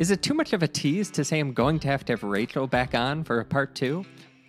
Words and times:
Is 0.00 0.10
it 0.10 0.22
too 0.22 0.32
much 0.32 0.54
of 0.54 0.62
a 0.62 0.66
tease 0.66 1.10
to 1.10 1.26
say 1.26 1.38
I'm 1.38 1.52
going 1.52 1.78
to 1.80 1.88
have 1.88 2.06
to 2.06 2.14
have 2.14 2.22
Rachel 2.22 2.66
back 2.66 2.94
on 2.94 3.22
for 3.22 3.40
a 3.40 3.44
part 3.44 3.74
two? 3.74 4.02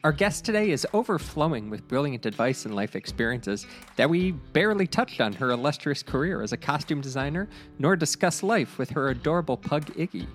Our 0.05 0.13
guest 0.13 0.45
today 0.45 0.71
is 0.71 0.87
overflowing 0.93 1.69
with 1.69 1.89
brilliant 1.89 2.25
advice 2.25 2.63
and 2.63 2.73
life 2.73 2.95
experiences 2.95 3.67
that 3.97 4.09
we 4.09 4.31
barely 4.31 4.87
touched 4.87 5.19
on 5.19 5.33
her 5.33 5.51
illustrious 5.51 6.03
career 6.03 6.41
as 6.41 6.53
a 6.53 6.57
costume 6.57 7.01
designer, 7.01 7.49
nor 7.79 7.97
discuss 7.97 8.43
life 8.43 8.77
with 8.77 8.91
her 8.91 9.09
adorable 9.09 9.57
pug 9.57 9.87
Iggy. 9.95 10.25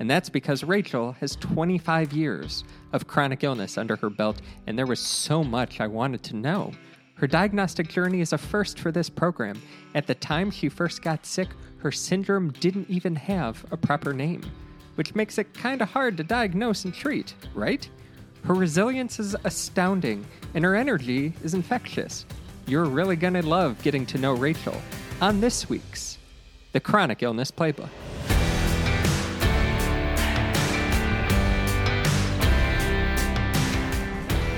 And 0.00 0.10
that's 0.10 0.28
because 0.28 0.64
Rachel 0.64 1.12
has 1.20 1.36
25 1.36 2.12
years 2.12 2.64
of 2.92 3.06
chronic 3.06 3.44
illness 3.44 3.78
under 3.78 3.94
her 3.94 4.10
belt, 4.10 4.42
and 4.66 4.76
there 4.76 4.86
was 4.86 4.98
so 4.98 5.44
much 5.44 5.80
I 5.80 5.86
wanted 5.86 6.24
to 6.24 6.36
know. 6.36 6.72
Her 7.14 7.28
diagnostic 7.28 7.86
journey 7.86 8.20
is 8.20 8.32
a 8.32 8.38
first 8.38 8.80
for 8.80 8.90
this 8.90 9.08
program. 9.08 9.62
At 9.94 10.08
the 10.08 10.16
time 10.16 10.50
she 10.50 10.68
first 10.68 11.00
got 11.00 11.24
sick, 11.24 11.50
her 11.78 11.92
syndrome 11.92 12.50
didn't 12.58 12.90
even 12.90 13.14
have 13.14 13.64
a 13.70 13.76
proper 13.76 14.12
name, 14.12 14.42
which 14.94 15.14
makes 15.14 15.38
it 15.38 15.52
kind 15.54 15.82
of 15.82 15.90
hard 15.90 16.16
to 16.16 16.24
diagnose 16.24 16.84
and 16.84 16.94
treat, 16.94 17.34
right? 17.54 17.88
Her 18.44 18.54
resilience 18.54 19.18
is 19.18 19.34
astounding, 19.44 20.26
and 20.54 20.64
her 20.64 20.74
energy 20.74 21.32
is 21.42 21.54
infectious. 21.54 22.26
You're 22.66 22.84
really 22.84 23.16
to 23.16 23.42
love 23.42 23.82
getting 23.82 24.06
to 24.06 24.18
know 24.18 24.32
Rachel 24.32 24.76
on 25.20 25.40
this 25.40 25.68
week's 25.68 26.18
The 26.72 26.80
Chronic 26.80 27.22
Illness 27.22 27.50
Playbook. 27.50 27.88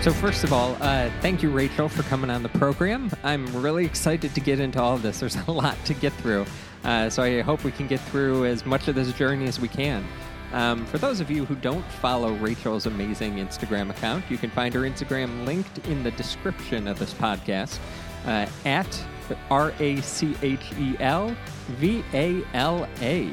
So, 0.06 0.12
first 0.12 0.44
of 0.44 0.52
all, 0.52 0.76
uh, 0.80 1.10
thank 1.20 1.42
you, 1.42 1.50
Rachel, 1.50 1.88
for 1.88 2.04
coming 2.04 2.30
on 2.30 2.44
the 2.44 2.48
program. 2.48 3.10
I'm 3.24 3.44
really 3.60 3.84
excited 3.84 4.36
to 4.36 4.40
get 4.40 4.60
into 4.60 4.80
all 4.80 4.94
of 4.94 5.02
this. 5.02 5.18
There's 5.20 5.34
a 5.34 5.50
lot 5.50 5.76
to 5.84 5.94
get 5.94 6.12
through. 6.12 6.46
Uh, 6.84 7.10
so, 7.10 7.24
I 7.24 7.40
hope 7.40 7.64
we 7.64 7.72
can 7.72 7.88
get 7.88 7.98
through 7.98 8.46
as 8.46 8.64
much 8.64 8.86
of 8.86 8.94
this 8.94 9.12
journey 9.14 9.46
as 9.48 9.58
we 9.58 9.66
can. 9.66 10.06
Um, 10.52 10.86
for 10.86 10.98
those 10.98 11.20
of 11.20 11.30
you 11.30 11.44
who 11.44 11.54
don't 11.56 11.84
follow 11.84 12.32
Rachel's 12.34 12.86
amazing 12.86 13.36
Instagram 13.36 13.90
account, 13.90 14.24
you 14.30 14.38
can 14.38 14.50
find 14.50 14.72
her 14.74 14.80
Instagram 14.80 15.44
linked 15.44 15.86
in 15.88 16.02
the 16.02 16.10
description 16.12 16.86
of 16.86 16.98
this 16.98 17.12
podcast 17.14 17.78
uh, 18.26 18.46
at 18.64 19.04
R 19.50 19.72
A 19.80 20.00
C 20.00 20.36
H 20.42 20.72
E 20.78 20.96
L 21.00 21.36
V 21.68 22.04
A 22.14 22.42
L 22.54 22.88
A. 23.00 23.30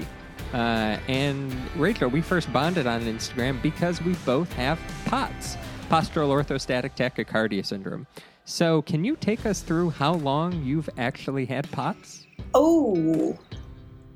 Uh, 0.53 0.99
and 1.07 1.53
Rachel, 1.75 2.09
we 2.09 2.21
first 2.21 2.51
bonded 2.53 2.85
on 2.85 3.01
Instagram 3.01 3.61
because 3.61 4.01
we 4.01 4.13
both 4.25 4.51
have 4.53 4.79
POTS 5.05 5.57
postural 5.89 6.29
orthostatic 6.29 6.95
tachycardia 6.95 7.65
syndrome. 7.65 8.05
So, 8.45 8.81
can 8.81 9.05
you 9.05 9.15
take 9.15 9.45
us 9.45 9.61
through 9.61 9.91
how 9.91 10.15
long 10.15 10.63
you've 10.63 10.89
actually 10.97 11.45
had 11.45 11.69
POTS? 11.71 12.27
Oh, 12.53 13.37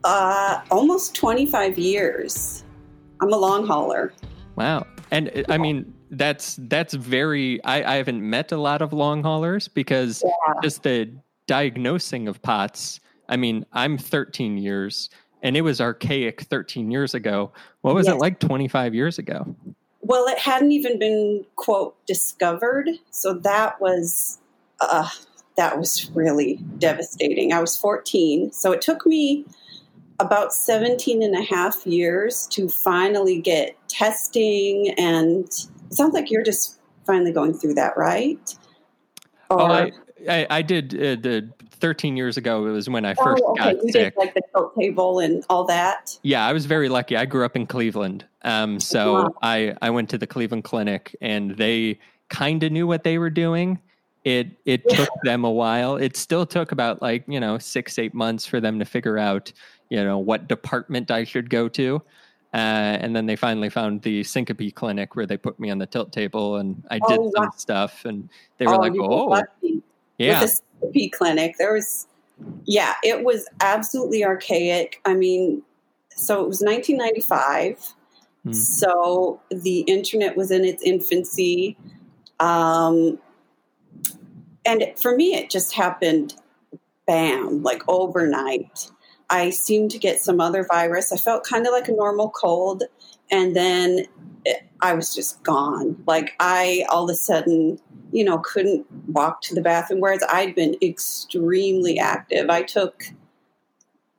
uh, 0.03 0.61
almost 0.69 1.15
25 1.15 1.79
years. 1.79 2.63
I'm 3.21 3.31
a 3.31 3.37
long 3.37 3.65
hauler. 3.65 4.13
Wow. 4.55 4.85
And 5.11 5.29
uh, 5.29 5.43
I 5.49 5.57
mean, 5.57 5.93
that's 6.11 6.57
that's 6.61 6.93
very 6.93 7.63
I, 7.63 7.93
I 7.93 7.95
haven't 7.97 8.27
met 8.27 8.51
a 8.51 8.57
lot 8.57 8.81
of 8.81 8.93
long 8.93 9.23
haulers 9.23 9.67
because 9.67 10.23
yeah. 10.25 10.53
just 10.61 10.83
the 10.83 11.11
diagnosing 11.47 12.27
of 12.27 12.41
POTS, 12.41 12.99
I 13.29 13.37
mean, 13.37 13.65
I'm 13.73 13.97
13 13.97 14.57
years 14.57 15.09
and 15.43 15.55
it 15.55 15.61
was 15.61 15.79
archaic 15.79 16.41
13 16.41 16.91
years 16.91 17.13
ago. 17.13 17.51
What 17.81 17.93
was 17.93 18.07
yes. 18.07 18.15
it 18.15 18.19
like 18.19 18.39
25 18.39 18.95
years 18.95 19.19
ago? 19.19 19.55
well, 20.07 20.25
it 20.27 20.39
hadn't 20.39 20.71
even 20.71 20.97
been 20.97 21.45
quote 21.57 21.95
discovered, 22.05 22.89
so 23.11 23.33
that 23.33 23.79
was 23.81 24.39
uh, 24.79 25.09
that 25.57 25.77
was 25.77 26.09
really 26.11 26.59
devastating. 26.77 27.51
I 27.51 27.59
was 27.59 27.77
14, 27.77 28.53
so 28.53 28.71
it 28.71 28.81
took 28.81 29.05
me 29.05 29.45
about 30.19 30.53
17 30.53 31.21
and 31.21 31.35
a 31.35 31.43
half 31.43 31.85
years 31.85 32.47
to 32.47 32.69
finally 32.69 33.39
get 33.39 33.75
testing 33.87 34.93
and 34.97 35.45
it 35.45 35.93
sounds 35.93 36.13
like 36.13 36.31
you're 36.31 36.43
just 36.43 36.79
finally 37.05 37.31
going 37.31 37.53
through 37.53 37.73
that 37.73 37.95
right 37.95 38.55
or, 39.49 39.61
oh, 39.61 39.65
I, 39.65 39.91
I, 40.27 40.47
I 40.49 40.61
did 40.61 40.93
uh, 40.95 41.21
the 41.21 41.49
13 41.79 42.17
years 42.17 42.37
ago 42.37 42.65
it 42.65 42.71
was 42.71 42.89
when 42.89 43.05
i 43.05 43.13
first 43.13 43.43
oh, 43.45 43.51
okay. 43.51 43.73
got 43.73 43.83
you 43.83 43.91
sick 43.91 44.13
did 44.15 44.17
like 44.17 44.33
the 44.33 44.41
tilt 44.53 44.75
table 44.75 45.19
and 45.19 45.43
all 45.49 45.63
that 45.65 46.17
yeah 46.23 46.45
i 46.45 46.51
was 46.51 46.65
very 46.65 46.89
lucky 46.89 47.15
i 47.15 47.25
grew 47.25 47.45
up 47.45 47.55
in 47.55 47.65
cleveland 47.65 48.25
um, 48.43 48.79
so 48.79 49.13
wow. 49.13 49.35
I, 49.41 49.75
I 49.81 49.89
went 49.89 50.09
to 50.11 50.17
the 50.17 50.27
cleveland 50.27 50.63
clinic 50.63 51.13
and 51.21 51.57
they 51.57 51.99
kind 52.29 52.63
of 52.63 52.71
knew 52.71 52.87
what 52.87 53.03
they 53.03 53.17
were 53.17 53.29
doing 53.29 53.79
it 54.23 54.47
it 54.65 54.83
yeah. 54.87 54.97
took 54.97 55.09
them 55.23 55.43
a 55.45 55.51
while 55.51 55.95
it 55.95 56.17
still 56.17 56.45
took 56.45 56.71
about 56.71 57.01
like 57.01 57.23
you 57.27 57.39
know 57.39 57.57
six 57.57 57.97
eight 57.97 58.13
months 58.13 58.45
for 58.45 58.59
them 58.59 58.79
to 58.79 58.85
figure 58.85 59.17
out 59.17 59.51
you 59.89 60.03
know 60.03 60.17
what 60.17 60.47
department 60.47 61.11
i 61.11 61.23
should 61.23 61.49
go 61.49 61.67
to 61.67 62.01
uh, 62.53 62.97
and 63.01 63.15
then 63.15 63.25
they 63.25 63.35
finally 63.35 63.69
found 63.69 64.01
the 64.03 64.23
syncope 64.23 64.73
clinic 64.73 65.15
where 65.15 65.25
they 65.25 65.37
put 65.37 65.59
me 65.59 65.69
on 65.69 65.77
the 65.77 65.85
tilt 65.85 66.11
table 66.11 66.55
and 66.57 66.83
i 66.89 66.95
did 67.07 67.19
oh, 67.19 67.31
some 67.35 67.45
wow. 67.45 67.51
stuff 67.55 68.05
and 68.05 68.29
they 68.57 68.65
were 68.65 68.75
oh, 68.75 68.77
like 68.77 68.93
oh 68.99 69.41
yeah. 70.17 70.41
with 70.41 70.61
the 70.81 70.87
CP 70.87 71.11
clinic. 71.11 71.55
There 71.57 71.73
was, 71.73 72.07
yeah, 72.65 72.93
it 73.03 73.23
was 73.23 73.47
absolutely 73.61 74.23
archaic. 74.23 75.01
I 75.05 75.13
mean, 75.13 75.61
so 76.09 76.43
it 76.43 76.47
was 76.47 76.61
1995. 76.61 77.77
Mm-hmm. 77.77 78.53
So 78.53 79.41
the 79.49 79.79
internet 79.81 80.35
was 80.35 80.51
in 80.51 80.65
its 80.65 80.83
infancy. 80.83 81.77
Um, 82.39 83.19
and 84.65 84.83
for 84.97 85.15
me, 85.15 85.35
it 85.35 85.49
just 85.49 85.73
happened 85.73 86.35
bam, 87.05 87.63
like 87.63 87.83
overnight. 87.87 88.91
I 89.29 89.49
seemed 89.49 89.91
to 89.91 89.97
get 89.97 90.21
some 90.21 90.39
other 90.39 90.65
virus. 90.65 91.11
I 91.11 91.17
felt 91.17 91.43
kind 91.43 91.65
of 91.65 91.73
like 91.73 91.87
a 91.87 91.93
normal 91.93 92.29
cold. 92.29 92.83
And 93.29 93.55
then 93.55 94.05
it, 94.45 94.63
I 94.79 94.93
was 94.93 95.13
just 95.13 95.43
gone. 95.43 96.01
Like 96.07 96.35
I 96.39 96.85
all 96.89 97.09
of 97.09 97.13
a 97.13 97.15
sudden 97.15 97.79
you 98.11 98.23
know, 98.23 98.39
couldn't 98.39 98.85
walk 99.07 99.41
to 99.41 99.55
the 99.55 99.61
bathroom, 99.61 99.99
whereas 99.99 100.23
I'd 100.29 100.55
been 100.55 100.75
extremely 100.81 101.99
active. 101.99 102.49
I 102.49 102.63
took 102.63 103.05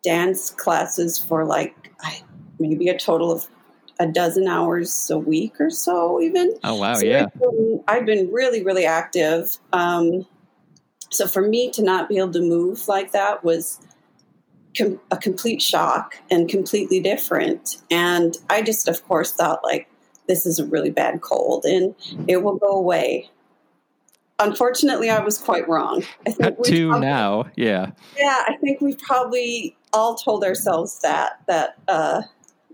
dance 0.03 0.51
classes 0.51 1.19
for 1.19 1.45
like 1.45 1.93
maybe 2.59 2.89
a 2.89 2.99
total 2.99 3.33
of 3.33 3.49
a 4.01 4.07
dozen 4.07 4.47
hours 4.47 5.11
a 5.11 5.19
week 5.19 5.61
or 5.61 5.71
so, 5.71 6.21
even. 6.21 6.55
Oh, 6.65 6.77
wow. 6.77 6.95
So 6.95 7.07
yeah. 7.07 7.27
I've 7.27 7.41
been, 7.41 7.85
I've 7.89 8.07
been, 8.07 8.31
really, 8.31 8.63
really 8.63 8.85
active. 8.85 9.57
Um, 9.73 10.27
so 11.11 11.27
for 11.27 11.43
me 11.43 11.71
to 11.73 11.83
not 11.83 12.09
be 12.09 12.19
able 12.19 12.33
to 12.33 12.43
move 12.43 12.87
like 12.87 13.13
that 13.13 13.43
was 13.43 13.81
com- 14.79 15.01
a 15.11 15.17
complete 15.17 15.61
shock 15.61 16.17
and 16.31 16.49
completely 16.49 17.01
different. 17.01 17.77
And 17.91 18.37
I 18.49 18.63
just, 18.63 18.89
of 18.89 19.07
course, 19.07 19.33
thought 19.33 19.61
like, 19.65 19.89
this 20.29 20.47
is 20.47 20.59
a 20.59 20.67
really 20.67 20.91
bad 20.91 21.21
cold 21.23 21.65
and 21.65 21.95
it 22.29 22.43
will 22.43 22.57
go 22.57 22.69
away 22.69 23.31
unfortunately, 24.39 25.11
I 25.11 25.21
was 25.21 25.39
quite 25.39 25.69
wrong. 25.69 26.05
I 26.27 26.31
think 26.31 26.65
two 26.65 26.89
probably, 26.89 27.07
now, 27.07 27.47
yeah, 27.57 27.91
yeah. 28.17 28.45
I 28.47 28.57
think 28.61 28.81
we 28.81 28.95
probably 28.95 29.77
all 29.93 30.15
told 30.15 30.45
ourselves 30.45 31.01
that 31.01 31.41
that 31.47 31.77
uh, 31.89 32.23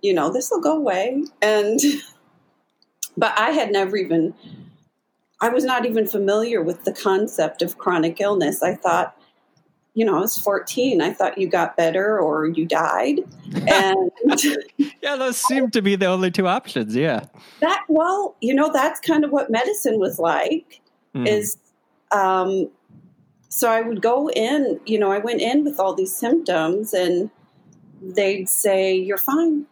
you 0.02 0.12
know 0.12 0.32
this 0.32 0.50
will 0.50 0.60
go 0.60 0.76
away, 0.76 1.24
and 1.42 1.80
but 3.16 3.38
I 3.38 3.50
had 3.50 3.70
never 3.70 3.96
even. 3.96 4.34
I 5.40 5.48
was 5.50 5.64
not 5.64 5.84
even 5.84 6.06
familiar 6.06 6.62
with 6.62 6.84
the 6.84 6.92
concept 6.92 7.60
of 7.60 7.76
chronic 7.76 8.20
illness. 8.20 8.62
I 8.62 8.74
thought, 8.74 9.16
you 9.94 10.04
know, 10.04 10.16
I 10.16 10.20
was 10.20 10.36
14. 10.36 11.00
I 11.00 11.12
thought 11.12 11.38
you 11.38 11.48
got 11.48 11.76
better 11.76 12.18
or 12.18 12.46
you 12.46 12.66
died. 12.66 13.20
And 13.68 14.10
yeah, 15.02 15.16
those 15.16 15.36
seemed 15.36 15.72
to 15.74 15.82
be 15.82 15.94
the 15.94 16.06
only 16.06 16.32
two 16.32 16.48
options. 16.48 16.96
Yeah. 16.96 17.24
That, 17.60 17.84
well, 17.88 18.36
you 18.40 18.54
know, 18.54 18.72
that's 18.72 18.98
kind 19.00 19.24
of 19.24 19.30
what 19.30 19.50
medicine 19.50 20.00
was 20.00 20.18
like 20.18 20.80
mm. 21.14 21.26
is 21.28 21.56
um, 22.10 22.68
so 23.48 23.70
I 23.70 23.82
would 23.82 24.02
go 24.02 24.28
in, 24.30 24.80
you 24.84 24.98
know, 24.98 25.12
I 25.12 25.18
went 25.18 25.40
in 25.40 25.64
with 25.64 25.78
all 25.78 25.94
these 25.94 26.14
symptoms 26.14 26.92
and 26.92 27.30
they'd 28.02 28.48
say, 28.48 28.94
You're 28.96 29.16
fine. 29.16 29.66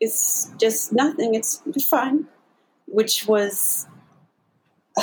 It's 0.00 0.52
just 0.58 0.92
nothing. 0.92 1.34
It's 1.34 1.60
fine, 1.90 2.26
which 2.86 3.26
was 3.26 3.88
uh, 4.96 5.02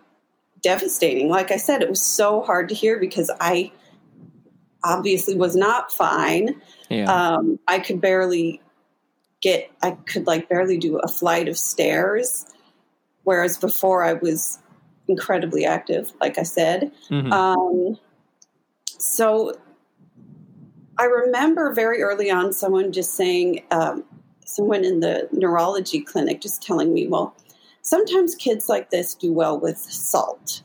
devastating. 0.62 1.28
Like 1.28 1.52
I 1.52 1.56
said, 1.56 1.82
it 1.82 1.88
was 1.88 2.04
so 2.04 2.42
hard 2.42 2.68
to 2.68 2.74
hear 2.74 2.98
because 2.98 3.30
I 3.40 3.70
obviously 4.84 5.36
was 5.36 5.56
not 5.56 5.92
fine. 5.92 6.60
Yeah. 6.88 7.12
Um, 7.12 7.58
I 7.68 7.78
could 7.78 8.00
barely 8.00 8.60
get, 9.40 9.70
I 9.82 9.92
could 10.06 10.26
like 10.26 10.48
barely 10.48 10.78
do 10.78 10.98
a 10.98 11.08
flight 11.08 11.48
of 11.48 11.58
stairs. 11.58 12.46
Whereas 13.24 13.56
before 13.56 14.04
I 14.04 14.14
was 14.14 14.58
incredibly 15.08 15.64
active, 15.64 16.12
like 16.20 16.38
I 16.38 16.42
said. 16.42 16.92
Mm-hmm. 17.10 17.32
Um, 17.32 17.98
so 18.86 19.56
I 20.98 21.04
remember 21.04 21.72
very 21.72 22.02
early 22.02 22.30
on 22.30 22.52
someone 22.52 22.92
just 22.92 23.14
saying, 23.14 23.64
um, 23.70 24.04
someone 24.44 24.84
in 24.84 25.00
the 25.00 25.28
neurology 25.32 26.00
clinic 26.00 26.40
just 26.40 26.62
telling 26.62 26.92
me, 26.92 27.06
well, 27.06 27.34
sometimes 27.82 28.34
kids 28.34 28.68
like 28.68 28.90
this 28.90 29.14
do 29.14 29.32
well 29.32 29.58
with 29.58 29.78
salt. 29.78 30.62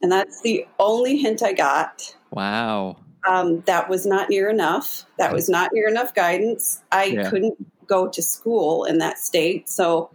And 0.00 0.12
that's 0.12 0.40
the 0.42 0.66
only 0.78 1.16
hint 1.16 1.42
I 1.42 1.52
got. 1.52 2.14
Wow. 2.30 2.96
Um, 3.26 3.62
that 3.62 3.88
was 3.88 4.06
not 4.06 4.30
near 4.30 4.48
enough. 4.48 5.04
That 5.18 5.32
was 5.32 5.48
not 5.48 5.70
near 5.72 5.88
enough 5.88 6.14
guidance. 6.14 6.82
I 6.92 7.04
yeah. 7.04 7.28
couldn't 7.28 7.56
go 7.86 8.06
to 8.08 8.22
school 8.22 8.84
in 8.84 8.98
that 8.98 9.18
state. 9.18 9.68
So 9.68 10.10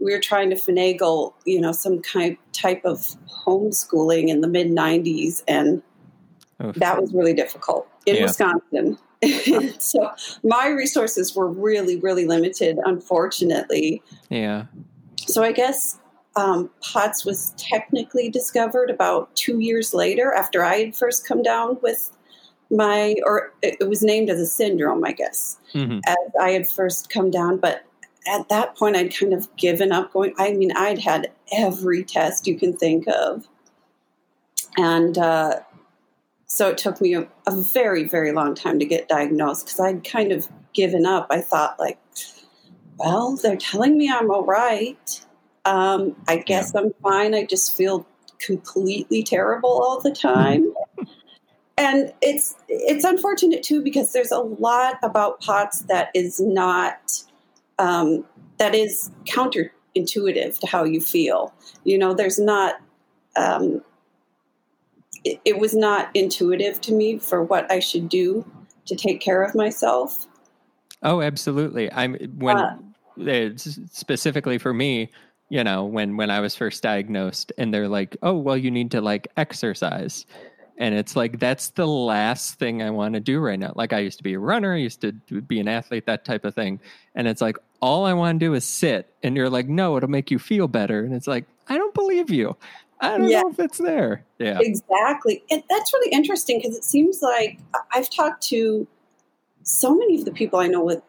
we 0.00 0.12
were 0.12 0.20
trying 0.20 0.50
to 0.50 0.56
finagle, 0.56 1.34
you 1.44 1.60
know, 1.60 1.72
some 1.72 2.02
kind 2.02 2.36
type 2.52 2.84
of 2.84 3.06
homeschooling 3.46 4.28
in 4.28 4.40
the 4.40 4.48
mid 4.48 4.68
90s. 4.68 5.42
And 5.46 5.82
Oof. 6.64 6.74
that 6.76 7.00
was 7.00 7.12
really 7.12 7.34
difficult 7.34 7.88
in 8.06 8.16
yeah. 8.16 8.22
Wisconsin. 8.22 8.98
so 9.78 10.10
my 10.44 10.68
resources 10.68 11.34
were 11.34 11.48
really, 11.48 11.98
really 11.98 12.26
limited, 12.26 12.78
unfortunately. 12.84 14.02
Yeah. 14.30 14.66
So 15.26 15.42
I 15.42 15.52
guess 15.52 15.98
um, 16.36 16.70
POTS 16.80 17.24
was 17.24 17.52
technically 17.56 18.30
discovered 18.30 18.90
about 18.90 19.34
two 19.34 19.58
years 19.58 19.92
later 19.92 20.32
after 20.32 20.64
I 20.64 20.76
had 20.76 20.96
first 20.96 21.26
come 21.26 21.42
down 21.42 21.78
with 21.82 22.12
my, 22.70 23.16
or 23.24 23.52
it 23.62 23.88
was 23.88 24.02
named 24.02 24.30
as 24.30 24.40
a 24.40 24.46
syndrome, 24.46 25.04
I 25.04 25.12
guess, 25.12 25.58
mm-hmm. 25.74 26.00
as 26.06 26.16
I 26.40 26.50
had 26.50 26.68
first 26.68 27.10
come 27.10 27.30
down. 27.30 27.58
But 27.58 27.84
at 28.28 28.48
that 28.48 28.76
point, 28.76 28.96
I'd 28.96 29.16
kind 29.16 29.32
of 29.32 29.54
given 29.56 29.92
up 29.92 30.12
going. 30.12 30.34
I 30.38 30.52
mean, 30.52 30.72
I'd 30.72 30.98
had 30.98 31.30
every 31.56 32.04
test 32.04 32.46
you 32.46 32.58
can 32.58 32.76
think 32.76 33.06
of. 33.08 33.48
And 34.76 35.16
uh, 35.16 35.60
so 36.46 36.68
it 36.68 36.78
took 36.78 37.00
me 37.00 37.14
a, 37.14 37.26
a, 37.46 37.62
very, 37.62 38.04
very 38.04 38.32
long 38.32 38.54
time 38.54 38.78
to 38.78 38.84
get 38.84 39.08
diagnosed 39.08 39.66
because 39.66 39.80
I'd 39.80 40.04
kind 40.04 40.30
of 40.30 40.48
given 40.72 41.06
up. 41.06 41.26
I 41.30 41.40
thought, 41.40 41.78
like, 41.78 41.98
well, 42.98 43.36
they're 43.36 43.56
telling 43.56 43.96
me 43.96 44.10
I'm 44.10 44.30
all 44.30 44.44
right. 44.44 45.24
Um, 45.64 46.16
I 46.26 46.38
guess 46.38 46.72
yeah. 46.74 46.82
I'm 46.82 46.92
fine. 47.02 47.34
I 47.34 47.44
just 47.44 47.76
feel 47.76 48.06
completely 48.38 49.22
terrible 49.22 49.70
all 49.70 50.00
the 50.00 50.12
time. 50.12 50.72
And 51.78 52.12
it's 52.20 52.56
it's 52.68 53.04
unfortunate 53.04 53.62
too 53.62 53.80
because 53.80 54.12
there's 54.12 54.32
a 54.32 54.40
lot 54.40 54.98
about 55.02 55.40
POTS 55.40 55.82
that 55.82 56.10
is 56.12 56.40
not 56.40 57.22
um, 57.78 58.24
that 58.58 58.74
is 58.74 59.10
counterintuitive 59.24 60.58
to 60.58 60.66
how 60.66 60.82
you 60.84 61.00
feel. 61.00 61.54
You 61.84 61.96
know, 61.96 62.12
there's 62.12 62.38
not. 62.38 62.80
Um, 63.36 63.82
it, 65.24 65.40
it 65.44 65.58
was 65.58 65.74
not 65.74 66.10
intuitive 66.14 66.80
to 66.82 66.92
me 66.92 67.18
for 67.18 67.42
what 67.42 67.70
I 67.70 67.78
should 67.78 68.08
do 68.08 68.44
to 68.86 68.96
take 68.96 69.20
care 69.20 69.42
of 69.42 69.54
myself. 69.54 70.26
Oh, 71.02 71.22
absolutely. 71.22 71.92
I'm 71.92 72.14
when 72.38 72.56
uh, 72.56 73.50
specifically 73.56 74.58
for 74.58 74.74
me, 74.74 75.10
you 75.48 75.62
know, 75.62 75.84
when 75.84 76.16
when 76.16 76.30
I 76.30 76.40
was 76.40 76.56
first 76.56 76.82
diagnosed, 76.82 77.52
and 77.56 77.72
they're 77.72 77.88
like, 77.88 78.16
"Oh, 78.22 78.36
well, 78.36 78.56
you 78.56 78.70
need 78.72 78.90
to 78.90 79.00
like 79.00 79.28
exercise." 79.36 80.26
And 80.78 80.94
it's 80.94 81.16
like 81.16 81.40
that's 81.40 81.70
the 81.70 81.86
last 81.86 82.54
thing 82.54 82.82
I 82.82 82.90
want 82.90 83.14
to 83.14 83.20
do 83.20 83.40
right 83.40 83.58
now. 83.58 83.72
Like 83.74 83.92
I 83.92 83.98
used 83.98 84.18
to 84.18 84.24
be 84.24 84.34
a 84.34 84.38
runner, 84.38 84.74
I 84.74 84.78
used 84.78 85.00
to 85.00 85.12
be 85.12 85.58
an 85.58 85.68
athlete, 85.68 86.06
that 86.06 86.24
type 86.24 86.44
of 86.44 86.54
thing. 86.54 86.80
And 87.16 87.26
it's 87.26 87.42
like 87.42 87.56
all 87.80 88.06
I 88.06 88.14
want 88.14 88.38
to 88.38 88.46
do 88.46 88.54
is 88.54 88.64
sit. 88.64 89.12
And 89.22 89.36
you're 89.36 89.50
like, 89.50 89.68
no, 89.68 89.96
it'll 89.96 90.08
make 90.08 90.30
you 90.30 90.38
feel 90.38 90.68
better. 90.68 91.04
And 91.04 91.12
it's 91.12 91.26
like, 91.26 91.44
I 91.68 91.76
don't 91.76 91.94
believe 91.94 92.30
you. 92.30 92.56
I 93.00 93.18
don't 93.18 93.28
yeah. 93.28 93.42
know 93.42 93.50
if 93.50 93.58
it's 93.58 93.78
there. 93.78 94.24
Yeah. 94.38 94.58
Exactly. 94.60 95.42
And 95.50 95.62
that's 95.68 95.92
really 95.92 96.12
interesting 96.12 96.58
because 96.58 96.76
it 96.76 96.84
seems 96.84 97.22
like 97.22 97.58
I've 97.92 98.08
talked 98.08 98.42
to 98.44 98.86
so 99.64 99.94
many 99.94 100.18
of 100.18 100.24
the 100.24 100.32
people 100.32 100.60
I 100.60 100.68
know 100.68 100.82
with 100.82 101.02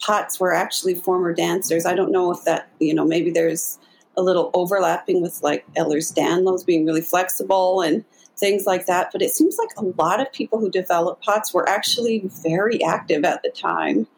POTS 0.00 0.40
were 0.40 0.54
actually 0.54 0.94
former 0.94 1.34
dancers. 1.34 1.84
I 1.84 1.94
don't 1.94 2.10
know 2.10 2.32
if 2.32 2.44
that, 2.44 2.70
you 2.78 2.94
know, 2.94 3.04
maybe 3.04 3.30
there's 3.30 3.78
a 4.16 4.22
little 4.22 4.50
overlapping 4.54 5.22
with 5.22 5.42
like 5.42 5.66
Ehlers-Danlos 5.74 6.64
being 6.64 6.86
really 6.86 7.02
flexible 7.02 7.82
and 7.82 8.04
things 8.40 8.66
like 8.66 8.86
that. 8.86 9.10
But 9.12 9.22
it 9.22 9.30
seems 9.30 9.58
like 9.58 9.68
a 9.76 9.84
lot 10.02 10.20
of 10.20 10.32
people 10.32 10.58
who 10.58 10.70
developed 10.70 11.22
POTS 11.22 11.54
were 11.54 11.68
actually 11.68 12.28
very 12.42 12.82
active 12.82 13.24
at 13.24 13.42
the 13.42 13.50
time 13.50 14.08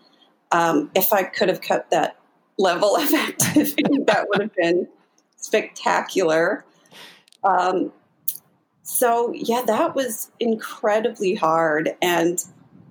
um, 0.52 0.90
if 0.94 1.12
I 1.12 1.24
could 1.24 1.48
have 1.48 1.60
kept 1.60 1.90
that 1.90 2.16
level 2.58 2.94
of 2.94 3.12
activity, 3.14 3.98
that 4.06 4.26
would 4.28 4.40
have 4.40 4.54
been 4.54 4.86
spectacular. 5.36 6.64
Um, 7.42 7.92
so, 8.82 9.32
yeah, 9.32 9.62
that 9.66 9.96
was 9.96 10.30
incredibly 10.38 11.34
hard. 11.34 11.96
And 12.00 12.38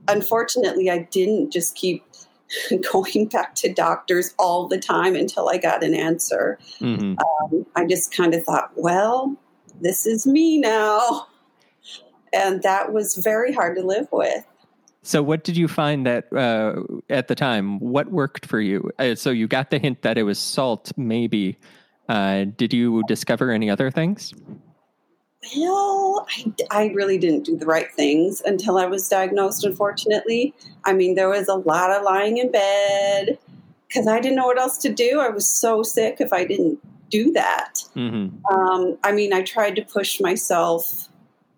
unfortunately, 0.08 0.90
I 0.90 1.08
didn't 1.12 1.52
just 1.52 1.76
keep 1.76 2.04
going 2.92 3.28
back 3.28 3.56
to 3.56 3.72
doctors 3.72 4.34
all 4.40 4.68
the 4.68 4.80
time 4.80 5.16
until 5.16 5.48
I 5.48 5.58
got 5.58 5.84
an 5.84 5.94
answer. 5.94 6.58
Mm-hmm. 6.80 7.16
Um, 7.20 7.66
I 7.76 7.86
just 7.86 8.14
kind 8.14 8.34
of 8.34 8.44
thought, 8.44 8.72
well, 8.76 9.38
this 9.82 10.06
is 10.06 10.26
me 10.26 10.60
now. 10.60 11.28
And 12.34 12.64
that 12.64 12.94
was 12.94 13.18
very 13.18 13.52
hard 13.52 13.76
to 13.78 13.84
live 13.84 14.08
with. 14.12 14.46
So, 15.04 15.24
what 15.24 15.44
did 15.44 15.58
you 15.58 15.68
find 15.68 16.06
that 16.06 16.32
uh, 16.32 16.84
at 17.10 17.28
the 17.28 17.36
time? 17.36 17.80
What 17.80 18.12
worked 18.12 18.46
for 18.46 18.62
you? 18.62 18.92
Uh, 19.00 19.16
so, 19.16 19.32
you 19.32 19.48
got 19.48 19.72
the 19.72 19.80
hint 19.80 20.04
that 20.04 20.18
it 20.18 20.24
was 20.24 20.38
salt, 20.38 20.92
maybe. 20.96 21.58
Uh, 22.08 22.46
did 22.56 22.72
you 22.72 23.04
discover 23.08 23.52
any 23.52 23.70
other 23.70 23.90
things? 23.90 24.34
Well, 25.58 26.28
I, 26.30 26.54
I 26.70 26.86
really 26.94 27.18
didn't 27.18 27.46
do 27.46 27.58
the 27.58 27.66
right 27.66 27.92
things 27.92 28.42
until 28.46 28.78
I 28.78 28.86
was 28.86 29.10
diagnosed, 29.10 29.66
unfortunately. 29.66 30.54
I 30.86 30.94
mean, 30.94 31.16
there 31.16 31.30
was 31.30 31.48
a 31.48 31.56
lot 31.56 31.90
of 31.90 32.04
lying 32.04 32.38
in 32.38 32.52
bed 32.52 33.40
because 33.88 34.08
I 34.08 34.20
didn't 34.20 34.36
know 34.36 34.46
what 34.46 34.60
else 34.60 34.78
to 34.80 34.94
do. 34.94 35.20
I 35.20 35.30
was 35.30 35.50
so 35.50 35.82
sick 35.82 36.18
if 36.20 36.32
I 36.32 36.46
didn't 36.46 36.80
do 37.12 37.32
that. 37.34 37.76
Mm-hmm. 37.96 38.44
Um, 38.46 38.98
I 39.04 39.12
mean, 39.12 39.34
I 39.34 39.44
tried 39.44 39.76
to 39.76 39.84
push 39.84 40.20
myself 40.20 41.10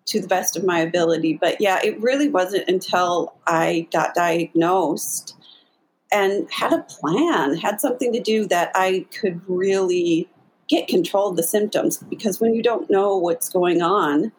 to 0.06 0.20
the 0.20 0.28
best 0.28 0.56
of 0.56 0.64
my 0.64 0.80
ability. 0.80 1.38
But 1.40 1.60
yeah, 1.60 1.80
it 1.82 2.00
really 2.00 2.28
wasn't 2.28 2.68
until 2.68 3.34
I 3.46 3.88
got 3.92 4.14
diagnosed 4.14 5.34
and 6.12 6.50
had 6.50 6.72
a 6.72 6.82
plan, 6.82 7.56
had 7.56 7.80
something 7.80 8.12
to 8.12 8.20
do 8.20 8.46
that 8.46 8.70
I 8.74 9.06
could 9.18 9.40
really 9.48 10.28
get 10.68 10.88
control 10.88 11.30
of 11.30 11.36
the 11.36 11.42
symptoms. 11.42 11.98
Because 11.98 12.40
when 12.40 12.54
you 12.54 12.62
don't 12.62 12.90
know 12.90 13.16
what's 13.16 13.48
going 13.48 13.80
on, 13.80 14.32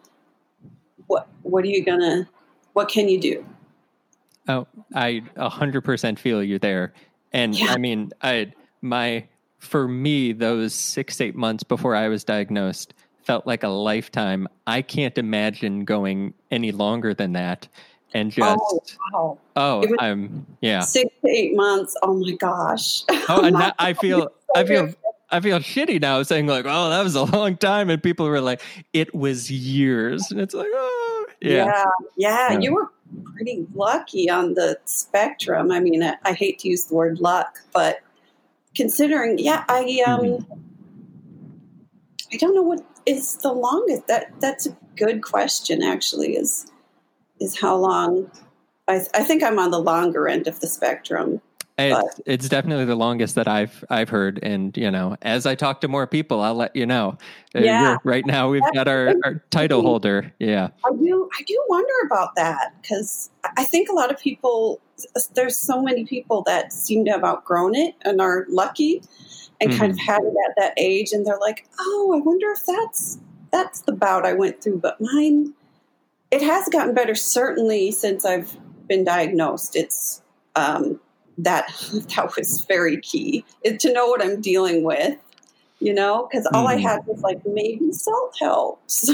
what 1.08 1.28
what 1.42 1.64
are 1.64 1.70
you 1.70 1.84
gonna 1.84 2.28
what 2.74 2.90
can 2.90 3.10
you 3.10 3.20
do? 3.20 3.46
Oh, 4.48 4.68
I 4.94 5.24
a 5.36 5.50
hundred 5.50 5.84
percent 5.84 6.20
feel 6.20 6.44
you 6.44 6.60
there. 6.60 6.94
And 7.34 7.58
yeah. 7.58 7.74
I 7.74 7.78
mean, 7.78 8.12
I 8.22 8.54
my 8.82 9.28
for 9.58 9.88
me, 9.88 10.32
those 10.34 10.74
six, 10.74 11.20
eight 11.22 11.36
months 11.36 11.64
before 11.64 11.96
I 11.96 12.08
was 12.08 12.24
diagnosed, 12.24 12.94
felt 13.24 13.48
like 13.48 13.64
a 13.64 13.70
lifetime. 13.70 14.48
I 14.68 14.82
can't 14.82 15.18
imagine 15.18 15.86
going 15.86 16.34
any 16.52 16.72
longer 16.72 17.14
than 17.14 17.34
that. 17.34 17.68
And 18.14 18.34
oh, 18.40 18.56
just 18.80 18.98
oh, 19.14 19.20
wow. 19.20 19.40
oh 19.56 19.96
I'm 20.00 20.46
yeah 20.62 20.80
six 20.82 21.14
to 21.22 21.30
eight 21.30 21.54
months. 21.56 21.98
Oh 22.02 22.14
my 22.14 22.32
gosh. 22.32 23.04
Oh, 23.28 23.44
and 23.44 23.58
I 23.58 23.94
feel 23.94 24.30
I 24.56 24.64
feel 24.64 24.94
I 25.32 25.40
feel 25.40 25.60
shitty 25.60 26.00
now 26.00 26.22
saying 26.24 26.48
like, 26.48 26.66
oh, 26.68 26.90
that 26.90 27.04
was 27.04 27.16
a 27.16 27.24
long 27.24 27.58
time, 27.58 27.90
and 27.90 28.02
people 28.02 28.28
were 28.28 28.42
like, 28.42 28.62
it 28.94 29.14
was 29.16 29.50
years, 29.50 30.30
and 30.32 30.40
it's 30.40 30.54
like, 30.54 30.70
oh, 30.72 31.26
yeah, 31.42 31.52
yeah, 31.52 31.66
yeah. 32.16 32.52
yeah. 32.52 32.60
You 32.60 32.76
were 32.76 32.92
pretty 33.34 33.66
lucky 33.74 34.30
on 34.30 34.54
the 34.54 34.78
spectrum. 34.86 35.72
I 35.72 35.80
mean, 35.80 36.04
I, 36.04 36.16
I, 36.24 36.34
hate 36.34 36.60
to 36.60 36.70
use 36.70 36.86
the 36.86 36.96
word 36.96 37.20
luck, 37.20 37.60
but 37.74 38.00
considering, 38.76 39.38
yeah, 39.40 39.64
I 39.70 40.04
um, 40.06 40.22
mm-hmm. 40.22 40.54
I 42.34 42.38
don't 42.38 42.56
know 42.56 42.62
what 42.62 42.86
is 43.06 43.38
the 43.38 43.54
longest? 43.54 44.08
That 44.08 44.40
that's 44.40 44.66
a 44.66 44.78
good 44.96 45.22
question. 45.24 45.82
Actually, 45.84 46.36
is 46.36 46.72
is 47.40 47.60
how 47.60 47.76
long? 47.78 48.32
I, 48.88 49.02
I 49.14 49.24
think 49.24 49.44
I'm 49.44 49.58
on 49.58 49.72
the 49.72 49.80
longer 49.80 50.28
end 50.28 50.48
of 50.48 50.60
the 50.60 50.68
spectrum. 50.68 51.42
It's, 51.78 52.22
it's, 52.26 52.50
definitely 52.50 52.86
the 52.86 52.96
longest 52.96 53.36
that 53.36 53.50
I've 53.50 53.84
I've 53.90 54.08
heard, 54.08 54.40
and 54.42 54.76
you 54.78 54.90
know, 54.90 55.18
as 55.22 55.46
I 55.46 55.56
talk 55.56 55.82
to 55.82 55.90
more 55.90 56.08
people, 56.08 56.40
I'll 56.40 56.56
let 56.56 56.74
you 56.74 56.86
know. 56.86 57.18
Uh, 57.54 57.60
yeah. 57.60 57.98
right 58.06 58.26
now, 58.26 58.50
we've 58.50 58.64
got 58.74 58.88
our, 58.88 59.14
our 59.26 59.44
title 59.50 59.82
holder. 59.82 60.32
Yeah, 60.40 60.70
I 60.86 60.92
do. 60.96 61.30
I 61.38 61.44
do 61.44 61.62
wonder 61.68 61.94
about 62.06 62.36
that 62.36 62.82
because 62.82 63.30
I 63.58 63.66
think 63.66 63.90
a 63.90 63.94
lot 63.94 64.10
of 64.10 64.18
people. 64.20 64.82
There's 65.34 65.58
so 65.58 65.82
many 65.82 66.06
people 66.06 66.42
that 66.44 66.72
seem 66.72 67.04
to 67.04 67.12
have 67.12 67.26
outgrown 67.26 67.76
it 67.76 67.96
and 68.06 68.22
are 68.22 68.46
lucky 68.48 69.02
and 69.62 69.72
mm-hmm. 69.72 69.80
kind 69.80 69.92
of 69.92 69.98
mm-hmm. 69.98 70.12
had 70.12 70.22
it 70.24 70.34
at 70.50 70.56
that 70.58 70.74
age 70.78 71.12
and 71.12 71.26
they're 71.26 71.40
like 71.40 71.68
oh 71.80 72.14
i 72.16 72.20
wonder 72.20 72.52
if 72.52 72.66
that's 72.66 73.20
that's 73.52 73.82
the 73.82 73.92
bout 73.92 74.26
i 74.26 74.34
went 74.34 74.62
through 74.62 74.78
but 74.78 75.00
mine 75.00 75.54
it 76.32 76.42
has 76.42 76.68
gotten 76.70 76.94
better 76.94 77.16
certainly 77.16 77.92
since 77.92 78.26
i've 78.26 78.58
been 78.88 79.04
diagnosed 79.04 79.76
it's 79.76 80.22
um, 80.58 81.00
that 81.38 81.68
that 82.16 82.36
was 82.36 82.66
very 82.66 83.00
key 83.02 83.44
is 83.64 83.82
to 83.82 83.92
know 83.94 84.08
what 84.08 84.24
i'm 84.24 84.42
dealing 84.42 84.84
with 84.84 85.18
you 85.80 85.94
know? 85.94 86.26
Because 86.32 86.48
all 86.54 86.66
mm-hmm. 86.66 86.78
i 86.86 86.90
had 86.90 87.06
was 87.06 87.20
like 87.22 87.46
maybe 87.46 87.92
salt 87.92 88.34
helps 88.40 89.12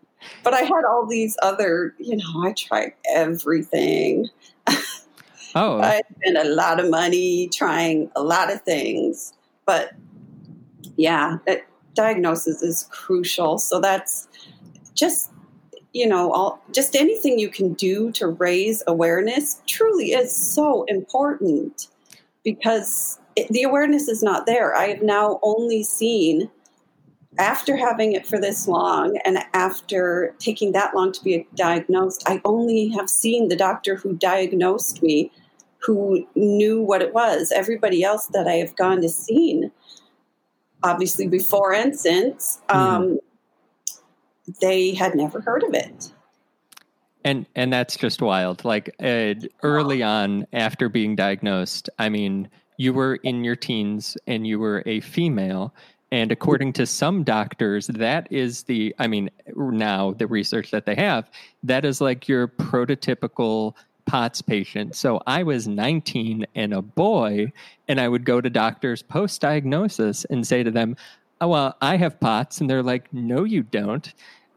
but 0.42 0.54
i 0.54 0.62
had 0.62 0.84
all 0.88 1.06
these 1.06 1.36
other 1.42 1.94
you 1.98 2.16
know 2.16 2.44
i 2.44 2.52
tried 2.52 2.94
everything. 3.14 4.28
Oh. 5.54 5.80
I 5.80 6.02
spent 6.20 6.36
a 6.36 6.48
lot 6.48 6.78
of 6.78 6.90
money 6.90 7.48
trying 7.48 8.10
a 8.14 8.22
lot 8.22 8.52
of 8.52 8.62
things. 8.62 9.32
But 9.64 9.92
yeah, 10.96 11.38
that 11.46 11.62
diagnosis 11.94 12.62
is 12.62 12.88
crucial. 12.90 13.58
So 13.58 13.80
that's 13.80 14.28
just 14.94 15.30
you 15.92 16.06
know 16.06 16.32
all 16.32 16.62
just 16.72 16.94
anything 16.94 17.38
you 17.38 17.48
can 17.48 17.72
do 17.74 18.10
to 18.12 18.28
raise 18.28 18.82
awareness 18.86 19.62
truly 19.66 20.12
is 20.12 20.34
so 20.34 20.84
important 20.84 21.88
because 22.44 23.18
it, 23.36 23.48
the 23.48 23.62
awareness 23.62 24.08
is 24.08 24.22
not 24.22 24.46
there. 24.46 24.74
I 24.74 24.88
have 24.88 25.02
now 25.02 25.38
only 25.42 25.82
seen 25.82 26.50
after 27.38 27.76
having 27.76 28.12
it 28.12 28.26
for 28.26 28.40
this 28.40 28.66
long 28.66 29.18
and 29.24 29.38
after 29.54 30.34
taking 30.38 30.72
that 30.72 30.94
long 30.94 31.12
to 31.12 31.22
be 31.22 31.46
diagnosed, 31.54 32.24
I 32.26 32.40
only 32.44 32.88
have 32.88 33.08
seen 33.08 33.48
the 33.48 33.56
doctor 33.56 33.94
who 33.94 34.14
diagnosed 34.14 35.02
me 35.02 35.30
who 35.78 36.26
knew 36.34 36.82
what 36.82 37.02
it 37.02 37.14
was. 37.14 37.52
Everybody 37.52 38.02
else 38.02 38.26
that 38.28 38.48
I 38.48 38.54
have 38.54 38.74
gone 38.74 39.00
to 39.02 39.08
seen, 39.08 39.70
obviously 40.82 41.28
before 41.28 41.72
and 41.72 41.98
since, 41.98 42.60
mm. 42.68 43.18
They 44.60 44.94
had 44.94 45.14
never 45.14 45.40
heard 45.40 45.62
of 45.62 45.74
it. 45.74 46.12
And 47.24 47.46
and 47.54 47.72
that's 47.72 47.96
just 47.96 48.22
wild. 48.22 48.64
Like 48.64 48.94
uh, 49.02 49.34
early 49.62 50.02
on 50.02 50.46
after 50.52 50.88
being 50.88 51.16
diagnosed, 51.16 51.90
I 51.98 52.08
mean, 52.08 52.48
you 52.76 52.92
were 52.92 53.16
in 53.16 53.44
your 53.44 53.56
teens 53.56 54.16
and 54.26 54.46
you 54.46 54.58
were 54.58 54.82
a 54.86 55.00
female 55.00 55.74
and 56.10 56.32
according 56.32 56.72
to 56.74 56.86
some 56.86 57.22
doctors, 57.22 57.86
that 57.88 58.28
is 58.30 58.62
the, 58.62 58.94
I 58.98 59.06
mean, 59.06 59.30
now 59.54 60.12
the 60.12 60.26
research 60.26 60.70
that 60.70 60.86
they 60.86 60.94
have, 60.94 61.30
that 61.62 61.84
is 61.84 62.00
like 62.00 62.28
your 62.28 62.48
prototypical 62.48 63.74
POTS 64.06 64.40
patient. 64.40 64.96
So 64.96 65.20
I 65.26 65.42
was 65.42 65.68
19 65.68 66.46
and 66.54 66.72
a 66.72 66.80
boy, 66.80 67.52
and 67.88 68.00
I 68.00 68.08
would 68.08 68.24
go 68.24 68.40
to 68.40 68.48
doctors 68.48 69.02
post 69.02 69.42
diagnosis 69.42 70.24
and 70.26 70.46
say 70.46 70.62
to 70.62 70.70
them, 70.70 70.96
oh, 71.42 71.48
well, 71.48 71.76
I 71.82 71.96
have 71.96 72.18
POTS. 72.20 72.60
And 72.60 72.70
they're 72.70 72.82
like, 72.82 73.12
no, 73.12 73.44
you 73.44 73.62
don't. 73.62 74.12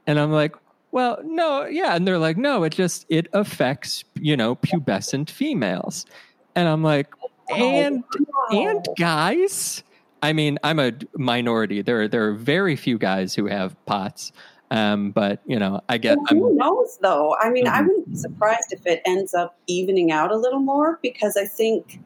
And 0.08 0.20
I'm 0.20 0.32
like, 0.32 0.56
well, 0.92 1.20
no, 1.24 1.66
yeah. 1.66 1.96
And 1.96 2.08
they're 2.08 2.18
like, 2.18 2.38
no, 2.38 2.64
it 2.64 2.74
just, 2.74 3.06
it 3.10 3.28
affects, 3.34 4.04
you 4.16 4.36
know, 4.36 4.56
pubescent 4.56 5.30
females. 5.30 6.06
And 6.56 6.68
I'm 6.68 6.84
like, 6.84 7.14
and, 7.50 8.04
and 8.52 8.88
guys, 8.98 9.84
I 10.22 10.34
mean, 10.34 10.60
I'm 10.64 10.80
a 10.80 10.94
minority. 11.16 11.82
There, 11.82 12.02
are, 12.02 12.08
there 12.08 12.28
are 12.28 12.34
very 12.34 12.76
few 12.76 12.98
guys 12.98 13.34
who 13.34 13.48
have 13.48 13.76
pots. 13.86 14.32
Um, 14.70 15.12
but 15.12 15.42
you 15.46 15.60
know, 15.60 15.82
I 15.90 15.98
get. 15.98 16.18
Well, 16.18 16.28
who 16.30 16.50
I'm, 16.52 16.58
knows, 16.58 16.98
though? 17.02 17.36
I 17.36 17.50
mean, 17.50 17.66
mm-hmm. 17.66 17.76
I 17.76 17.82
wouldn't 17.82 18.10
be 18.10 18.16
surprised 18.16 18.72
if 18.72 18.86
it 18.86 19.02
ends 19.06 19.34
up 19.34 19.58
evening 19.68 20.14
out 20.14 20.32
a 20.32 20.38
little 20.38 20.62
more 20.62 20.98
because 21.02 21.36
I 21.36 21.46
think, 21.46 22.00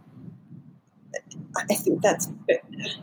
I 1.57 1.75
think 1.75 2.01
that's, 2.01 2.29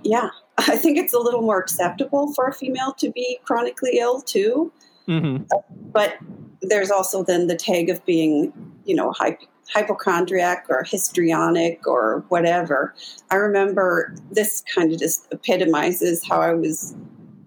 yeah, 0.02 0.30
I 0.58 0.76
think 0.76 0.98
it's 0.98 1.14
a 1.14 1.18
little 1.18 1.42
more 1.42 1.58
acceptable 1.58 2.32
for 2.34 2.46
a 2.46 2.52
female 2.52 2.92
to 2.94 3.10
be 3.10 3.38
chronically 3.44 3.98
ill 3.98 4.20
too. 4.20 4.72
Mm-hmm. 5.08 5.44
But 5.92 6.16
there's 6.60 6.90
also 6.90 7.24
then 7.24 7.46
the 7.46 7.56
tag 7.56 7.88
of 7.88 8.04
being, 8.04 8.52
you 8.84 8.94
know, 8.94 9.12
high 9.12 9.38
hypochondriac 9.72 10.66
or 10.68 10.82
histrionic 10.84 11.86
or 11.86 12.24
whatever. 12.28 12.94
I 13.30 13.36
remember 13.36 14.14
this 14.30 14.62
kind 14.74 14.92
of 14.92 14.98
just 14.98 15.32
epitomizes 15.32 16.26
how 16.26 16.40
I 16.40 16.52
was 16.52 16.94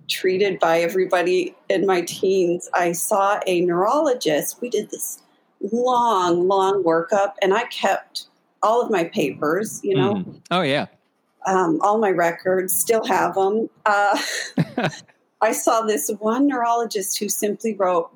treated 0.07 0.59
by 0.59 0.79
everybody 0.79 1.55
in 1.69 1.85
my 1.85 2.01
teens. 2.01 2.69
I 2.73 2.93
saw 2.93 3.39
a 3.45 3.61
neurologist. 3.61 4.61
We 4.61 4.69
did 4.69 4.89
this 4.89 5.21
long, 5.71 6.47
long 6.47 6.83
workup, 6.83 7.33
and 7.41 7.53
I 7.53 7.65
kept 7.65 8.27
all 8.65 8.81
of 8.81 8.89
my 8.89 9.03
papers, 9.03 9.79
you 9.83 9.95
know. 9.95 10.15
Mm. 10.15 10.41
Oh, 10.49 10.61
yeah. 10.61 10.87
Um, 11.45 11.79
all 11.81 11.99
my 11.99 12.09
records, 12.09 12.77
still 12.77 13.05
have 13.05 13.35
them. 13.35 13.69
Uh, 13.85 14.19
I 15.41 15.51
saw 15.51 15.81
this 15.81 16.09
one 16.17 16.47
neurologist 16.47 17.19
who 17.19 17.29
simply 17.29 17.75
wrote, 17.75 18.09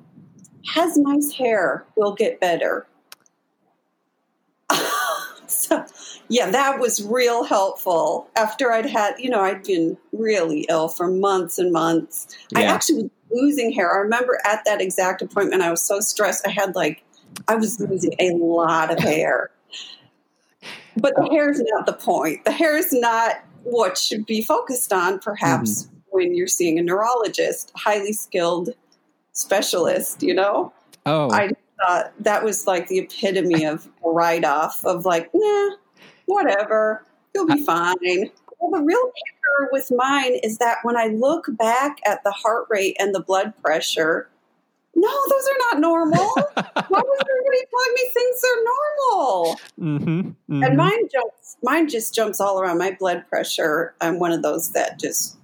has 0.74 0.96
nice 0.96 1.32
hair, 1.32 1.86
will 1.96 2.14
get 2.14 2.40
better. 2.40 2.88
so, 5.46 5.86
yeah, 6.28 6.50
that 6.50 6.80
was 6.80 7.06
real 7.06 7.44
helpful. 7.44 8.28
After 8.34 8.72
I'd 8.72 8.86
had, 8.86 9.14
you 9.18 9.30
know, 9.30 9.42
I'd 9.42 9.62
been 9.62 9.96
really 10.12 10.66
ill 10.68 10.88
for 10.88 11.06
months 11.06 11.58
and 11.58 11.72
months. 11.72 12.26
Yeah. 12.50 12.58
I 12.58 12.62
actually 12.64 13.04
was 13.04 13.10
losing 13.30 13.72
hair. 13.72 13.94
I 13.94 13.98
remember 13.98 14.40
at 14.44 14.64
that 14.64 14.80
exact 14.80 15.22
appointment, 15.22 15.62
I 15.62 15.70
was 15.70 15.82
so 15.82 16.00
stressed. 16.00 16.44
I 16.44 16.50
had 16.50 16.74
like, 16.74 17.04
I 17.46 17.54
was 17.54 17.78
losing 17.78 18.14
a 18.18 18.32
lot 18.32 18.92
of 18.92 18.98
hair. 18.98 19.52
But 20.96 21.14
the 21.16 21.28
hair 21.30 21.50
is 21.50 21.62
not 21.72 21.86
the 21.86 21.92
point. 21.92 22.44
The 22.44 22.52
hair 22.52 22.76
is 22.76 22.92
not 22.92 23.36
what 23.62 23.96
should 23.98 24.26
be 24.26 24.42
focused 24.42 24.92
on, 24.92 25.18
perhaps, 25.18 25.84
mm-hmm. 25.84 25.96
when 26.10 26.34
you're 26.34 26.46
seeing 26.46 26.78
a 26.78 26.82
neurologist, 26.82 27.72
highly 27.76 28.12
skilled 28.12 28.70
specialist, 29.32 30.22
you 30.22 30.34
know? 30.34 30.72
Oh. 31.06 31.30
I 31.30 31.50
thought 31.80 32.12
that 32.20 32.44
was 32.44 32.66
like 32.66 32.88
the 32.88 32.98
epitome 32.98 33.64
of 33.64 33.88
a 34.04 34.10
write 34.10 34.44
off 34.44 34.84
of 34.84 35.04
like, 35.04 35.30
nah, 35.32 35.70
whatever, 36.26 37.04
you'll 37.34 37.46
be 37.46 37.62
fine. 37.64 38.30
Well, 38.58 38.78
the 38.78 38.84
real 38.84 39.04
kicker 39.04 39.68
with 39.72 39.90
mine 39.94 40.34
is 40.42 40.58
that 40.58 40.78
when 40.82 40.96
I 40.96 41.06
look 41.06 41.46
back 41.56 41.98
at 42.04 42.22
the 42.24 42.32
heart 42.32 42.66
rate 42.68 42.96
and 42.98 43.14
the 43.14 43.20
blood 43.20 43.54
pressure, 43.62 44.28
no, 44.94 45.08
those 45.28 45.48
are 45.48 45.58
not 45.70 45.80
normal. 45.80 46.26
Why 46.88 47.00
was 47.00 47.20
everybody 47.30 47.66
telling 47.70 47.94
me 47.94 48.10
things 48.12 48.42
are 48.44 48.64
normal? 48.64 49.60
Mm-hmm, 49.78 50.20
mm-hmm. 50.20 50.62
And 50.62 50.76
mine 50.76 51.08
jumps, 51.12 51.56
mine 51.62 51.88
just 51.88 52.14
jumps 52.14 52.40
all 52.40 52.60
around. 52.60 52.78
My 52.78 52.96
blood 52.98 53.24
pressure, 53.28 53.94
I'm 54.00 54.18
one 54.18 54.32
of 54.32 54.42
those 54.42 54.72
that 54.72 54.98
just 54.98 55.38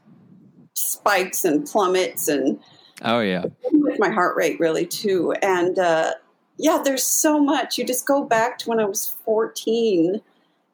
spikes 0.74 1.44
and 1.44 1.66
plummets 1.66 2.28
and 2.28 2.60
oh 3.02 3.20
yeah, 3.20 3.44
with 3.72 3.98
my 3.98 4.10
heart 4.10 4.36
rate 4.36 4.58
really 4.60 4.86
too. 4.86 5.32
And 5.42 5.78
uh, 5.78 6.14
yeah, 6.58 6.80
there's 6.84 7.04
so 7.04 7.38
much. 7.38 7.78
You 7.78 7.84
just 7.84 8.06
go 8.06 8.24
back 8.24 8.58
to 8.58 8.68
when 8.68 8.80
I 8.80 8.84
was 8.84 9.16
14 9.24 10.20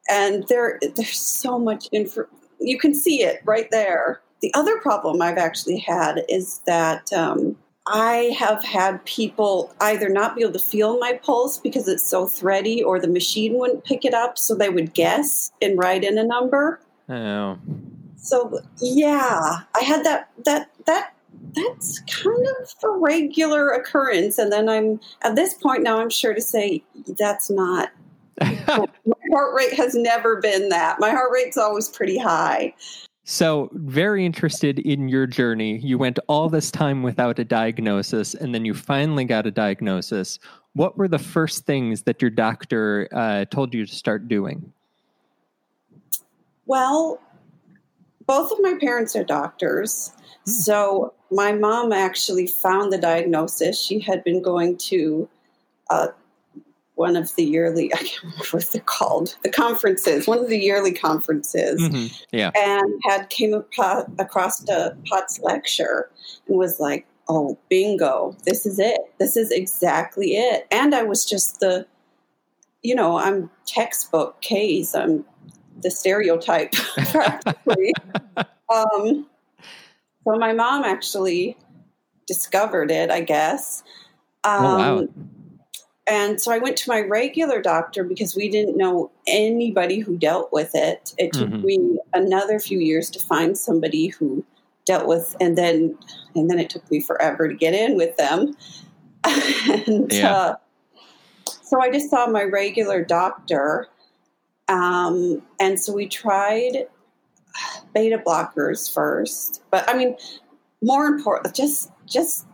and 0.09 0.45
there 0.49 0.79
there's 0.95 1.19
so 1.19 1.57
much 1.57 1.87
info 1.91 2.25
you 2.59 2.77
can 2.77 2.93
see 2.93 3.23
it 3.23 3.41
right 3.45 3.69
there. 3.71 4.21
The 4.41 4.53
other 4.53 4.77
problem 4.77 5.21
I've 5.21 5.37
actually 5.37 5.79
had 5.79 6.23
is 6.29 6.61
that 6.65 7.11
um, 7.13 7.57
I 7.87 8.35
have 8.37 8.63
had 8.63 9.03
people 9.05 9.73
either 9.81 10.07
not 10.07 10.35
be 10.35 10.43
able 10.43 10.53
to 10.53 10.59
feel 10.59 10.99
my 10.99 11.19
pulse 11.23 11.57
because 11.57 11.87
it's 11.87 12.07
so 12.07 12.27
thready, 12.27 12.81
or 12.81 12.99
the 12.99 13.07
machine 13.07 13.57
wouldn't 13.57 13.83
pick 13.83 14.05
it 14.05 14.13
up, 14.13 14.37
so 14.37 14.55
they 14.55 14.69
would 14.69 14.93
guess 14.93 15.51
and 15.61 15.77
write 15.77 16.03
in 16.03 16.17
a 16.17 16.23
number. 16.23 16.79
Oh. 17.09 17.57
So 18.15 18.61
yeah, 18.81 19.59
I 19.75 19.83
had 19.83 20.05
that 20.05 20.29
that 20.45 20.69
that 20.85 21.13
that's 21.55 21.99
kind 22.01 22.47
of 22.61 22.73
a 22.83 22.97
regular 22.97 23.71
occurrence. 23.71 24.37
And 24.37 24.51
then 24.51 24.69
I'm 24.69 24.99
at 25.23 25.35
this 25.35 25.53
point 25.55 25.83
now, 25.83 25.99
I'm 25.99 26.09
sure 26.09 26.33
to 26.33 26.41
say 26.41 26.83
that's 27.19 27.49
not. 27.49 27.91
my 28.41 28.87
heart 29.31 29.53
rate 29.53 29.73
has 29.73 29.93
never 29.93 30.37
been 30.39 30.69
that. 30.69 30.99
My 30.99 31.11
heart 31.11 31.31
rate's 31.33 31.57
always 31.57 31.89
pretty 31.89 32.17
high. 32.17 32.73
So, 33.25 33.69
very 33.71 34.25
interested 34.25 34.79
in 34.79 35.07
your 35.07 35.25
journey. 35.25 35.77
You 35.77 35.97
went 35.97 36.19
all 36.27 36.49
this 36.49 36.69
time 36.69 37.03
without 37.03 37.39
a 37.39 37.45
diagnosis, 37.45 38.33
and 38.33 38.53
then 38.53 38.65
you 38.65 38.73
finally 38.73 39.23
got 39.23 39.47
a 39.47 39.51
diagnosis. 39.51 40.39
What 40.73 40.97
were 40.97 41.07
the 41.07 41.19
first 41.19 41.65
things 41.65 42.03
that 42.03 42.21
your 42.21 42.31
doctor 42.31 43.07
uh, 43.13 43.45
told 43.45 43.73
you 43.73 43.85
to 43.85 43.95
start 43.95 44.27
doing? 44.27 44.73
Well, 46.65 47.21
both 48.25 48.51
of 48.51 48.57
my 48.61 48.77
parents 48.79 49.15
are 49.15 49.23
doctors. 49.23 50.11
Hmm. 50.45 50.51
So 50.51 51.13
my 51.31 51.53
mom 51.53 51.93
actually 51.93 52.47
found 52.47 52.91
the 52.91 52.97
diagnosis. 52.97 53.79
She 53.79 53.99
had 53.99 54.23
been 54.23 54.41
going 54.41 54.77
to 54.77 55.29
uh, 55.89 56.07
one 56.95 57.15
of 57.15 57.35
the 57.35 57.43
yearly, 57.43 57.93
I 57.93 57.97
can't 57.97 58.23
remember 58.23 58.45
what 58.51 58.71
they're 58.71 58.81
called, 58.81 59.35
the 59.43 59.49
conferences, 59.49 60.27
one 60.27 60.39
of 60.39 60.49
the 60.49 60.59
yearly 60.59 60.93
conferences. 60.93 61.81
Mm-hmm. 61.81 62.07
Yeah. 62.31 62.51
And 62.55 63.01
had 63.03 63.29
came 63.29 63.53
across 63.53 64.69
a 64.69 64.95
POTS 65.05 65.39
lecture 65.41 66.09
and 66.47 66.57
was 66.57 66.79
like, 66.79 67.05
oh, 67.29 67.57
bingo, 67.69 68.35
this 68.45 68.65
is 68.65 68.79
it. 68.79 68.99
This 69.17 69.37
is 69.37 69.51
exactly 69.51 70.35
it. 70.35 70.67
And 70.71 70.93
I 70.93 71.03
was 71.03 71.25
just 71.25 71.59
the, 71.59 71.87
you 72.81 72.95
know, 72.95 73.17
I'm 73.17 73.49
textbook 73.65 74.41
case. 74.41 74.93
I'm 74.93 75.25
the 75.81 75.89
stereotype 75.89 76.73
practically. 77.11 77.93
um, 78.69 79.25
so 80.25 80.37
my 80.37 80.53
mom 80.53 80.83
actually 80.83 81.57
discovered 82.27 82.91
it, 82.91 83.09
I 83.09 83.21
guess. 83.21 83.83
Um, 84.43 84.65
oh, 84.65 84.77
wow. 84.77 85.07
And 86.05 86.41
so 86.41 86.51
I 86.51 86.57
went 86.57 86.75
to 86.77 86.89
my 86.89 86.99
regular 86.99 87.61
doctor 87.61 88.03
because 88.03 88.35
we 88.35 88.49
didn't 88.49 88.77
know 88.77 89.09
anybody 89.25 89.99
who 89.99 90.17
dealt 90.17 90.51
with 90.51 90.71
it. 90.73 91.13
It 91.17 91.31
took 91.31 91.49
mm-hmm. 91.49 91.65
me 91.65 91.99
another 92.13 92.59
few 92.59 92.79
years 92.79 93.09
to 93.11 93.19
find 93.19 93.57
somebody 93.57 94.07
who 94.07 94.43
dealt 94.85 95.07
with, 95.07 95.35
and 95.39 95.57
then 95.57 95.97
and 96.35 96.49
then 96.49 96.59
it 96.59 96.69
took 96.69 96.89
me 96.91 96.99
forever 96.99 97.47
to 97.47 97.53
get 97.53 97.73
in 97.73 97.95
with 97.95 98.17
them. 98.17 98.55
and 99.23 100.11
yeah. 100.11 100.35
uh, 100.35 100.55
so 101.45 101.81
I 101.81 101.89
just 101.89 102.09
saw 102.09 102.27
my 102.27 102.43
regular 102.43 103.03
doctor, 103.03 103.87
um, 104.67 105.41
and 105.61 105.79
so 105.79 105.93
we 105.93 106.07
tried 106.07 106.87
beta 107.93 108.17
blockers 108.17 108.93
first. 108.93 109.61
But 109.71 109.89
I 109.89 109.97
mean, 109.97 110.17
more 110.81 111.05
important, 111.05 111.55
just 111.55 111.91
just 112.05 112.45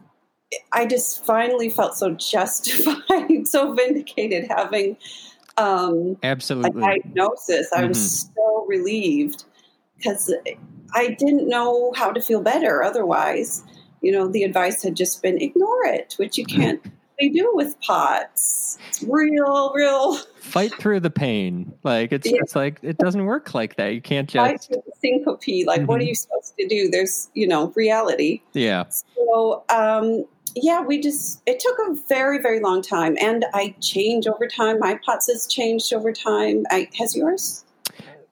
I 0.72 0.86
just 0.86 1.26
finally 1.26 1.70
felt 1.70 1.96
so 1.96 2.12
justified, 2.12 3.44
so 3.48 3.74
vindicated 3.74 4.48
having 4.50 4.98
um, 5.58 6.18
Absolutely. 6.24 6.82
diagnosis. 6.82 7.68
I 7.76 7.86
was 7.86 7.98
Mm-hmm. 7.98 8.34
so 8.36 8.66
relieved 8.68 9.44
because 9.98 10.34
I 10.94 11.10
didn't 11.20 11.48
know 11.50 11.94
how 11.96 12.12
to 12.12 12.22
feel 12.22 12.42
better 12.42 12.84
otherwise. 12.84 13.64
You 14.02 14.12
know, 14.14 14.28
the 14.28 14.44
advice 14.44 14.82
had 14.82 14.96
just 14.96 15.22
been 15.22 15.42
ignore 15.42 15.86
it, 15.86 16.16
which 16.18 16.38
you 16.38 16.46
Mm-hmm. 16.46 16.62
can't 16.62 16.82
really 17.20 17.34
do 17.34 17.52
with 17.54 17.80
POTS. 17.82 18.78
It's 18.88 19.04
real, 19.04 19.74
real 19.76 20.16
Fight 20.40 20.74
through 20.80 21.02
the 21.02 21.10
pain. 21.12 21.72
Like 21.84 22.12
it's 22.14 22.26
Yeah. 22.26 22.40
it's 22.42 22.56
like 22.56 22.80
it 22.82 22.98
doesn't 22.98 23.26
work 23.26 23.54
like 23.54 23.76
that. 23.76 23.94
You 23.94 24.02
can't 24.02 24.32
fight 24.32 24.66
just 24.72 24.80
syncope. 25.02 25.44
Like, 25.68 25.86
what 25.88 26.00
are 26.00 26.04
Mhm. 26.04 26.08
you 26.08 26.16
supposed 26.16 26.54
to 26.58 26.68
do? 26.68 26.90
There's, 26.90 27.30
you 27.36 27.46
know, 27.48 27.68
reality. 27.76 28.42
yeah. 28.54 28.86
So, 28.90 29.64
um, 29.70 30.24
yeah, 30.62 30.82
we 30.82 31.00
just, 31.00 31.42
it 31.46 31.60
took 31.60 31.78
a 31.88 31.96
very, 32.08 32.42
very 32.42 32.60
long 32.60 32.82
time. 32.82 33.18
And 33.22 33.46
I 33.54 33.76
change 33.82 34.28
over 34.28 34.48
time. 34.48 34.80
My 34.80 35.00
POTS 35.06 35.28
has 35.32 35.48
changed 35.48 35.94
over 35.94 36.12
time. 36.12 36.66
I, 36.70 36.90
has 36.98 37.16
yours? 37.16 37.64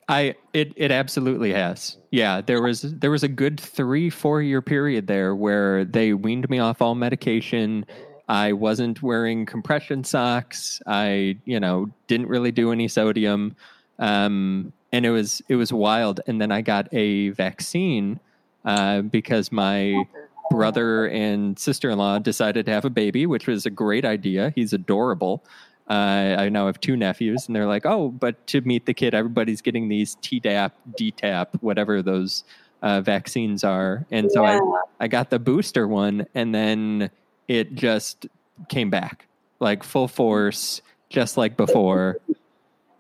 I 0.10 0.36
it 0.54 0.72
it 0.76 0.92
absolutely 0.92 1.52
has. 1.52 1.98
Yeah, 2.12 2.42
there 2.42 2.62
was 2.62 2.82
there 2.82 3.12
was 3.12 3.24
a 3.24 3.28
good 3.28 3.60
three 3.60 4.10
four 4.10 4.42
year 4.42 4.62
period 4.62 5.08
there 5.08 5.36
where 5.36 5.84
they 5.84 6.14
weaned 6.14 6.50
me 6.50 6.60
off 6.60 6.82
all 6.82 6.96
medication. 6.96 7.86
I 8.30 8.54
wasn't 8.54 9.02
wearing 9.02 9.46
compression 9.46 10.04
socks. 10.04 10.82
I 10.88 11.38
you 11.44 11.60
know 11.60 11.90
didn't 12.08 12.28
really 12.28 12.52
do 12.52 12.72
any 12.72 12.88
sodium, 12.88 13.56
um, 14.00 14.72
and 14.94 15.06
it 15.06 15.12
was 15.12 15.42
it 15.50 15.56
was 15.56 15.74
wild. 15.74 16.22
And 16.26 16.40
then 16.40 16.54
I 16.54 16.62
got 16.62 16.88
a 16.94 17.30
vaccine 17.30 18.22
uh, 18.64 19.02
because 19.02 19.52
my 19.52 20.06
brother 20.50 21.08
and 21.08 21.58
sister 21.58 21.90
in 21.90 21.98
law 21.98 22.20
decided 22.20 22.66
to 22.66 22.72
have 22.72 22.86
a 22.86 22.90
baby, 22.90 23.26
which 23.26 23.48
was 23.48 23.66
a 23.66 23.70
great 23.70 24.06
idea. 24.06 24.52
He's 24.56 24.74
adorable. 24.74 25.44
Uh, 25.90 26.36
I 26.38 26.50
now 26.50 26.66
have 26.66 26.80
two 26.82 26.98
nephews, 26.98 27.48
and 27.48 27.56
they're 27.56 27.66
like, 27.66 27.86
"Oh, 27.86 28.10
but 28.10 28.46
to 28.48 28.62
meet 28.62 28.86
the 28.86 28.94
kid, 28.94 29.14
everybody's 29.14 29.62
getting 29.62 29.88
these 29.88 30.16
Tdap, 30.18 30.72
DTaP, 31.00 31.48
whatever 31.62 32.02
those 32.02 32.44
uh, 32.82 33.00
vaccines 33.02 33.64
are." 33.64 34.06
And 34.12 34.30
so 34.32 34.44
yeah. 34.44 34.60
I, 35.00 35.06
I 35.06 35.08
got 35.08 35.30
the 35.30 35.40
booster 35.40 35.88
one, 35.88 36.28
and 36.36 36.54
then 36.54 37.10
it 37.48 37.74
just 37.76 38.28
came 38.68 38.90
back 38.90 39.28
like 39.62 39.82
full 39.84 40.10
force, 40.10 40.82
just 41.10 41.38
like 41.38 41.56
before. 41.56 42.18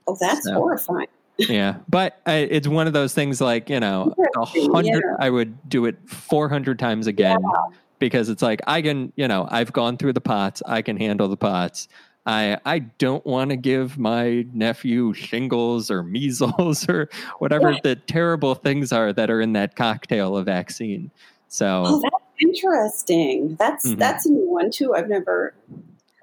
oh, 0.07 0.15
that's 0.19 0.45
So. 0.45 0.53
horrifying. 0.53 1.07
Yeah, 1.39 1.77
but 1.89 2.20
I, 2.25 2.36
it's 2.38 2.67
one 2.67 2.88
of 2.88 2.94
those 2.94 3.13
things 3.13 3.39
like 3.41 3.70
you 3.70 3.79
know, 3.79 4.13
a 4.36 4.46
hundred. 4.46 4.86
yeah. 4.86 5.15
I 5.20 5.29
would 5.29 5.70
do 5.70 5.86
it 5.86 5.98
four 6.10 6.50
hundred 6.50 6.79
times 6.79 7.08
again 7.08 7.39
because 8.00 8.29
it's 8.29 8.41
like 8.41 8.62
I 8.67 8.82
can, 8.82 9.12
you 9.15 9.27
know, 9.27 9.48
I've 9.50 9.72
gone 9.74 9.98
through 9.98 10.13
the 10.13 10.22
pots. 10.22 10.62
I 10.65 10.82
can 10.82 10.98
handle 10.98 11.27
the 11.27 11.38
pots. 11.38 11.88
I 12.25 12.58
I 12.65 12.79
don't 12.79 13.25
want 13.25 13.51
to 13.51 13.56
give 13.56 13.98
my 13.98 14.46
nephew 14.53 15.13
shingles 15.13 15.89
or 15.89 16.03
measles 16.15 16.88
or 16.89 17.10
whatever 17.39 17.72
Yeah. 17.72 17.79
the 17.84 17.96
terrible 17.96 18.56
things 18.56 18.91
are 18.91 19.13
that 19.13 19.29
are 19.29 19.39
in 19.41 19.53
that 19.53 19.75
cocktail 19.75 20.36
of 20.36 20.46
vaccine. 20.46 21.10
Oh, 21.13 21.20
So 21.50 22.01
that's 22.03 22.15
interesting. 22.41 23.56
That's 23.60 23.86
Mhm. 23.88 23.98
that's 24.00 24.25
a 24.25 24.32
new 24.32 24.50
one 24.50 24.72
too. 24.72 24.94
I've 24.94 25.08
never 25.10 25.53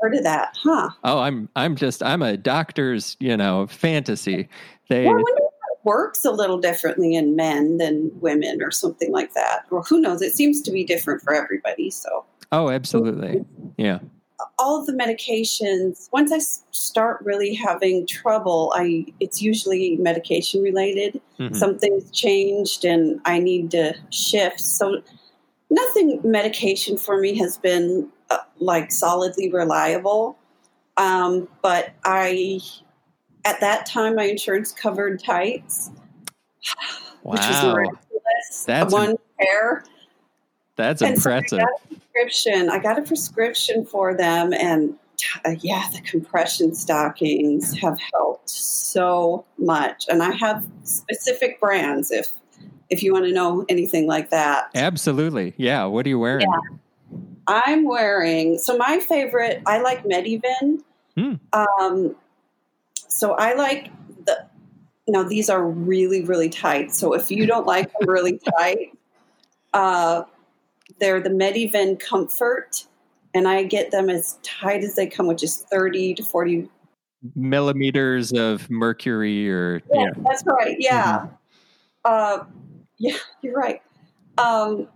heard 0.01 0.15
of 0.17 0.23
that. 0.25 0.55
Huh. 0.63 0.91
oh, 1.05 1.19
I'm 1.21 1.49
I'm 1.57 1.77
just 1.77 2.03
I'm 2.03 2.21
a 2.21 2.37
doctor's 2.37 3.17
you 3.21 3.37
know 3.37 3.67
fantasy. 3.67 4.49
They 4.89 5.05
Well, 5.05 5.15
I 5.15 5.23
wonder 5.23 5.43
if 5.43 5.53
it 5.73 5.79
works 5.85 6.25
a 6.25 6.31
little 6.31 6.59
differently 6.59 7.15
in 7.15 7.37
men 7.37 7.79
than 7.79 8.11
women 8.21 8.63
or 8.63 8.71
something 8.71 9.13
like 9.13 9.35
that. 9.35 9.65
Or 9.71 9.83
who 9.83 10.01
knows? 10.01 10.23
It 10.23 10.35
seems 10.35 10.61
to 10.63 10.71
be 10.71 10.85
different 10.85 11.23
for 11.23 11.35
everybody. 11.35 11.91
So 11.91 12.25
oh 12.53 12.71
absolutely 12.71 13.45
yeah 13.79 13.99
all 14.59 14.85
the 14.85 14.93
medications, 14.93 16.09
once 16.13 16.33
I 16.33 16.39
start 16.71 17.21
really 17.23 17.55
having 17.55 18.07
trouble, 18.07 18.73
I 18.75 19.07
it's 19.21 19.43
usually 19.43 19.97
medication 19.97 20.63
related. 20.63 21.21
Mhm. 21.39 21.57
Something's 21.57 22.11
changed 22.11 22.85
and 22.85 23.21
I 23.25 23.39
need 23.39 23.71
to 23.73 23.95
shift. 24.11 24.61
So 24.61 25.03
nothing 25.71 26.21
medication 26.25 26.97
for 26.97 27.19
me 27.19 27.37
has 27.39 27.57
been 27.57 28.09
uh, 28.31 28.39
like 28.59 28.93
solidly 28.93 29.51
reliable. 29.51 30.37
Um, 30.97 31.49
but 31.63 31.91
I, 32.05 32.61
at 33.45 33.61
that 33.61 33.87
time, 33.87 34.17
my 34.17 34.25
insurance 34.25 34.73
covered 34.73 35.23
tights, 35.23 35.91
which 37.23 37.41
was 37.41 37.63
miraculous. 37.65 38.65
That's 38.67 38.93
one 38.93 39.17
pair. 39.41 39.85
that's 40.77 41.03
And 41.03 41.21
so 41.21 41.31
I 41.31 41.37
impressive. 41.39 41.59
got 41.61 41.69
a 41.69 41.95
prescription. 41.95 42.71
I 42.71 42.79
got 42.79 42.99
a 42.99 43.03
prescription 43.03 43.85
for 43.85 44.15
them, 44.17 44.53
and 44.53 44.95
uh, 45.45 45.55
yeah, 45.61 45.89
the 45.93 46.01
compression 46.01 46.75
stockings 46.75 47.77
have 47.79 47.99
helped 48.13 48.49
so 48.51 49.45
much. 49.59 50.07
And 50.09 50.23
I 50.23 50.33
have 50.33 50.67
specific 50.85 51.61
brands 51.61 52.11
if 52.11 52.31
if 52.91 53.03
you 53.03 53.13
want 53.13 53.25
to 53.27 53.33
know 53.33 53.65
anything 53.69 54.07
like 54.07 54.31
that. 54.31 54.71
Absolutely 54.75 55.55
yeah. 55.57 55.85
What 55.85 56.07
are 56.07 56.09
you 56.09 56.19
wearing? 56.19 56.47
I'm 57.47 57.85
wearing 57.85 58.59
so 58.59 58.77
my 58.77 59.01
favorite. 59.01 59.63
I 59.67 59.81
like 59.81 60.05
Mediven. 60.05 60.81
Hmm. 61.17 61.35
Um, 61.53 62.17
so 63.15 63.35
I 63.35 63.55
like 63.55 63.91
the. 64.27 64.45
Now 65.07 65.23
these 65.23 65.49
are 65.49 65.65
really 65.65 66.25
really 66.25 66.49
tight. 66.49 66.93
So 66.93 67.13
if 67.13 67.31
you 67.31 67.47
don't 67.47 67.67
like 67.67 67.93
them 67.93 68.09
really 68.09 68.41
tight, 68.59 68.99
uh, 69.73 70.25
they're 70.99 71.21
the 71.21 71.31
Mediven 71.31 72.01
Comfort, 72.01 72.87
and 73.33 73.47
I 73.47 73.63
get 73.63 73.93
them 73.93 74.11
as 74.11 74.39
tight 74.43 74.83
as 74.83 74.97
they 74.97 75.07
come, 75.07 75.29
which 75.29 75.45
is 75.45 75.59
thirty 75.71 76.13
to 76.15 76.23
forty. 76.25 76.69
Millimeters 77.37 78.33
of 78.33 78.69
mercury 78.69 79.51
or 79.51 79.81
Yeah, 79.93 80.03
yeah. 80.03 80.11
that's 80.25 80.45
right. 80.45 80.77
Yeah, 80.79 81.29
uh, 82.05 82.45
yeah, 82.99 83.17
you're 83.43 83.55
right. 83.55 83.81
Um, 84.39 84.89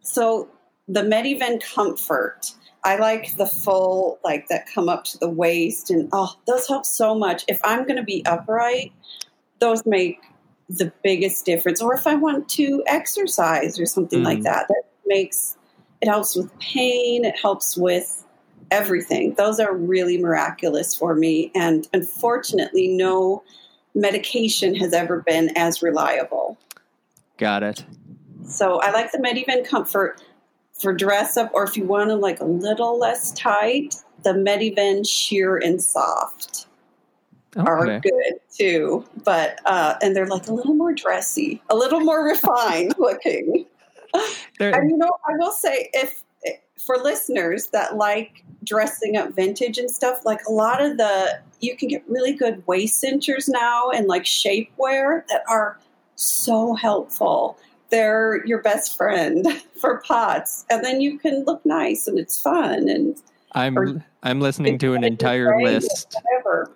so 0.00 0.48
the 0.86 1.02
Mediven 1.02 1.60
Comfort. 1.60 2.52
I 2.84 2.96
like 2.96 3.36
the 3.36 3.46
full, 3.46 4.18
like 4.24 4.48
that 4.48 4.66
come 4.72 4.88
up 4.88 5.04
to 5.04 5.18
the 5.18 5.28
waist, 5.28 5.90
and 5.90 6.08
oh, 6.12 6.34
those 6.46 6.66
help 6.68 6.86
so 6.86 7.14
much. 7.14 7.44
If 7.48 7.60
I'm 7.64 7.84
going 7.84 7.96
to 7.96 8.04
be 8.04 8.24
upright, 8.24 8.92
those 9.58 9.84
make 9.84 10.20
the 10.68 10.92
biggest 11.02 11.44
difference. 11.44 11.82
Or 11.82 11.94
if 11.94 12.06
I 12.06 12.14
want 12.14 12.48
to 12.50 12.82
exercise 12.86 13.80
or 13.80 13.86
something 13.86 14.22
like 14.22 14.40
Mm. 14.40 14.44
that, 14.44 14.68
that 14.68 14.82
makes 15.06 15.56
it 16.00 16.08
helps 16.08 16.36
with 16.36 16.56
pain. 16.60 17.24
It 17.24 17.34
helps 17.40 17.76
with 17.76 18.24
everything. 18.70 19.34
Those 19.34 19.58
are 19.58 19.74
really 19.74 20.18
miraculous 20.18 20.94
for 20.94 21.14
me, 21.14 21.50
and 21.54 21.88
unfortunately, 21.92 22.88
no 22.88 23.42
medication 23.94 24.74
has 24.76 24.92
ever 24.92 25.22
been 25.22 25.50
as 25.56 25.82
reliable. 25.82 26.56
Got 27.38 27.62
it. 27.64 27.84
So 28.46 28.80
I 28.80 28.92
like 28.92 29.10
the 29.10 29.18
Mediven 29.18 29.66
Comfort 29.66 30.22
for 30.80 30.92
dress 30.92 31.36
up, 31.36 31.50
or 31.54 31.64
if 31.64 31.76
you 31.76 31.84
want 31.84 32.10
to 32.10 32.14
like 32.14 32.40
a 32.40 32.44
little 32.44 32.98
less 32.98 33.32
tight, 33.32 33.96
the 34.22 34.30
Mediven 34.32 35.08
Sheer 35.08 35.56
and 35.56 35.82
Soft 35.82 36.66
are 37.56 37.86
good 38.02 38.34
too. 38.56 39.04
But 39.24 39.60
uh, 39.66 39.94
and 40.02 40.14
they're 40.14 40.26
like 40.26 40.46
a 40.48 40.52
little 40.52 40.74
more 40.74 40.92
dressy, 40.92 41.62
a 41.70 41.76
little 41.76 42.00
more 42.00 42.24
refined 42.24 42.94
looking. 42.98 43.66
There- 44.58 44.74
And 44.74 44.90
you 44.90 44.96
know, 44.96 45.10
I 45.28 45.32
will 45.36 45.52
say 45.52 45.90
if 45.92 46.22
for 46.86 46.96
listeners 46.96 47.66
that 47.68 47.96
like 47.96 48.44
dressing 48.64 49.16
up 49.16 49.34
vintage 49.34 49.78
and 49.78 49.90
stuff, 49.90 50.24
like 50.24 50.40
a 50.46 50.52
lot 50.52 50.82
of 50.84 50.96
the 50.96 51.40
you 51.60 51.76
can 51.76 51.88
get 51.88 52.04
really 52.08 52.32
good 52.34 52.64
waist 52.68 53.00
cinchers 53.00 53.48
now 53.48 53.90
and 53.90 54.06
like 54.06 54.22
shapewear 54.24 55.26
that 55.28 55.42
are 55.48 55.78
so 56.14 56.74
helpful. 56.74 57.58
They're 57.90 58.44
your 58.46 58.60
best 58.62 58.96
friend 58.96 59.46
for 59.80 60.02
pots, 60.06 60.64
and 60.70 60.84
then 60.84 61.00
you 61.00 61.18
can 61.18 61.44
look 61.44 61.64
nice 61.64 62.06
and 62.06 62.18
it's 62.18 62.40
fun 62.40 62.88
and 62.88 63.16
I'm 63.52 63.78
or- 63.78 64.04
I'm 64.22 64.40
listening 64.40 64.78
to 64.78 64.92
an 64.94 65.04
entire 65.04 65.62
list. 65.62 66.14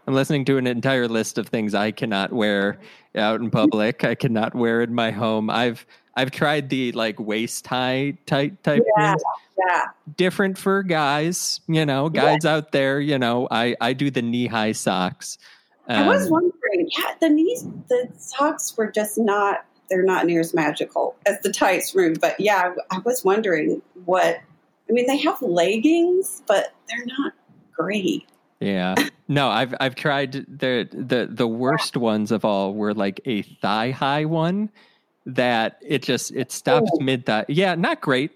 I'm 0.07 0.15
listening 0.15 0.45
to 0.47 0.57
an 0.59 0.67
entire 0.67 1.07
list 1.09 1.37
of 1.37 1.49
things 1.49 1.75
I 1.75 1.91
cannot 1.91 2.33
wear 2.33 2.79
out 3.17 3.41
in 3.41 3.51
public. 3.51 4.05
I 4.05 4.15
cannot 4.15 4.55
wear 4.55 4.81
in 4.81 4.95
my 4.95 5.11
home. 5.11 5.51
I've 5.51 5.85
I've 6.17 6.31
tried 6.31 6.71
the 6.71 6.93
like 6.93 7.19
waist 7.21 7.67
high 7.67 8.17
tight 8.27 8.63
type 8.63 8.85
Yeah, 8.97 9.11
things. 9.13 9.23
yeah. 9.69 9.83
Different 10.17 10.57
for 10.57 10.83
guys, 10.83 11.61
you 11.69 11.85
know, 11.85 12.09
guys 12.09 12.45
out 12.47 12.73
there, 12.73 13.01
you 13.01 13.19
know, 13.19 13.49
I 13.51 13.77
I 13.81 13.93
do 13.93 14.11
the 14.11 14.23
knee 14.23 14.47
high 14.47 14.73
socks. 14.73 15.37
I 15.89 16.07
was 16.07 16.27
Um, 16.27 16.31
wondering, 16.31 16.89
yeah, 16.97 17.15
the 17.21 17.29
knees, 17.29 17.67
the 17.89 18.09
socks 18.17 18.77
were 18.79 18.91
just 18.91 19.19
not. 19.19 19.65
They're 19.93 20.03
not 20.03 20.25
near 20.25 20.41
as 20.41 20.55
magical 20.55 21.15
as 21.27 21.39
the 21.43 21.53
tights 21.53 21.95
room. 21.95 22.15
But 22.19 22.41
yeah, 22.41 22.73
I, 22.91 22.97
I 22.97 22.99
was 23.01 23.23
wondering 23.23 23.83
what. 24.07 24.41
I 24.89 24.93
mean, 24.93 25.07
they 25.07 25.19
have 25.19 25.41
leggings, 25.43 26.43
but 26.47 26.73
they're 26.89 27.05
not 27.19 27.35
great. 27.77 28.27
Yeah. 28.61 28.95
No, 29.29 29.49
I've 29.49 29.75
I've 29.81 29.95
tried 29.95 30.33
the 30.33 30.89
the 30.93 31.29
the 31.31 31.49
worst 31.49 31.97
ones 31.97 32.31
of 32.33 32.45
all 32.45 32.75
were 32.75 32.95
like 32.95 33.21
a 33.25 33.43
thigh 33.43 33.91
high 33.91 34.25
one 34.25 34.71
that 35.27 35.79
it 35.81 36.03
just 36.03 36.33
it 36.33 36.53
stops 36.53 36.91
Oh. 36.95 37.03
mid 37.03 37.27
thigh. 37.27 37.45
Yeah, 37.49 37.75
not 37.75 38.01
great. 38.01 38.33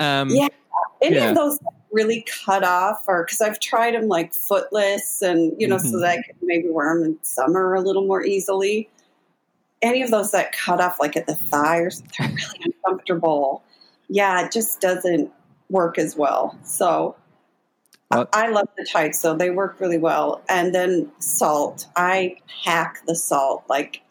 Um 0.00 0.28
Yeah. 0.30 0.48
Any 1.02 1.16
Yeah. 1.16 1.30
of 1.30 1.34
those 1.36 1.58
really 1.92 2.24
cut 2.44 2.62
off, 2.62 3.04
or 3.08 3.24
because 3.24 3.40
I've 3.40 3.58
tried 3.58 3.94
them 3.94 4.08
like 4.08 4.32
footless, 4.32 5.22
and 5.22 5.54
you 5.60 5.66
know, 5.66 5.76
mm-hmm. 5.76 5.88
so 5.88 6.00
that 6.00 6.10
I 6.10 6.22
could 6.22 6.36
maybe 6.42 6.68
wear 6.68 6.94
them 6.94 7.04
in 7.04 7.18
summer 7.22 7.74
a 7.74 7.80
little 7.80 8.06
more 8.06 8.24
easily. 8.24 8.88
Any 9.82 10.02
of 10.02 10.10
those 10.10 10.30
that 10.32 10.52
cut 10.52 10.80
off, 10.80 11.00
like 11.00 11.16
at 11.16 11.26
the 11.26 11.34
thigh, 11.34 11.78
or 11.78 11.90
they're 11.90 12.28
really 12.28 12.74
uncomfortable. 12.84 13.62
Yeah, 14.08 14.44
it 14.44 14.52
just 14.52 14.80
doesn't 14.80 15.30
work 15.70 15.98
as 15.98 16.16
well. 16.16 16.58
So 16.64 17.16
well, 18.10 18.28
I 18.32 18.48
love 18.48 18.68
the 18.76 18.84
tights, 18.84 19.20
so 19.20 19.34
they 19.34 19.50
work 19.50 19.80
really 19.80 19.98
well. 19.98 20.42
And 20.48 20.74
then 20.74 21.10
salt, 21.18 21.86
I 21.96 22.38
hack 22.64 22.98
the 23.06 23.14
salt. 23.14 23.64
Like 23.68 24.02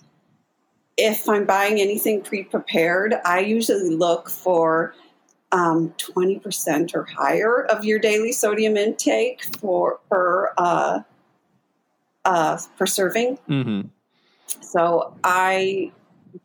if 0.98 1.28
I'm 1.28 1.46
buying 1.46 1.80
anything 1.80 2.22
pre-prepared, 2.22 3.16
I 3.26 3.40
usually 3.40 3.96
look 3.96 4.30
for 4.30 4.94
um, 5.52 5.94
20% 5.98 6.96
or 6.96 7.04
higher 7.06 7.66
of 7.66 7.84
your 7.84 8.00
daily 8.00 8.32
sodium 8.32 8.78
intake 8.78 9.44
for 9.60 10.00
per 10.10 10.54
uh, 10.58 11.02
uh, 12.26 12.60
per 12.78 12.86
serving. 12.86 13.38
Mm-hmm. 13.50 13.88
So 14.62 15.14
I 15.24 15.92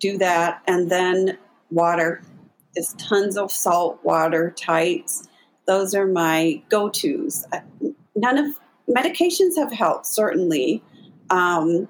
do 0.00 0.18
that, 0.18 0.62
and 0.66 0.90
then 0.90 1.38
water. 1.70 2.22
Is 2.76 2.92
tons 2.94 3.36
of 3.36 3.52
salt 3.52 4.00
water 4.02 4.52
tights 4.58 5.28
those 5.66 5.94
are 5.94 6.06
my 6.06 6.62
go 6.68 6.88
tos. 6.88 7.46
None 8.16 8.38
of 8.38 8.58
medications 8.88 9.56
have 9.56 9.72
helped, 9.72 10.06
certainly. 10.06 10.82
Um, 11.30 11.88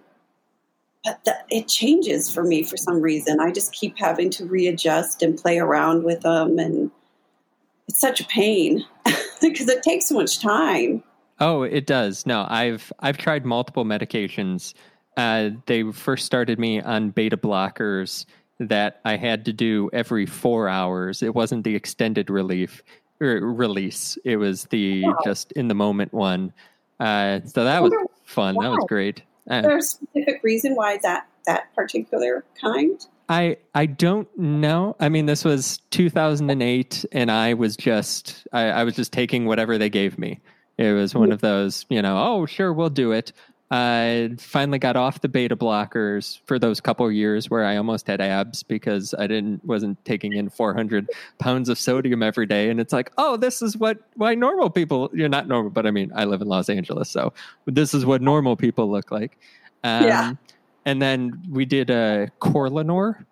but 1.04 1.22
the, 1.24 1.36
it 1.50 1.68
changes 1.68 2.32
for 2.32 2.44
me 2.44 2.62
for 2.62 2.76
some 2.76 3.00
reason. 3.00 3.40
I 3.40 3.50
just 3.50 3.72
keep 3.72 3.98
having 3.98 4.30
to 4.30 4.46
readjust 4.46 5.22
and 5.22 5.36
play 5.36 5.58
around 5.58 6.04
with 6.04 6.22
them, 6.22 6.58
and 6.58 6.90
it's 7.88 8.00
such 8.00 8.20
a 8.20 8.24
pain 8.24 8.84
because 9.40 9.68
it 9.68 9.82
takes 9.82 10.06
so 10.06 10.14
much 10.14 10.40
time. 10.40 11.02
Oh, 11.40 11.62
it 11.62 11.86
does. 11.86 12.24
No, 12.26 12.46
I've 12.48 12.92
I've 13.00 13.18
tried 13.18 13.44
multiple 13.44 13.84
medications. 13.84 14.72
Uh, 15.16 15.50
they 15.66 15.90
first 15.92 16.26
started 16.26 16.58
me 16.58 16.80
on 16.80 17.10
beta 17.10 17.36
blockers 17.36 18.26
that 18.60 19.00
I 19.04 19.16
had 19.16 19.44
to 19.46 19.52
do 19.52 19.90
every 19.92 20.26
four 20.26 20.68
hours. 20.68 21.22
It 21.22 21.34
wasn't 21.34 21.64
the 21.64 21.74
extended 21.74 22.30
relief 22.30 22.82
release. 23.18 24.18
It 24.24 24.36
was 24.36 24.64
the 24.64 25.04
wow. 25.04 25.18
just 25.24 25.52
in 25.52 25.68
the 25.68 25.74
moment 25.74 26.12
one. 26.12 26.52
Uh, 27.00 27.40
so 27.44 27.64
that 27.64 27.82
was 27.82 27.92
fun. 28.24 28.54
Wow. 28.54 28.62
That 28.62 28.70
was 28.70 28.84
great. 28.88 29.22
Uh, 29.50 29.56
Is 29.56 29.62
there 29.62 29.78
a 29.78 29.82
specific 29.82 30.40
reason 30.42 30.74
why 30.74 30.98
that 31.02 31.26
that 31.46 31.74
particular 31.74 32.44
kind? 32.60 33.04
I 33.28 33.56
I 33.74 33.86
don't 33.86 34.28
know. 34.38 34.96
I 35.00 35.08
mean, 35.08 35.26
this 35.26 35.44
was 35.44 35.78
2008, 35.90 37.04
and 37.12 37.30
I 37.30 37.54
was 37.54 37.76
just 37.76 38.46
I, 38.52 38.64
I 38.64 38.84
was 38.84 38.94
just 38.94 39.12
taking 39.12 39.46
whatever 39.46 39.78
they 39.78 39.90
gave 39.90 40.18
me. 40.18 40.40
It 40.76 40.92
was 40.92 41.14
one 41.14 41.30
of 41.30 41.40
those, 41.40 41.86
you 41.88 42.02
know, 42.02 42.18
oh 42.18 42.46
sure, 42.46 42.72
we'll 42.72 42.90
do 42.90 43.12
it. 43.12 43.32
I 43.70 44.30
finally 44.38 44.78
got 44.78 44.94
off 44.94 45.20
the 45.20 45.28
beta 45.28 45.56
blockers 45.56 46.38
for 46.46 46.58
those 46.58 46.80
couple 46.80 47.10
years 47.10 47.48
where 47.48 47.64
I 47.64 47.76
almost 47.76 48.06
had 48.06 48.20
abs 48.20 48.62
because 48.62 49.14
I 49.18 49.26
didn't 49.26 49.64
wasn't 49.64 50.02
taking 50.04 50.34
in 50.34 50.50
400 50.50 51.08
pounds 51.38 51.68
of 51.68 51.78
sodium 51.78 52.22
every 52.22 52.46
day, 52.46 52.68
and 52.68 52.78
it's 52.78 52.92
like, 52.92 53.10
oh, 53.16 53.36
this 53.36 53.62
is 53.62 53.76
what 53.76 53.98
why 54.16 54.34
normal 54.34 54.70
people. 54.70 55.10
You're 55.14 55.30
not 55.30 55.48
normal, 55.48 55.70
but 55.70 55.86
I 55.86 55.90
mean, 55.90 56.12
I 56.14 56.24
live 56.24 56.42
in 56.42 56.48
Los 56.48 56.68
Angeles, 56.68 57.08
so 57.08 57.32
this 57.64 57.94
is 57.94 58.04
what 58.04 58.20
normal 58.20 58.54
people 58.54 58.90
look 58.90 59.10
like. 59.10 59.38
Um, 59.82 60.04
yeah. 60.04 60.32
And 60.84 61.00
then 61.00 61.42
we 61.50 61.64
did 61.64 61.88
a 61.88 62.30
Corlanor, 62.40 63.26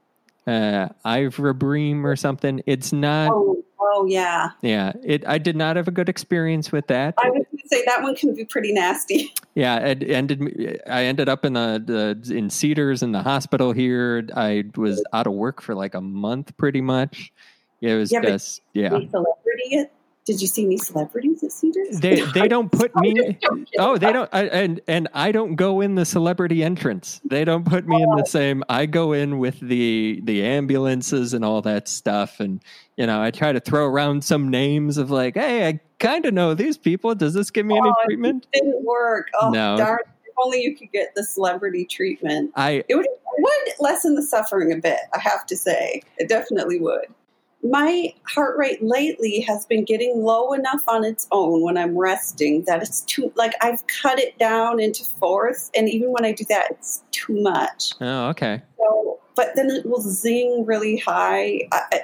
uh, 0.47 0.89
Ivabreem 1.05 2.05
or 2.05 2.17
something. 2.17 2.63
It's 2.67 2.93
not. 2.93 3.31
Oh 3.33 3.63
Oh 3.85 4.07
yeah. 4.07 4.51
Yeah. 4.63 4.93
It 5.03 5.27
I 5.27 5.39
did 5.39 5.57
not 5.57 5.77
have 5.77 5.89
a 5.89 5.91
good 5.91 6.09
experience 6.09 6.71
with 6.71 6.87
that. 6.87 7.15
I 7.23 7.31
would 7.31 7.47
say 7.67 7.83
that 7.87 8.03
one 8.03 8.15
can 8.15 8.35
be 8.35 8.45
pretty 8.45 8.73
nasty. 8.73 9.33
Yeah, 9.55 9.81
it 9.81 10.03
ended 10.09 10.81
I 10.87 11.05
ended 11.05 11.29
up 11.29 11.45
in 11.45 11.53
the, 11.53 11.83
the 12.25 12.35
in 12.35 12.49
Cedars 12.49 13.03
in 13.03 13.13
the 13.13 13.23
hospital 13.23 13.73
here. 13.73 14.27
I 14.35 14.65
was 14.79 15.05
out 15.13 15.27
of 15.27 15.35
work 15.35 15.61
for 15.61 15.75
like 15.75 15.93
a 15.93 16.01
month 16.01 16.57
pretty 16.57 16.81
much. 16.81 17.31
It 17.83 17.95
was 17.95 18.11
yeah, 18.11 18.23
just 18.23 18.63
yeah. 18.73 18.89
Celebrity 18.89 19.91
did 20.25 20.41
you 20.41 20.47
see 20.47 20.65
any 20.65 20.79
celebrities 20.79 21.43
at 21.43 21.51
Cedars? 21.51 21.99
They 21.99 22.21
they 22.21 22.47
don't 22.49 22.71
put 22.71 22.95
me. 22.97 23.39
Oh, 23.79 23.99
they 23.99 24.13
don't. 24.13 24.31
I, 24.33 24.45
and 24.45 24.81
and 24.87 25.09
I 25.15 25.33
don't 25.33 25.57
go 25.57 25.81
in 25.81 25.97
the 25.97 26.05
celebrity 26.05 26.63
entrance. 26.63 27.21
They 27.25 27.45
don't 27.45 27.65
put 27.65 27.89
me 27.89 27.97
in 27.97 28.09
the 28.11 28.23
oh. 28.23 28.29
same. 28.29 28.63
I 28.69 28.87
go 28.87 29.13
in 29.13 29.39
with 29.39 29.59
the 29.59 30.21
the 30.23 30.45
ambulances 30.45 31.35
and 31.35 31.45
all 31.45 31.61
that 31.63 31.89
stuff. 31.89 32.39
And 32.39 32.63
you 32.97 33.07
know, 33.07 33.21
I 33.21 33.33
try 33.33 33.53
to 33.53 33.59
throw 33.59 33.87
around 33.87 34.23
some 34.23 34.49
names 34.49 34.97
of 34.97 35.11
like, 35.11 35.35
hey, 35.35 35.67
I 35.67 35.81
kind 35.99 36.25
of 36.25 36.35
know 36.35 36.55
these 36.55 36.79
people. 36.79 37.15
Does 37.17 37.35
this 37.35 37.51
give 37.51 37.67
me 37.67 37.77
any 37.77 37.89
oh, 37.89 38.05
treatment? 38.05 38.47
It 38.53 38.61
didn't 38.61 38.85
work. 38.85 39.29
Oh, 39.41 39.51
no. 39.51 39.77
darn! 39.77 40.01
If 40.25 40.35
only 40.39 40.63
you 40.63 40.77
could 40.77 40.93
get 40.93 41.15
the 41.17 41.25
celebrity 41.25 41.85
treatment. 41.85 42.53
I 42.55 42.85
it 42.89 42.95
would 42.95 43.07
it 43.07 43.19
would 43.39 43.75
lessen 43.81 44.15
the 44.15 44.23
suffering 44.23 44.73
a 44.73 44.77
bit. 44.77 45.01
I 45.13 45.19
have 45.19 45.47
to 45.47 45.57
say, 45.57 46.03
it 46.19 46.29
definitely 46.29 46.79
would 46.79 47.07
my 47.63 48.13
heart 48.25 48.59
rate 48.59 48.83
lately 48.83 49.41
has 49.41 49.67
been 49.67 49.85
getting 49.85 50.23
low 50.23 50.53
enough 50.53 50.83
on 50.89 51.05
its 51.05 51.29
own 51.31 51.63
when 51.63 51.79
I'm 51.79 51.97
resting 51.97 52.65
that 52.65 52.83
it's 52.83 53.03
too 53.03 53.33
like 53.37 53.53
I've 53.61 53.87
cut 53.87 54.19
it 54.19 54.39
down 54.39 54.81
into 54.81 55.05
fourths, 55.05 55.71
and 55.75 55.89
even 55.89 56.11
when 56.11 56.25
I 56.25 56.33
do 56.33 56.45
that, 56.49 56.73
it's 56.73 57.05
too 57.13 57.41
much. 57.41 57.93
Oh, 58.01 58.29
okay. 58.31 58.63
So, 58.79 59.21
but 59.37 59.55
then 59.55 59.71
it 59.71 59.87
will 59.87 60.01
zing 60.01 60.65
really 60.67 60.97
high. 60.97 61.69
I, 61.71 62.03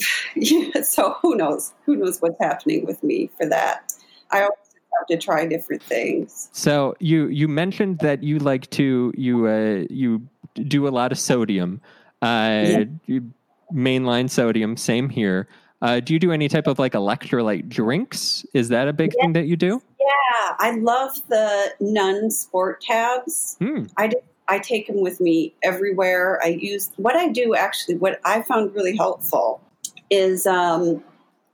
yeah, 0.36 0.82
so 0.82 1.16
who 1.22 1.34
knows? 1.34 1.72
Who 1.86 1.96
knows 1.96 2.20
what's 2.20 2.40
happening 2.40 2.84
with 2.84 3.02
me 3.02 3.30
for 3.38 3.46
that? 3.46 3.94
I 4.30 4.40
always 4.40 4.56
have 4.98 5.06
to 5.08 5.16
try 5.16 5.46
different 5.46 5.82
things. 5.82 6.50
So 6.52 6.94
you 7.00 7.28
you 7.28 7.48
mentioned 7.48 8.00
that 8.00 8.22
you 8.22 8.38
like 8.38 8.68
to 8.70 9.14
you 9.16 9.46
uh, 9.46 9.86
you 9.88 10.28
do 10.54 10.86
a 10.86 10.90
lot 10.90 11.10
of 11.10 11.18
sodium. 11.18 11.80
Uh, 12.20 12.62
yeah. 12.64 12.84
you, 13.06 13.32
mainline 13.72 14.30
sodium. 14.30 14.76
Same 14.76 15.08
here. 15.08 15.48
Uh, 15.82 15.98
do 15.98 16.12
you 16.12 16.20
do 16.20 16.30
any 16.30 16.48
type 16.48 16.66
of 16.66 16.78
like 16.78 16.92
electrolyte 16.92 17.68
drinks? 17.68 18.46
Is 18.54 18.68
that 18.68 18.86
a 18.86 18.92
big 18.92 19.12
thing 19.20 19.32
that 19.32 19.46
you 19.46 19.56
do? 19.56 19.82
Yeah, 20.00 20.56
I 20.58 20.76
love 20.76 21.20
the 21.28 21.74
Nuun 21.80 22.30
Sport 22.30 22.80
tabs. 22.80 23.56
Hmm. 23.58 23.84
I 23.96 24.06
do, 24.06 24.16
I 24.46 24.58
take 24.60 24.86
them 24.86 25.00
with 25.00 25.20
me 25.20 25.54
everywhere. 25.62 26.40
I 26.42 26.48
use 26.48 26.92
what 26.96 27.16
I 27.16 27.28
do 27.28 27.54
actually. 27.54 27.96
What 27.96 28.20
I 28.24 28.42
found 28.42 28.74
really 28.74 28.96
helpful 28.96 29.60
is 30.08 30.46
um, 30.46 31.02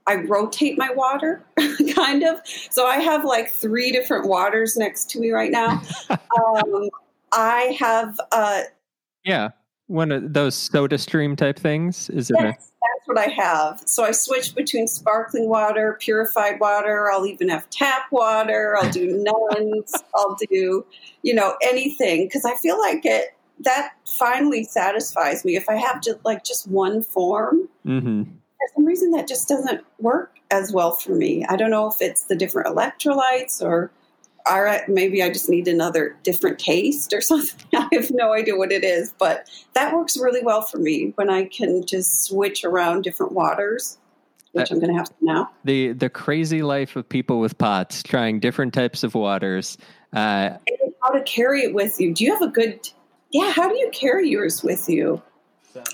I 0.07 0.17
rotate 0.17 0.77
my 0.77 0.91
water, 0.91 1.43
kind 1.95 2.23
of. 2.23 2.41
So 2.71 2.87
I 2.87 2.97
have 2.97 3.25
like 3.25 3.51
three 3.51 3.93
different 3.93 4.27
waters 4.27 4.77
next 4.77 5.11
to 5.11 5.21
me 5.21 5.31
right 5.31 5.51
now. 5.51 5.81
um, 6.11 6.89
I 7.33 7.77
have 7.79 8.19
uh, 8.33 8.63
yeah 9.25 9.51
one 9.89 10.13
of 10.13 10.33
those 10.33 10.55
soda 10.55 10.99
stream 10.99 11.35
type 11.35 11.59
things? 11.59 12.09
Is 12.11 12.31
it 12.31 12.37
yes, 12.39 12.45
a- 12.45 12.53
that's 12.53 13.07
what 13.07 13.19
i 13.19 13.29
have. 13.29 13.83
So 13.87 14.05
i 14.05 14.13
switch 14.13 14.55
between 14.55 14.87
sparkling 14.87 15.49
water 15.49 15.97
purified 16.01 16.61
water 16.61 17.11
i'll 17.11 17.27
even 17.27 17.49
have 17.49 17.69
tap 17.71 18.03
water 18.13 18.77
i'll 18.79 18.91
do 18.91 19.07
nuns 19.51 19.93
i'll 20.15 20.37
do 20.51 20.87
you 21.23 21.35
know 21.35 21.57
anything. 21.63 22.27
Because 22.27 22.45
i 22.45 22.55
feel 22.57 22.79
like 22.79 23.05
it 23.05 23.35
that 23.61 23.93
finally 24.07 24.63
satisfies 24.63 25.45
me. 25.45 25.57
If 25.57 25.69
i 25.69 25.75
have 25.75 26.03
just 26.03 26.25
like 26.25 26.45
just 26.45 26.69
one 26.69 27.03
form 27.03 27.69
mm-hmm. 27.85 28.23
for 28.23 28.69
some 28.75 28.85
reason 28.85 29.11
that 29.13 29.27
just 29.27 29.49
doesn't 29.49 29.85
work 29.99 30.35
as 30.51 30.73
well 30.73 30.93
for 30.93 31.15
me. 31.15 31.45
I 31.47 31.57
don't 31.57 31.71
know 31.71 31.91
if 31.91 32.01
it's 32.01 32.25
the 32.25 32.37
different 32.37 32.75
electrolytes 32.75 33.63
or 33.63 33.91
all 34.47 34.63
right, 34.63 34.89
maybe 34.89 35.23
I 35.23 35.31
just 35.31 35.49
need 35.49 35.69
another 35.69 36.17
different 36.23 36.59
taste 36.59 37.13
or 37.13 37.21
something. 37.23 37.67
I 37.75 37.89
have 37.93 38.11
no 38.11 38.33
idea 38.33 38.57
what 38.57 38.73
it 38.73 38.85
is, 38.85 39.15
but 39.19 39.49
that 39.75 39.95
works 39.95 40.17
really 40.17 40.43
well 40.43 40.63
for 40.63 40.79
me 40.79 41.13
when 41.17 41.31
I 41.31 41.45
can 41.45 41.85
just 41.85 42.25
switch 42.25 42.65
around 42.65 43.03
different 43.03 43.33
waters, 43.33 43.99
which 44.53 44.71
uh, 44.71 44.75
I'm 44.75 44.81
going 44.81 44.93
to 44.93 44.99
have 44.99 45.09
to 45.09 45.15
now. 45.21 45.51
The 45.65 45.93
the 45.93 46.09
crazy 46.09 46.63
life 46.63 46.97
of 46.97 47.09
people 47.09 47.41
with 47.41 47.59
pots 47.59 48.03
trying 48.03 48.41
different 48.41 48.75
types 48.75 49.03
of 49.03 49.15
waters. 49.15 49.77
Uh, 50.13 50.57
how 51.03 51.11
to 51.11 51.23
carry 51.23 51.63
it 51.63 51.75
with 51.75 52.01
you? 52.01 52.15
Do 52.15 52.25
you 52.25 52.33
have 52.33 52.43
a 52.43 52.49
good? 52.49 52.89
Yeah, 53.31 53.53
how 53.53 53.69
do 53.69 53.77
you 53.77 53.91
carry 53.93 54.29
yours 54.29 54.63
with 54.63 54.89
you? 54.89 55.23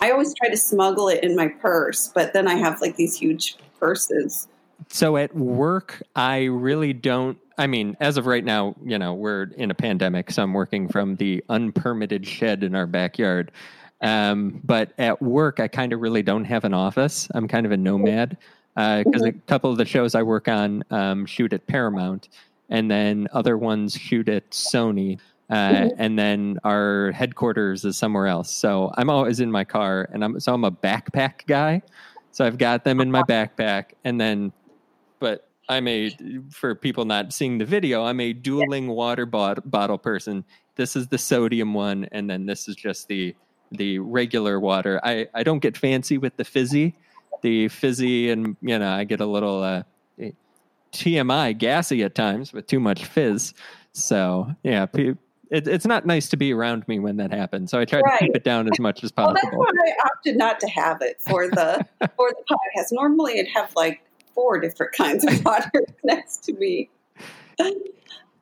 I 0.00 0.12
always 0.12 0.32
try 0.34 0.48
to 0.48 0.56
smuggle 0.56 1.08
it 1.08 1.22
in 1.24 1.36
my 1.36 1.48
purse, 1.48 2.10
but 2.14 2.32
then 2.32 2.46
I 2.46 2.54
have 2.54 2.80
like 2.80 2.96
these 2.96 3.16
huge 3.16 3.56
purses. 3.78 4.48
So 4.88 5.16
at 5.16 5.34
work, 5.34 6.02
I 6.14 6.44
really 6.44 6.92
don't 6.92 7.38
I 7.58 7.66
mean, 7.66 7.96
as 8.00 8.16
of 8.16 8.26
right 8.26 8.44
now, 8.44 8.74
you 8.84 8.98
know, 8.98 9.14
we're 9.14 9.44
in 9.56 9.70
a 9.70 9.74
pandemic, 9.74 10.30
so 10.30 10.42
I'm 10.42 10.52
working 10.52 10.88
from 10.88 11.16
the 11.16 11.44
unpermitted 11.48 12.26
shed 12.26 12.64
in 12.64 12.74
our 12.74 12.86
backyard. 12.86 13.52
Um, 14.00 14.60
but 14.64 14.92
at 14.98 15.20
work, 15.22 15.60
I 15.60 15.68
kind 15.68 15.92
of 15.92 16.00
really 16.00 16.22
don't 16.22 16.44
have 16.44 16.64
an 16.64 16.74
office. 16.74 17.28
I'm 17.34 17.48
kind 17.48 17.64
of 17.64 17.72
a 17.72 17.76
nomad 17.76 18.36
because 18.74 19.22
uh, 19.22 19.26
a 19.26 19.28
mm-hmm. 19.28 19.38
couple 19.46 19.70
of 19.70 19.78
the 19.78 19.84
shows 19.84 20.14
I 20.14 20.22
work 20.22 20.48
on 20.48 20.82
um, 20.90 21.26
shoot 21.26 21.52
at 21.52 21.66
Paramount, 21.66 22.28
and 22.68 22.90
then 22.90 23.28
other 23.32 23.56
ones 23.56 23.94
shoot 23.94 24.28
at 24.28 24.50
Sony. 24.50 25.18
Uh, 25.50 25.54
mm-hmm. 25.54 25.88
and 25.98 26.18
then 26.18 26.58
our 26.64 27.12
headquarters 27.12 27.84
is 27.84 27.96
somewhere 27.96 28.26
else. 28.26 28.50
So 28.50 28.90
I'm 28.96 29.10
always 29.10 29.40
in 29.40 29.50
my 29.52 29.64
car, 29.64 30.08
and 30.12 30.24
I'm 30.24 30.40
so 30.40 30.54
I'm 30.54 30.64
a 30.64 30.72
backpack 30.72 31.46
guy. 31.46 31.82
So 32.32 32.44
I've 32.44 32.58
got 32.58 32.82
them 32.82 33.00
in 33.00 33.10
my 33.10 33.22
backpack, 33.22 33.92
and 34.04 34.20
then 34.20 34.52
but 35.20 35.48
I'm 35.68 35.88
a 35.88 36.14
for 36.50 36.74
people 36.74 37.04
not 37.04 37.32
seeing 37.32 37.58
the 37.58 37.64
video. 37.64 38.04
I'm 38.04 38.20
a 38.20 38.32
dueling 38.32 38.88
water 38.88 39.26
bot- 39.26 39.70
bottle 39.70 39.98
person. 39.98 40.44
This 40.76 40.96
is 40.96 41.08
the 41.08 41.18
sodium 41.18 41.74
one, 41.74 42.08
and 42.12 42.28
then 42.28 42.46
this 42.46 42.68
is 42.68 42.76
just 42.76 43.08
the 43.08 43.34
the 43.70 43.98
regular 43.98 44.60
water. 44.60 45.00
I 45.02 45.28
I 45.34 45.42
don't 45.42 45.60
get 45.60 45.76
fancy 45.76 46.18
with 46.18 46.36
the 46.36 46.44
fizzy, 46.44 46.94
the 47.42 47.68
fizzy, 47.68 48.30
and 48.30 48.56
you 48.60 48.78
know 48.78 48.92
I 48.92 49.04
get 49.04 49.20
a 49.20 49.26
little 49.26 49.62
uh, 49.62 49.82
TMI 50.92 51.56
gassy 51.58 52.02
at 52.02 52.14
times 52.14 52.52
with 52.52 52.66
too 52.66 52.80
much 52.80 53.04
fizz. 53.04 53.54
So 53.92 54.54
yeah, 54.62 54.86
it, 54.94 55.68
it's 55.68 55.86
not 55.86 56.06
nice 56.06 56.28
to 56.30 56.36
be 56.36 56.52
around 56.52 56.86
me 56.88 56.98
when 56.98 57.16
that 57.18 57.32
happens. 57.32 57.70
So 57.70 57.78
I 57.78 57.84
try 57.84 58.00
right. 58.00 58.18
to 58.18 58.24
keep 58.26 58.36
it 58.36 58.44
down 58.44 58.68
as 58.70 58.78
much 58.80 59.04
as 59.04 59.12
possible. 59.12 59.48
well, 59.52 59.66
that's 59.66 59.76
why 59.76 59.92
I 60.02 60.06
opted 60.06 60.36
not 60.36 60.60
to 60.60 60.68
have 60.68 61.02
it 61.02 61.20
for 61.20 61.48
the 61.48 61.86
for 62.16 62.30
the 62.30 62.44
podcast. 62.50 62.88
Normally, 62.92 63.38
I'd 63.38 63.48
have 63.48 63.74
like 63.74 64.03
four 64.34 64.58
different 64.58 64.92
kinds 64.96 65.24
of 65.24 65.44
water 65.44 65.70
next 66.02 66.44
to 66.44 66.52
me. 66.54 66.90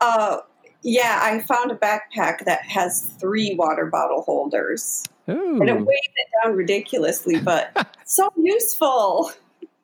Uh, 0.01 0.39
yeah, 0.83 1.21
I 1.23 1.41
found 1.41 1.71
a 1.71 1.77
backpack 1.77 2.45
that 2.45 2.63
has 2.63 3.03
three 3.21 3.55
water 3.55 3.87
bottle 3.87 4.23
holders. 4.23 5.05
Ooh. 5.31 5.61
And 5.61 5.69
it 5.69 5.79
weighs 5.79 6.11
it 6.17 6.27
down 6.43 6.57
ridiculously, 6.57 7.39
but 7.39 7.95
so 8.05 8.29
useful. 8.37 9.31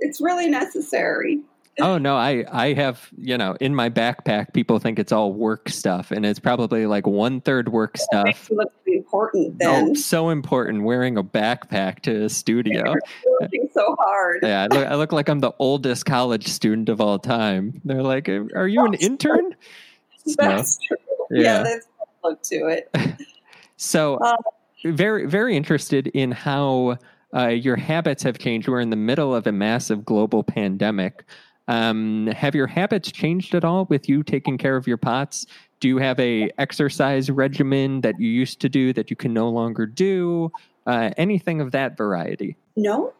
It's 0.00 0.20
really 0.20 0.48
necessary 0.48 1.40
oh 1.80 1.98
no, 1.98 2.16
I 2.16 2.44
I 2.50 2.72
have 2.74 3.08
you 3.18 3.38
know 3.38 3.56
in 3.60 3.74
my 3.74 3.90
backpack. 3.90 4.52
People 4.52 4.78
think 4.78 4.98
it's 4.98 5.12
all 5.12 5.32
work 5.32 5.68
stuff, 5.68 6.10
and 6.10 6.24
it's 6.26 6.38
probably 6.38 6.86
like 6.86 7.06
one 7.06 7.40
third 7.40 7.68
work 7.70 7.96
oh, 7.98 8.04
stuff. 8.04 8.50
Looks 8.50 8.74
important 8.86 9.58
then. 9.58 9.90
Oh, 9.90 9.94
so 9.94 10.30
important. 10.30 10.82
Wearing 10.82 11.16
a 11.16 11.24
backpack 11.24 12.00
to 12.00 12.24
a 12.24 12.28
studio. 12.28 12.94
working 13.40 13.68
so 13.72 13.96
hard. 13.98 14.40
Yeah, 14.42 14.66
I 14.70 14.74
look, 14.74 14.86
I 14.86 14.94
look 14.96 15.12
like 15.12 15.28
I'm 15.28 15.40
the 15.40 15.52
oldest 15.58 16.06
college 16.06 16.48
student 16.48 16.88
of 16.88 17.00
all 17.00 17.18
time. 17.18 17.80
They're 17.84 18.02
like, 18.02 18.28
"Are 18.28 18.68
you 18.68 18.84
an 18.84 18.94
intern?" 18.94 19.54
That's 20.36 20.78
true. 20.86 20.96
Yeah, 21.30 21.42
yeah 21.42 21.62
that's 21.62 21.86
look 22.24 22.42
to 22.42 22.66
it. 22.66 22.90
so, 23.76 24.16
uh, 24.16 24.36
very 24.84 25.26
very 25.26 25.56
interested 25.56 26.08
in 26.08 26.32
how. 26.32 26.98
Uh, 27.36 27.48
your 27.48 27.76
habits 27.76 28.22
have 28.22 28.38
changed. 28.38 28.68
We're 28.68 28.80
in 28.80 28.88
the 28.88 28.96
middle 28.96 29.34
of 29.34 29.46
a 29.46 29.52
massive 29.52 30.02
global 30.02 30.42
pandemic. 30.42 31.26
Um, 31.68 32.28
have 32.28 32.54
your 32.54 32.66
habits 32.66 33.12
changed 33.12 33.54
at 33.54 33.64
all 33.64 33.84
with 33.86 34.08
you 34.08 34.22
taking 34.22 34.58
care 34.58 34.76
of 34.76 34.86
your 34.86 34.96
pots? 34.96 35.46
Do 35.80 35.88
you 35.88 35.98
have 35.98 36.18
a 36.18 36.50
exercise 36.58 37.30
regimen 37.30 38.00
that 38.00 38.18
you 38.18 38.28
used 38.28 38.60
to 38.60 38.68
do 38.68 38.92
that 38.94 39.10
you 39.10 39.16
can 39.16 39.32
no 39.32 39.48
longer 39.48 39.86
do? 39.86 40.50
Uh, 40.86 41.10
anything 41.16 41.60
of 41.60 41.70
that 41.72 41.96
variety? 41.96 42.56
No. 42.74 43.12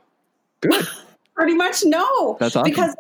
Good. 0.61 0.87
Pretty 1.35 1.55
much 1.55 1.85
no. 1.85 2.37
That's 2.41 2.57
awesome. 2.57 2.71
Because 2.71 2.97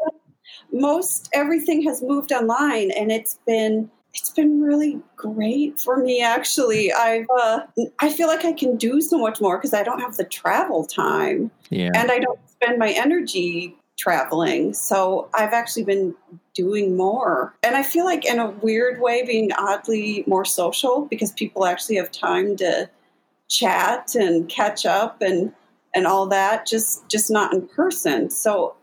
most 0.73 1.29
everything 1.33 1.83
has 1.83 2.03
moved 2.03 2.31
online, 2.31 2.91
and 2.93 3.11
it's 3.11 3.39
been 3.47 3.91
it's 4.15 4.31
been 4.31 4.61
really 4.61 4.99
great 5.17 5.79
for 5.79 5.99
me 5.99 6.23
actually 6.23 6.91
i've 6.93 7.27
uh, 7.39 7.61
i 8.01 8.11
feel 8.11 8.27
like 8.27 8.45
i 8.45 8.53
can 8.53 8.75
do 8.77 9.01
so 9.03 9.19
much 9.19 9.41
more 9.41 9.59
because 9.59 9.75
i 9.75 9.83
don't 9.83 10.01
have 10.01 10.17
the 10.17 10.25
travel 10.25 10.85
time 10.85 11.51
yeah. 11.69 11.91
and 11.95 12.11
i 12.11 12.19
don't 12.19 12.39
spend 12.49 12.79
my 12.79 12.91
energy 12.93 13.77
traveling. 13.99 14.73
So 14.73 15.29
I've 15.35 15.53
actually 15.53 15.85
been 15.85 16.15
doing 16.55 16.97
more. 16.97 17.55
And 17.63 17.77
I 17.77 17.83
feel 17.83 18.05
like, 18.05 18.25
in 18.25 18.39
a 18.39 18.51
weird 18.51 19.01
way, 19.01 19.25
being 19.27 19.51
oddly 19.53 20.25
more 20.27 20.45
social 20.45 21.07
because 21.07 21.33
people 21.33 21.67
actually 21.67 21.97
have 21.97 22.11
time 22.11 22.57
to 22.57 22.89
chat 23.49 24.15
and 24.15 24.49
catch 24.49 24.87
up 24.87 25.23
and 25.23 25.53
and 25.95 26.07
all 26.07 26.27
that 26.27 26.67
just 26.67 27.09
just 27.09 27.31
not 27.31 27.53
in 27.55 27.67
person 27.69 28.29
so 28.29 28.75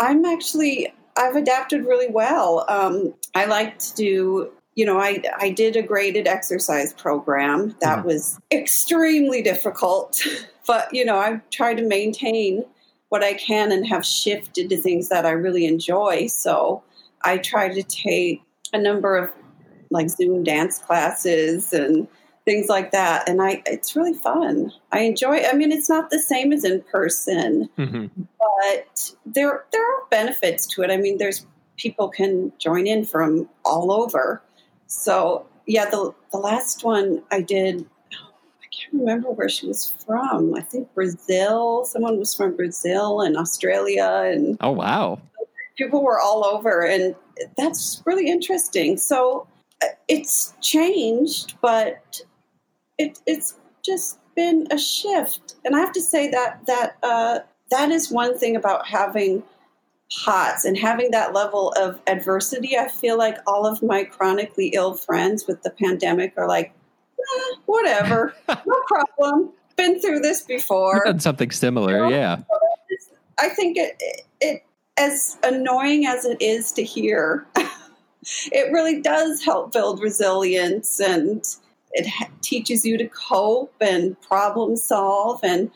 I, 0.00 0.10
am 0.10 0.24
actually 0.24 0.92
i've 1.16 1.36
adapted 1.36 1.84
really 1.84 2.10
well 2.10 2.64
um, 2.68 3.14
i 3.34 3.46
like 3.46 3.78
to 3.78 3.94
do 3.94 4.52
you 4.74 4.84
know 4.84 4.98
i 4.98 5.22
i 5.38 5.50
did 5.50 5.76
a 5.76 5.82
graded 5.82 6.26
exercise 6.26 6.92
program 6.94 7.76
that 7.80 7.98
mm-hmm. 7.98 8.08
was 8.08 8.40
extremely 8.52 9.40
difficult 9.40 10.20
but 10.66 10.92
you 10.92 11.04
know 11.04 11.16
i 11.16 11.40
tried 11.50 11.76
to 11.76 11.84
maintain 11.84 12.64
what 13.08 13.24
I 13.24 13.34
can 13.34 13.72
and 13.72 13.86
have 13.86 14.04
shifted 14.04 14.68
to 14.68 14.76
things 14.76 15.08
that 15.08 15.24
I 15.24 15.30
really 15.30 15.66
enjoy. 15.66 16.26
So 16.26 16.82
I 17.22 17.38
try 17.38 17.68
to 17.68 17.82
take 17.82 18.42
a 18.72 18.78
number 18.78 19.16
of 19.16 19.30
like 19.90 20.10
Zoom 20.10 20.44
dance 20.44 20.78
classes 20.78 21.72
and 21.72 22.06
things 22.44 22.68
like 22.68 22.92
that 22.92 23.28
and 23.28 23.42
I 23.42 23.62
it's 23.66 23.94
really 23.94 24.14
fun. 24.14 24.72
I 24.92 25.00
enjoy 25.00 25.42
I 25.44 25.52
mean 25.54 25.72
it's 25.72 25.88
not 25.88 26.10
the 26.10 26.18
same 26.18 26.52
as 26.52 26.64
in 26.64 26.82
person, 26.82 27.68
mm-hmm. 27.78 28.06
but 28.38 29.12
there 29.26 29.64
there 29.72 29.82
are 29.82 30.02
benefits 30.10 30.66
to 30.68 30.82
it. 30.82 30.90
I 30.90 30.96
mean 30.96 31.18
there's 31.18 31.46
people 31.76 32.08
can 32.08 32.52
join 32.58 32.86
in 32.86 33.04
from 33.04 33.48
all 33.64 33.92
over. 33.92 34.42
So 34.86 35.46
yeah, 35.66 35.88
the 35.88 36.14
the 36.32 36.38
last 36.38 36.84
one 36.84 37.22
I 37.30 37.40
did 37.40 37.86
can't 38.90 39.00
remember 39.02 39.30
where 39.30 39.48
she 39.48 39.66
was 39.66 39.94
from. 40.06 40.54
I 40.54 40.60
think 40.60 40.92
Brazil. 40.94 41.84
Someone 41.84 42.18
was 42.18 42.34
from 42.34 42.56
Brazil 42.56 43.20
and 43.20 43.36
Australia, 43.36 44.22
and 44.24 44.56
oh 44.60 44.72
wow, 44.72 45.20
people 45.76 46.02
were 46.02 46.20
all 46.20 46.44
over, 46.44 46.84
and 46.84 47.14
that's 47.56 48.02
really 48.06 48.28
interesting. 48.28 48.96
So 48.96 49.46
uh, 49.82 49.86
it's 50.08 50.54
changed, 50.60 51.54
but 51.60 52.20
it, 52.98 53.20
it's 53.26 53.54
just 53.84 54.18
been 54.34 54.66
a 54.70 54.78
shift, 54.78 55.56
and 55.64 55.76
I 55.76 55.80
have 55.80 55.92
to 55.92 56.02
say 56.02 56.30
that 56.30 56.60
that 56.66 56.96
uh, 57.02 57.40
that 57.70 57.90
is 57.90 58.10
one 58.10 58.38
thing 58.38 58.56
about 58.56 58.86
having 58.86 59.42
POTS 60.24 60.64
and 60.64 60.76
having 60.76 61.10
that 61.10 61.34
level 61.34 61.72
of 61.76 62.00
adversity. 62.06 62.78
I 62.78 62.88
feel 62.88 63.18
like 63.18 63.36
all 63.46 63.66
of 63.66 63.82
my 63.82 64.04
chronically 64.04 64.68
ill 64.68 64.94
friends 64.94 65.46
with 65.46 65.62
the 65.62 65.70
pandemic 65.70 66.32
are 66.38 66.48
like, 66.48 66.72
eh, 67.18 67.56
whatever, 67.66 68.34
no 68.48 68.82
problem. 68.86 69.50
Been 69.76 70.00
through 70.00 70.20
this 70.20 70.42
before. 70.42 71.02
done 71.04 71.20
something 71.20 71.50
similar, 71.50 71.92
you 71.92 71.98
know? 71.98 72.08
yeah. 72.08 72.36
I 73.38 73.48
think 73.48 73.76
it, 73.76 73.96
it, 74.00 74.26
it, 74.40 74.64
as 74.96 75.38
annoying 75.44 76.06
as 76.06 76.24
it 76.24 76.42
is 76.42 76.72
to 76.72 76.82
hear, 76.82 77.46
it 78.52 78.72
really 78.72 79.00
does 79.00 79.44
help 79.44 79.72
build 79.72 80.02
resilience 80.02 81.00
and 81.00 81.44
it 81.92 82.06
ha- 82.08 82.30
teaches 82.42 82.84
you 82.84 82.98
to 82.98 83.08
cope 83.08 83.74
and 83.80 84.20
problem 84.22 84.76
solve 84.76 85.40
and 85.44 85.70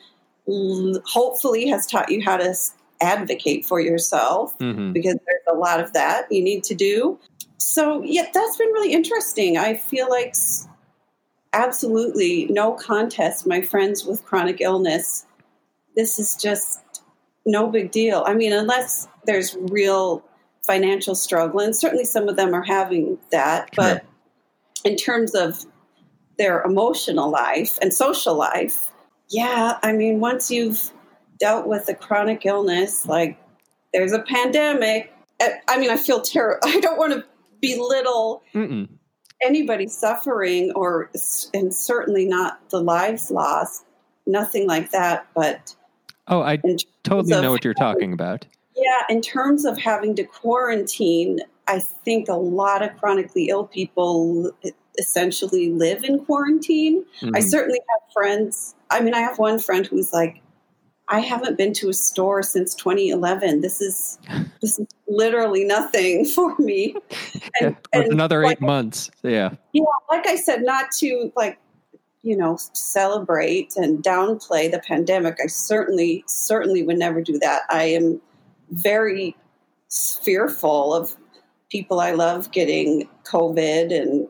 l- 0.49 1.01
hopefully 1.07 1.69
has 1.69 1.87
taught 1.87 2.11
you 2.11 2.21
how 2.23 2.37
to 2.37 2.55
advocate 3.01 3.65
for 3.65 3.81
yourself 3.81 4.57
mm-hmm. 4.59 4.93
because 4.93 5.17
there's 5.27 5.57
a 5.57 5.59
lot 5.59 5.81
of 5.81 5.93
that 5.93 6.31
you 6.31 6.43
need 6.43 6.65
to 6.65 6.75
do. 6.75 7.19
So, 7.59 8.03
yeah, 8.03 8.27
that's 8.33 8.57
been 8.57 8.69
really 8.69 8.93
interesting. 8.93 9.57
I 9.57 9.77
feel 9.77 10.09
like 10.09 10.35
absolutely 11.53 12.47
no 12.51 12.73
contest, 12.73 13.47
my 13.47 13.61
friends 13.61 14.05
with 14.05 14.25
chronic 14.25 14.61
illness. 14.61 15.27
This 15.97 16.19
is 16.19 16.37
just 16.37 16.81
no 17.45 17.69
big 17.69 17.91
deal. 17.91 18.25
I 18.27 18.35
mean, 18.35 18.53
unless 18.53 19.09
there's 19.27 19.57
real 19.71 20.25
financial 20.67 21.15
struggle, 21.15 21.61
and 21.61 21.77
certainly 21.77 22.05
some 22.05 22.29
of 22.29 22.37
them 22.37 22.55
are 22.55 22.63
having 22.63 23.19
that, 23.31 23.71
but 23.77 24.05
in 24.85 24.97
terms 24.97 25.35
of 25.35 25.65
their 26.39 26.63
emotional 26.63 27.31
life 27.31 27.79
and 27.83 27.93
social 27.93 28.35
life, 28.35 28.91
yeah, 29.29 29.79
I 29.83 29.93
mean, 29.93 30.21
once 30.21 30.51
you've 30.51 30.93
dealt 31.39 31.67
with 31.67 31.89
a 31.89 31.95
chronic 31.95 32.47
illness, 32.47 33.07
like 33.07 33.39
there's 33.93 34.13
a 34.13 34.21
pandemic, 34.21 35.13
I 35.69 35.79
mean, 35.79 35.91
I 35.91 35.97
feel 35.97 36.21
terrible. 36.21 36.61
I 36.65 36.81
don't 36.81 36.99
want 36.99 37.13
to 37.13 37.25
belittle 37.61 38.43
Mm-mm 38.55 38.89
anybody 39.43 39.89
suffering, 39.89 40.73
or 40.75 41.11
and 41.53 41.75
certainly 41.75 42.27
not 42.27 42.69
the 42.71 42.81
lives 42.81 43.31
lost, 43.31 43.85
nothing 44.27 44.67
like 44.67 44.91
that. 44.91 45.27
But 45.35 45.75
oh, 46.29 46.43
I 46.43 46.61
totally 47.03 47.41
know 47.41 47.51
what 47.51 47.65
you're 47.65 47.75
talking 47.75 48.13
about. 48.13 48.47
Yeah, 48.77 49.15
in 49.15 49.21
terms 49.21 49.65
of 49.65 49.79
having 49.79 50.15
to 50.17 50.25
quarantine, 50.25 51.41
I 51.69 51.79
think 51.79 52.29
a 52.29 52.35
lot 52.35 52.83
of 52.83 52.97
chronically 52.99 53.49
ill 53.49 53.67
people 53.67 54.51
essentially 54.99 55.71
live 55.73 56.05
in 56.05 56.25
quarantine. 56.25 57.05
Mm-hmm. 57.21 57.37
I 57.37 57.41
certainly 57.41 57.81
have 57.89 58.13
friends. 58.13 58.75
I 58.91 59.01
mean, 59.01 59.15
I 59.15 59.21
have 59.21 59.39
one 59.39 59.59
friend 59.59 59.87
who's 59.87 60.13
like, 60.13 60.42
I 61.13 61.21
haven't 61.21 61.59
been 61.59 61.75
to 61.75 61.91
a 61.91 61.93
store 61.93 62.43
since 62.43 62.75
2011. 62.75 63.61
This 63.61 63.81
is 63.83 64.19
this 64.61 64.79
is 64.79 64.87
literally 65.07 65.65
nothing 65.65 66.25
for 66.35 66.57
me. 66.59 66.97
And, 67.61 67.77
yeah, 67.93 68.01
and 68.01 68.13
another 68.13 68.43
like, 68.43 68.57
eight 68.59 68.61
months. 68.61 69.11
Yeah. 69.23 69.55
Yeah, 69.73 69.85
like 70.11 70.27
I 70.27 70.37
said, 70.37 70.63
not 70.63 70.91
to 70.99 71.31
like 71.37 71.59
you 72.23 72.37
know 72.37 72.57
celebrate 72.73 73.75
and 73.77 74.03
downplay 74.03 74.71
the 74.71 74.81
pandemic. 74.81 75.37
I 75.43 75.47
certainly 75.47 76.25
certainly 76.27 76.83
would 76.83 76.99
never 76.99 77.21
do 77.21 77.39
that. 77.41 77.63
I 77.69 77.85
am 77.85 78.21
very 78.71 79.37
fearful 79.91 80.95
of 80.95 81.15
people 81.71 82.01
I 82.01 82.13
love 82.13 82.51
getting 82.53 83.07
COVID 83.25 83.95
and 83.95 84.27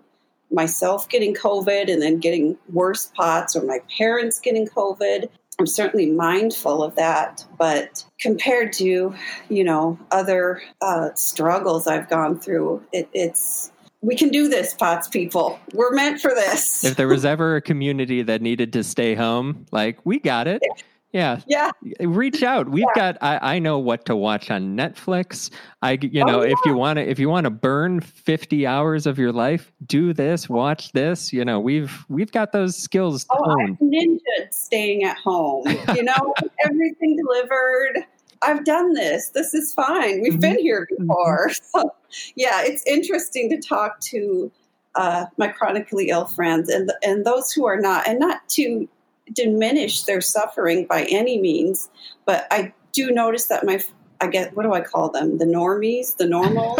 myself 0.50 1.08
getting 1.08 1.34
COVID 1.34 1.90
and 1.90 2.02
then 2.02 2.18
getting 2.18 2.58
worse 2.72 3.10
POTS 3.16 3.56
or 3.56 3.64
my 3.64 3.78
parents 3.96 4.40
getting 4.40 4.66
COVID 4.66 5.28
I'm 5.62 5.66
certainly 5.68 6.10
mindful 6.10 6.82
of 6.82 6.96
that, 6.96 7.46
but 7.56 8.04
compared 8.18 8.72
to, 8.74 9.14
you 9.48 9.62
know, 9.62 9.96
other 10.10 10.60
uh, 10.80 11.10
struggles 11.14 11.86
I've 11.86 12.10
gone 12.10 12.40
through, 12.40 12.82
it, 12.92 13.08
it's 13.12 13.70
we 14.00 14.16
can 14.16 14.30
do 14.30 14.48
this, 14.48 14.74
POTS 14.74 15.06
people. 15.06 15.60
We're 15.72 15.92
meant 15.92 16.20
for 16.20 16.34
this. 16.34 16.82
If 16.82 16.96
there 16.96 17.06
was 17.06 17.24
ever 17.24 17.54
a 17.54 17.62
community 17.62 18.22
that 18.22 18.42
needed 18.42 18.72
to 18.72 18.82
stay 18.82 19.14
home, 19.14 19.64
like 19.70 20.00
we 20.04 20.18
got 20.18 20.48
it. 20.48 20.64
Yeah. 20.64 20.82
Yeah. 21.12 21.40
Yeah. 21.46 21.70
Reach 22.00 22.42
out. 22.42 22.70
We've 22.70 22.86
yeah. 22.96 23.12
got 23.12 23.18
I, 23.20 23.56
I 23.56 23.58
know 23.58 23.78
what 23.78 24.06
to 24.06 24.16
watch 24.16 24.50
on 24.50 24.76
Netflix. 24.76 25.50
I 25.82 25.98
you 26.00 26.24
know, 26.24 26.40
oh, 26.40 26.42
yeah. 26.42 26.52
if 26.52 26.58
you 26.64 26.74
want 26.74 26.96
to 26.96 27.08
if 27.08 27.18
you 27.18 27.28
want 27.28 27.44
to 27.44 27.50
burn 27.50 28.00
50 28.00 28.66
hours 28.66 29.06
of 29.06 29.18
your 29.18 29.32
life, 29.32 29.72
do 29.86 30.14
this, 30.14 30.48
watch 30.48 30.92
this. 30.92 31.32
You 31.32 31.44
know, 31.44 31.60
we've 31.60 32.04
we've 32.08 32.32
got 32.32 32.52
those 32.52 32.76
skills. 32.76 33.26
Oh, 33.30 33.60
I've 33.60 33.78
ninja 33.78 34.18
staying 34.50 35.04
at 35.04 35.18
home. 35.18 35.64
You 35.94 36.02
know, 36.02 36.34
everything 36.64 37.16
delivered. 37.16 38.06
I've 38.40 38.64
done 38.64 38.94
this. 38.94 39.30
This 39.30 39.54
is 39.54 39.72
fine. 39.72 40.20
We've 40.20 40.32
mm-hmm. 40.32 40.40
been 40.40 40.58
here 40.58 40.88
mm-hmm. 40.92 41.06
before. 41.06 41.50
So, 41.74 41.90
yeah, 42.36 42.62
it's 42.62 42.84
interesting 42.86 43.48
to 43.48 43.58
talk 43.58 43.98
to 44.00 44.52
uh, 44.94 45.24
my 45.38 45.48
chronically 45.48 46.10
ill 46.10 46.26
friends 46.26 46.68
and 46.68 46.92
and 47.02 47.24
those 47.24 47.50
who 47.52 47.64
are 47.64 47.80
not, 47.80 48.06
and 48.06 48.18
not 48.18 48.46
to 48.50 48.88
diminish 49.32 50.04
their 50.04 50.20
suffering 50.20 50.86
by 50.86 51.04
any 51.04 51.40
means. 51.40 51.88
But 52.24 52.46
I 52.50 52.72
do 52.92 53.10
notice 53.10 53.46
that 53.46 53.64
my 53.64 53.82
I 54.20 54.28
get 54.28 54.56
what 54.56 54.62
do 54.62 54.72
I 54.72 54.80
call 54.80 55.10
them? 55.10 55.38
The 55.38 55.44
normies, 55.44 56.16
the 56.16 56.26
normals, 56.26 56.78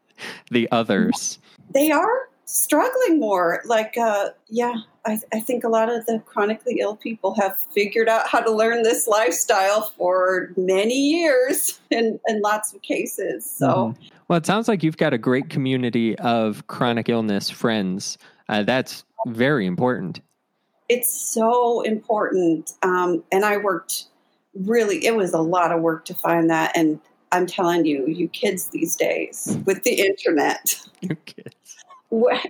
the 0.50 0.68
others. 0.70 1.38
They 1.72 1.90
are 1.90 2.28
struggling 2.46 3.18
more. 3.18 3.62
Like, 3.66 3.96
uh, 3.98 4.30
yeah, 4.48 4.74
I, 5.04 5.18
I, 5.32 5.40
think 5.40 5.64
a 5.64 5.68
lot 5.68 5.92
of 5.92 6.06
the 6.06 6.22
chronically 6.26 6.78
ill 6.80 6.96
people 6.96 7.34
have 7.34 7.58
figured 7.74 8.08
out 8.08 8.28
how 8.28 8.40
to 8.40 8.50
learn 8.50 8.82
this 8.82 9.06
lifestyle 9.06 9.92
for 9.96 10.52
many 10.56 10.94
years 10.94 11.80
in, 11.90 12.18
in 12.26 12.40
lots 12.40 12.72
of 12.72 12.82
cases. 12.82 13.50
So, 13.50 13.66
mm-hmm. 13.66 14.02
well, 14.28 14.38
it 14.38 14.46
sounds 14.46 14.68
like 14.68 14.82
you've 14.82 14.96
got 14.96 15.12
a 15.12 15.18
great 15.18 15.50
community 15.50 16.16
of 16.18 16.66
chronic 16.68 17.08
illness 17.08 17.50
friends. 17.50 18.16
Uh, 18.48 18.62
that's 18.62 19.04
very 19.26 19.66
important. 19.66 20.20
It's 20.88 21.10
so 21.10 21.82
important. 21.82 22.72
Um, 22.82 23.22
and 23.32 23.44
I 23.44 23.56
worked 23.56 24.04
really, 24.54 25.04
it 25.04 25.16
was 25.16 25.32
a 25.32 25.40
lot 25.40 25.72
of 25.72 25.82
work 25.82 26.04
to 26.06 26.14
find 26.14 26.48
that. 26.50 26.76
And 26.76 27.00
I'm 27.32 27.46
telling 27.46 27.84
you, 27.84 28.06
you 28.06 28.28
kids 28.28 28.68
these 28.68 28.96
days 28.96 29.58
with 29.64 29.82
the 29.82 30.00
internet. 30.00 30.80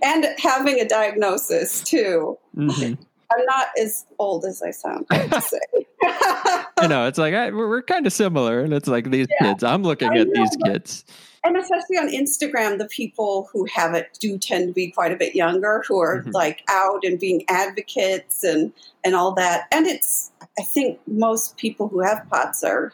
And 0.03 0.27
having 0.39 0.79
a 0.81 0.87
diagnosis 0.87 1.83
too. 1.83 2.37
Mm-hmm. 2.55 3.03
I'm 3.33 3.45
not 3.47 3.69
as 3.81 4.05
old 4.19 4.45
as 4.45 4.63
I 4.63 4.71
sound. 4.71 5.07
I. 5.11 6.67
Know 6.87 7.07
it's 7.07 7.19
like 7.19 7.35
I, 7.35 7.51
we're, 7.51 7.69
we're 7.69 7.83
kind 7.83 8.07
of 8.07 8.13
similar, 8.13 8.61
and 8.61 8.73
it's 8.73 8.87
like 8.87 9.11
these 9.11 9.27
yeah. 9.31 9.49
kids. 9.49 9.65
I'm 9.65 9.83
looking 9.83 10.11
I 10.11 10.19
at 10.19 10.29
know, 10.29 10.33
these 10.35 10.57
kids, 10.65 11.05
and 11.47 11.57
especially 11.57 11.97
on 11.97 12.09
Instagram, 12.09 12.79
the 12.79 12.89
people 12.89 13.49
who 13.53 13.67
have 13.67 13.95
it 13.95 14.19
do 14.21 14.39
tend 14.39 14.69
to 14.69 14.73
be 14.73 14.91
quite 14.91 15.13
a 15.13 15.17
bit 15.17 15.35
younger, 15.35 15.85
who 15.87 16.01
are 16.01 16.21
mm-hmm. 16.21 16.31
like 16.33 16.63
out 16.69 17.05
and 17.05 17.19
being 17.19 17.45
advocates 17.49 18.43
and 18.45 18.73
and 19.05 19.15
all 19.15 19.33
that. 19.35 19.69
And 19.73 19.87
it's 19.87 20.33
I 20.59 20.63
think 20.63 20.99
most 21.07 21.57
people 21.57 21.89
who 21.89 22.01
have 22.01 22.29
POTS 22.31 22.65
are 22.65 22.93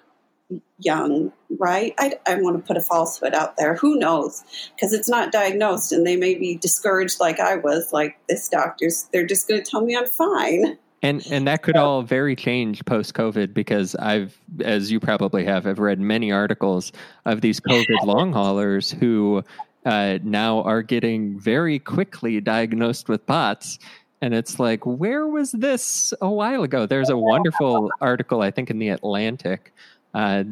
young, 0.79 1.33
right? 1.59 1.95
I, 1.99 2.15
I 2.27 2.35
want 2.37 2.57
to 2.57 2.67
put 2.67 2.77
a 2.77 2.81
falsehood 2.81 3.35
out 3.35 3.57
there. 3.57 3.77
Who 3.77 3.99
knows? 3.99 4.43
Because 4.75 4.93
it's 4.93 5.09
not 5.09 5.33
diagnosed 5.33 5.93
and 5.93 6.07
they 6.07 6.17
may 6.17 6.35
be 6.35 6.57
discouraged 6.57 7.21
like 7.21 7.41
I 7.41 7.57
was, 7.57 7.93
like 7.93 8.19
this 8.29 8.49
doctor's, 8.49 9.09
they're 9.13 9.27
just 9.27 9.49
going 9.49 9.63
to 9.63 9.71
tell 9.71 9.81
me 9.81 9.97
I'm 9.97 10.07
fine. 10.07 10.79
And 11.03 11.27
and 11.31 11.49
that 11.49 11.63
could 11.63 11.77
all 11.77 12.03
very 12.03 12.37
change 12.37 12.85
post 12.85 13.15
COVID 13.15 13.53
because 13.53 13.97
I've, 13.97 14.39
as 14.65 14.93
you 14.93 15.01
probably 15.01 15.45
have, 15.45 15.67
I've 15.67 15.81
read 15.81 15.99
many 15.99 16.31
articles 16.31 16.93
of 17.25 17.41
these 17.41 17.59
COVID 17.69 18.05
long 18.05 18.33
haulers 18.33 18.93
who 18.93 19.43
uh, 19.85 20.19
now 20.23 20.63
are 20.63 20.83
getting 20.83 21.39
very 21.41 21.79
quickly 21.79 22.41
diagnosed 22.41 23.09
with 23.09 23.27
POTS. 23.27 23.81
And 24.21 24.33
it's 24.33 24.61
like, 24.61 24.87
where 24.87 25.27
was 25.27 25.51
this 25.51 26.15
a 26.21 26.31
while 26.31 26.63
ago? 26.63 26.87
There's 26.87 27.11
a 27.11 27.17
wonderful 27.17 27.91
article, 28.01 28.41
I 28.41 28.53
think, 28.53 28.71
in 28.71 28.79
the 28.79 28.91
Atlantic 28.91 29.73
uh, 30.15 30.45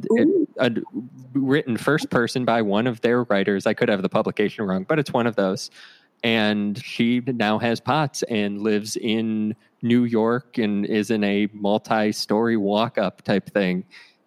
a, 0.59 0.71
written 1.35 1.77
first 1.77 2.11
person 2.11 2.45
by 2.45 2.63
one 2.63 2.87
of 2.87 3.01
their 3.01 3.25
writers. 3.25 3.67
I 3.67 3.75
could 3.75 3.89
have 3.89 4.03
the 4.03 4.09
publication 4.09 4.65
wrong, 4.65 4.85
but 4.85 4.99
it's 4.99 5.13
one 5.13 5.27
of 5.27 5.37
those. 5.37 5.71
And 6.23 6.83
she 6.83 7.21
now 7.21 7.59
has 7.59 7.81
POTS 7.81 8.23
and 8.25 8.61
lives 8.61 8.97
in 8.97 9.57
New 9.83 10.05
York 10.05 10.59
and 10.59 10.87
is 10.87 11.11
in 11.11 11.25
a 11.25 11.49
multi-story 11.53 12.57
walk-up 12.57 13.23
type 13.23 13.51
thing. 13.51 13.85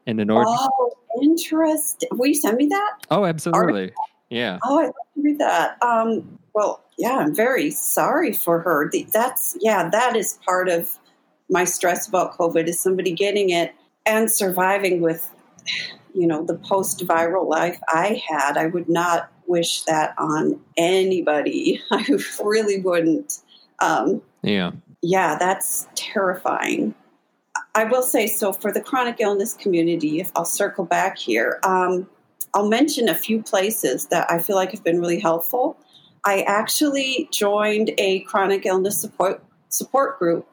And 0.07 0.19
in 0.19 0.29
order, 0.29 0.49
oh, 0.49 0.93
interesting. 1.21 2.09
Will 2.13 2.27
you 2.27 2.35
send 2.35 2.57
me 2.57 2.67
that? 2.67 2.91
Oh, 3.09 3.25
absolutely. 3.25 3.91
Yeah. 4.29 4.59
Oh, 4.63 4.79
I'd 4.79 4.85
love 4.85 4.93
to 5.15 5.21
read 5.21 5.39
that. 5.39 5.81
Um, 5.81 6.39
well, 6.53 6.83
yeah, 6.97 7.17
I'm 7.17 7.35
very 7.35 7.71
sorry 7.71 8.33
for 8.33 8.59
her. 8.59 8.91
That's 9.11 9.57
yeah, 9.61 9.89
that 9.89 10.15
is 10.15 10.39
part 10.45 10.69
of 10.69 10.97
my 11.49 11.63
stress 11.63 12.07
about 12.07 12.37
COVID 12.37 12.67
is 12.67 12.79
somebody 12.79 13.11
getting 13.11 13.49
it 13.49 13.73
and 14.05 14.29
surviving 14.29 15.01
with 15.01 15.29
you 16.13 16.27
know 16.27 16.43
the 16.43 16.55
post 16.55 17.05
viral 17.05 17.47
life 17.47 17.79
I 17.87 18.21
had, 18.27 18.57
I 18.57 18.67
would 18.67 18.89
not 18.89 19.31
wish 19.47 19.83
that 19.83 20.13
on 20.17 20.59
anybody. 20.77 21.81
I 21.91 22.05
really 22.43 22.81
wouldn't. 22.81 23.39
Um, 23.79 24.21
yeah, 24.41 24.71
yeah, 25.03 25.37
that's 25.37 25.87
terrifying. 25.93 26.95
I 27.75 27.83
will 27.83 28.01
say 28.01 28.25
so 28.25 28.53
for 28.53 28.71
the 28.71 28.81
chronic 28.81 29.17
illness 29.19 29.53
community. 29.53 30.19
If 30.19 30.31
I'll 30.35 30.45
circle 30.45 30.85
back 30.85 31.17
here, 31.17 31.59
um, 31.63 32.09
I'll 32.53 32.69
mention 32.69 33.09
a 33.09 33.15
few 33.15 33.41
places 33.43 34.07
that 34.07 34.29
I 34.31 34.39
feel 34.39 34.55
like 34.55 34.71
have 34.71 34.83
been 34.83 34.99
really 34.99 35.19
helpful. 35.19 35.77
I 36.25 36.41
actually 36.43 37.27
joined 37.31 37.91
a 37.97 38.21
chronic 38.21 38.65
illness 38.65 38.99
support 38.99 39.43
support 39.69 40.17
group 40.19 40.47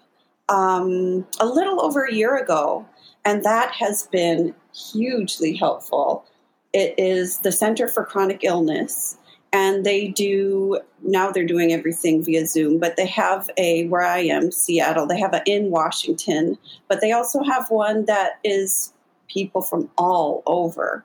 um, 0.48 1.26
a 1.38 1.46
little 1.46 1.80
over 1.82 2.04
a 2.04 2.12
year 2.12 2.36
ago 2.36 2.86
and 3.24 3.44
that 3.44 3.72
has 3.72 4.06
been 4.06 4.54
hugely 4.74 5.54
helpful. 5.54 6.24
It 6.72 6.94
is 6.98 7.38
the 7.38 7.52
Center 7.52 7.88
for 7.88 8.04
Chronic 8.04 8.44
Illness, 8.44 9.16
and 9.52 9.84
they 9.84 10.08
do 10.08 10.80
now 11.02 11.30
they're 11.30 11.46
doing 11.46 11.72
everything 11.72 12.22
via 12.22 12.46
Zoom, 12.46 12.78
but 12.78 12.96
they 12.96 13.06
have 13.06 13.50
a 13.56 13.86
where 13.88 14.02
I 14.02 14.18
am, 14.20 14.52
Seattle, 14.52 15.06
they 15.06 15.18
have 15.18 15.34
a 15.34 15.42
in 15.46 15.70
Washington, 15.70 16.58
but 16.88 17.00
they 17.00 17.12
also 17.12 17.42
have 17.42 17.70
one 17.70 18.04
that 18.04 18.38
is 18.44 18.92
people 19.28 19.62
from 19.62 19.90
all 19.96 20.42
over. 20.46 21.04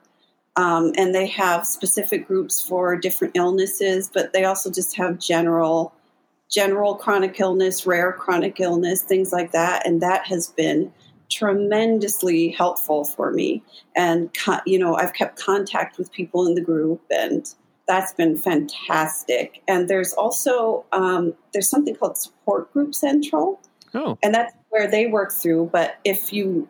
Um, 0.56 0.92
and 0.96 1.14
they 1.14 1.26
have 1.26 1.66
specific 1.66 2.26
groups 2.26 2.60
for 2.60 2.96
different 2.96 3.36
illnesses, 3.36 4.10
but 4.12 4.32
they 4.32 4.44
also 4.44 4.70
just 4.70 4.96
have 4.96 5.18
general 5.18 5.92
general 6.48 6.94
chronic 6.94 7.40
illness, 7.40 7.86
rare 7.86 8.12
chronic 8.12 8.60
illness, 8.60 9.02
things 9.02 9.32
like 9.32 9.52
that. 9.52 9.84
And 9.86 10.00
that 10.00 10.26
has 10.26 10.48
been 10.48 10.92
tremendously 11.28 12.50
helpful 12.50 13.04
for 13.04 13.32
me. 13.32 13.62
And, 13.96 14.30
you 14.64 14.78
know, 14.78 14.94
I've 14.94 15.12
kept 15.12 15.38
contact 15.40 15.98
with 15.98 16.12
people 16.12 16.46
in 16.46 16.54
the 16.54 16.60
group 16.60 17.02
and 17.10 17.52
that's 17.86 18.12
been 18.14 18.36
fantastic. 18.36 19.62
And 19.68 19.88
there's 19.88 20.12
also, 20.12 20.84
um, 20.92 21.34
there's 21.52 21.68
something 21.68 21.94
called 21.94 22.16
Support 22.16 22.72
Group 22.72 22.94
Central. 22.94 23.60
Oh. 23.94 24.18
And 24.22 24.34
that's 24.34 24.52
where 24.70 24.90
they 24.90 25.06
work 25.06 25.32
through. 25.32 25.70
But 25.72 25.96
if 26.04 26.32
you, 26.32 26.68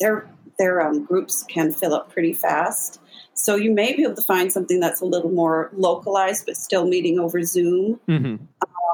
their, 0.00 0.28
their 0.58 0.80
um, 0.80 1.04
groups 1.04 1.44
can 1.44 1.72
fill 1.72 1.94
up 1.94 2.12
pretty 2.12 2.32
fast. 2.32 3.00
So 3.34 3.56
you 3.56 3.72
may 3.72 3.94
be 3.94 4.02
able 4.02 4.16
to 4.16 4.22
find 4.22 4.52
something 4.52 4.80
that's 4.80 5.00
a 5.00 5.06
little 5.06 5.30
more 5.30 5.70
localized, 5.72 6.46
but 6.46 6.56
still 6.56 6.86
meeting 6.86 7.18
over 7.18 7.42
Zoom. 7.42 7.98
Mm-hmm. 8.08 8.44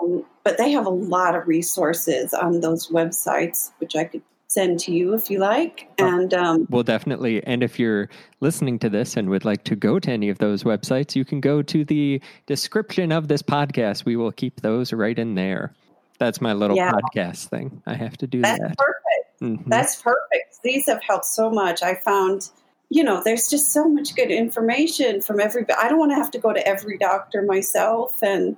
Um, 0.04 0.24
but 0.44 0.58
they 0.58 0.70
have 0.70 0.87
a 0.87 0.90
lot 0.90 1.34
of 1.34 1.48
resources 1.48 2.32
on 2.32 2.61
those 2.61 2.88
websites, 2.88 3.72
which 3.78 3.96
I 3.96 4.04
could 4.04 4.22
send 4.48 4.80
to 4.80 4.92
you 4.92 5.14
if 5.14 5.30
you 5.30 5.38
like. 5.38 5.88
And 5.98 6.32
um, 6.32 6.66
well, 6.70 6.82
definitely. 6.82 7.44
And 7.44 7.62
if 7.62 7.78
you're 7.78 8.08
listening 8.40 8.78
to 8.80 8.88
this 8.88 9.16
and 9.16 9.28
would 9.28 9.44
like 9.44 9.64
to 9.64 9.76
go 9.76 9.98
to 9.98 10.11
any 10.11 10.30
of 10.30 10.38
those 10.38 10.64
websites, 10.64 11.14
you 11.14 11.24
can 11.24 11.40
go 11.40 11.62
to 11.62 11.84
the 11.84 12.20
description 12.46 13.12
of 13.12 13.28
this 13.28 13.42
podcast. 13.42 14.05
We 14.05 14.16
will 14.16 14.32
keep 14.32 14.62
those 14.62 14.92
right 14.92 15.18
in 15.18 15.34
there. 15.34 15.74
That's 16.18 16.40
my 16.40 16.55
little 16.55 16.76
yeah. 16.76 16.92
podcast 16.92 17.49
thing. 17.49 17.82
I 17.86 17.94
have 17.94 18.16
to 18.18 18.26
do 18.26 18.40
That's 18.40 18.59
that. 18.59 18.76
Perfect. 18.76 19.40
Mm-hmm. 19.42 19.70
That's 19.70 20.01
perfect. 20.03 20.62
These 20.64 20.86
have 20.86 21.03
helped 21.03 21.26
so 21.26 21.51
much. 21.51 21.82
I 21.82 21.94
found, 21.94 22.51
you 22.88 23.05
know, 23.05 23.22
there's 23.22 23.49
just 23.49 23.72
so 23.72 23.86
much 23.86 24.16
good 24.16 24.30
information 24.30 25.20
from 25.20 25.40
everybody. 25.40 25.78
I 25.80 25.88
don't 25.88 25.99
want 25.99 26.11
to 26.11 26.16
have 26.16 26.30
to 26.32 26.38
go 26.38 26.53
to 26.53 26.66
every 26.66 26.99
doctor 26.99 27.42
myself 27.42 28.22
and 28.22 28.57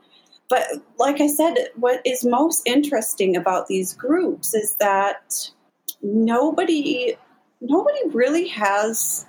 but 0.49 0.66
like 0.99 1.20
I 1.20 1.28
said, 1.28 1.55
what 1.76 2.01
is 2.05 2.24
most 2.24 2.66
interesting 2.66 3.36
about 3.36 3.68
these 3.68 3.95
groups 3.95 4.53
is 4.53 4.74
that 4.80 5.49
nobody 6.03 7.16
nobody 7.61 7.98
really 8.09 8.48
has 8.48 9.26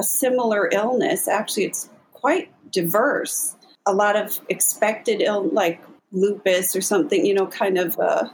a 0.00 0.02
similar 0.02 0.68
illness. 0.72 1.28
Actually, 1.28 1.64
it's 1.64 1.90
quite 2.12 2.52
diverse. 2.72 3.56
A 3.86 3.92
lot 3.92 4.16
of 4.16 4.40
expected 4.48 5.20
ill 5.20 5.48
like 5.50 5.80
lupus 6.12 6.74
or 6.74 6.80
something, 6.80 7.24
you 7.24 7.34
know, 7.34 7.46
kind 7.46 7.78
of. 7.78 7.98
Uh, 7.98 8.28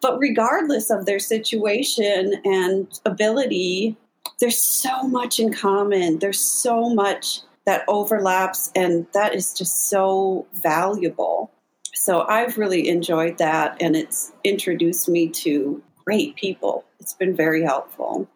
but 0.00 0.18
regardless 0.18 0.90
of 0.90 1.06
their 1.06 1.18
situation 1.18 2.34
and 2.44 2.88
ability, 3.04 3.96
there's 4.40 4.58
so 4.58 5.02
much 5.02 5.38
in 5.38 5.52
common. 5.52 6.18
There's 6.18 6.40
so 6.40 6.90
much 6.90 7.40
that 7.66 7.84
overlaps, 7.88 8.70
and 8.74 9.06
that 9.14 9.34
is 9.34 9.54
just 9.54 9.88
so 9.88 10.46
valuable. 10.62 11.50
So 11.94 12.22
I've 12.22 12.58
really 12.58 12.88
enjoyed 12.88 13.38
that, 13.38 13.76
and 13.80 13.96
it's 13.96 14.32
introduced 14.42 15.08
me 15.08 15.28
to 15.28 15.82
great 16.04 16.36
people. 16.36 16.84
It's 17.04 17.12
been 17.12 17.36
very 17.36 17.62
helpful. 17.62 18.26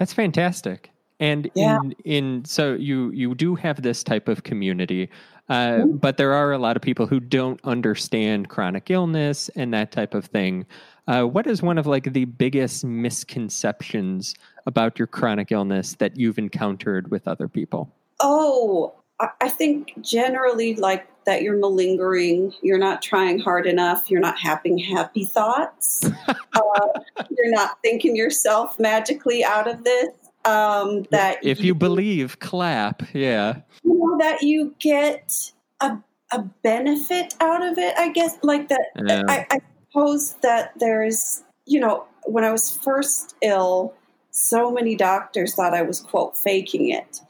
That's 0.00 0.12
fantastic. 0.12 0.90
And 1.20 1.48
yeah. 1.54 1.76
in 1.76 1.94
in 2.04 2.44
so 2.44 2.74
you 2.74 3.12
you 3.12 3.36
do 3.36 3.54
have 3.54 3.82
this 3.82 4.02
type 4.02 4.26
of 4.26 4.42
community, 4.42 5.08
uh, 5.48 5.54
mm-hmm. 5.54 5.96
but 5.98 6.16
there 6.16 6.32
are 6.32 6.50
a 6.50 6.58
lot 6.58 6.74
of 6.74 6.82
people 6.82 7.06
who 7.06 7.20
don't 7.20 7.60
understand 7.62 8.48
chronic 8.48 8.90
illness 8.90 9.48
and 9.50 9.72
that 9.74 9.92
type 9.92 10.12
of 10.12 10.24
thing. 10.24 10.66
Uh, 11.06 11.22
what 11.22 11.46
is 11.46 11.62
one 11.62 11.78
of 11.78 11.86
like 11.86 12.12
the 12.12 12.24
biggest 12.24 12.84
misconceptions 12.84 14.34
about 14.66 14.98
your 14.98 15.06
chronic 15.06 15.52
illness 15.52 15.94
that 16.00 16.16
you've 16.16 16.36
encountered 16.36 17.12
with 17.12 17.28
other 17.28 17.46
people? 17.46 17.94
Oh, 18.18 18.92
I 19.18 19.48
think 19.48 19.94
generally 20.02 20.76
like 20.76 21.08
that 21.24 21.42
you're 21.42 21.56
malingering, 21.56 22.52
you're 22.62 22.78
not 22.78 23.00
trying 23.00 23.38
hard 23.38 23.66
enough, 23.66 24.10
you're 24.10 24.20
not 24.20 24.38
having 24.38 24.78
happy 24.78 25.24
thoughts, 25.24 26.04
uh, 26.28 26.88
you're 27.30 27.50
not 27.50 27.78
thinking 27.82 28.14
yourself 28.14 28.78
magically 28.78 29.44
out 29.44 29.68
of 29.68 29.84
this. 29.84 30.08
Um, 30.44 31.04
that 31.10 31.38
if 31.42 31.60
you, 31.60 31.66
you, 31.66 31.74
believe, 31.74 32.38
clap, 32.38 33.02
yeah. 33.12 33.60
You 33.82 33.98
know 33.98 34.18
that 34.18 34.42
you 34.42 34.74
get 34.78 35.52
a 35.80 35.98
a 36.32 36.42
benefit 36.62 37.34
out 37.40 37.64
of 37.64 37.78
it. 37.78 37.94
I 37.98 38.10
guess 38.10 38.36
like 38.42 38.68
that. 38.68 38.86
Yeah. 38.96 39.22
I, 39.28 39.46
I 39.50 39.60
suppose 39.88 40.34
that 40.42 40.72
there's 40.78 41.42
you 41.64 41.80
know 41.80 42.04
when 42.24 42.44
I 42.44 42.52
was 42.52 42.76
first 42.76 43.34
ill, 43.42 43.94
so 44.30 44.70
many 44.70 44.94
doctors 44.94 45.54
thought 45.54 45.74
I 45.74 45.82
was 45.82 46.00
quote 46.00 46.36
faking 46.36 46.90
it 46.90 47.20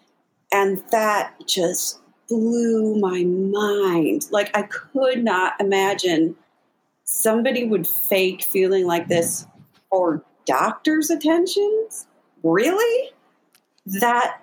and 0.53 0.83
that 0.91 1.35
just 1.47 2.01
blew 2.29 2.99
my 2.99 3.25
mind. 3.25 4.27
Like, 4.31 4.57
I 4.57 4.63
could 4.63 5.23
not 5.25 5.55
imagine 5.61 6.37
somebody 7.05 7.65
would 7.65 7.87
fake 7.87 8.43
feeling 8.43 8.87
like 8.87 9.09
this 9.09 9.47
for 9.91 10.25
doctor's 10.45 11.11
attentions. 11.11 12.07
Really? 12.43 13.11
That 13.87 14.41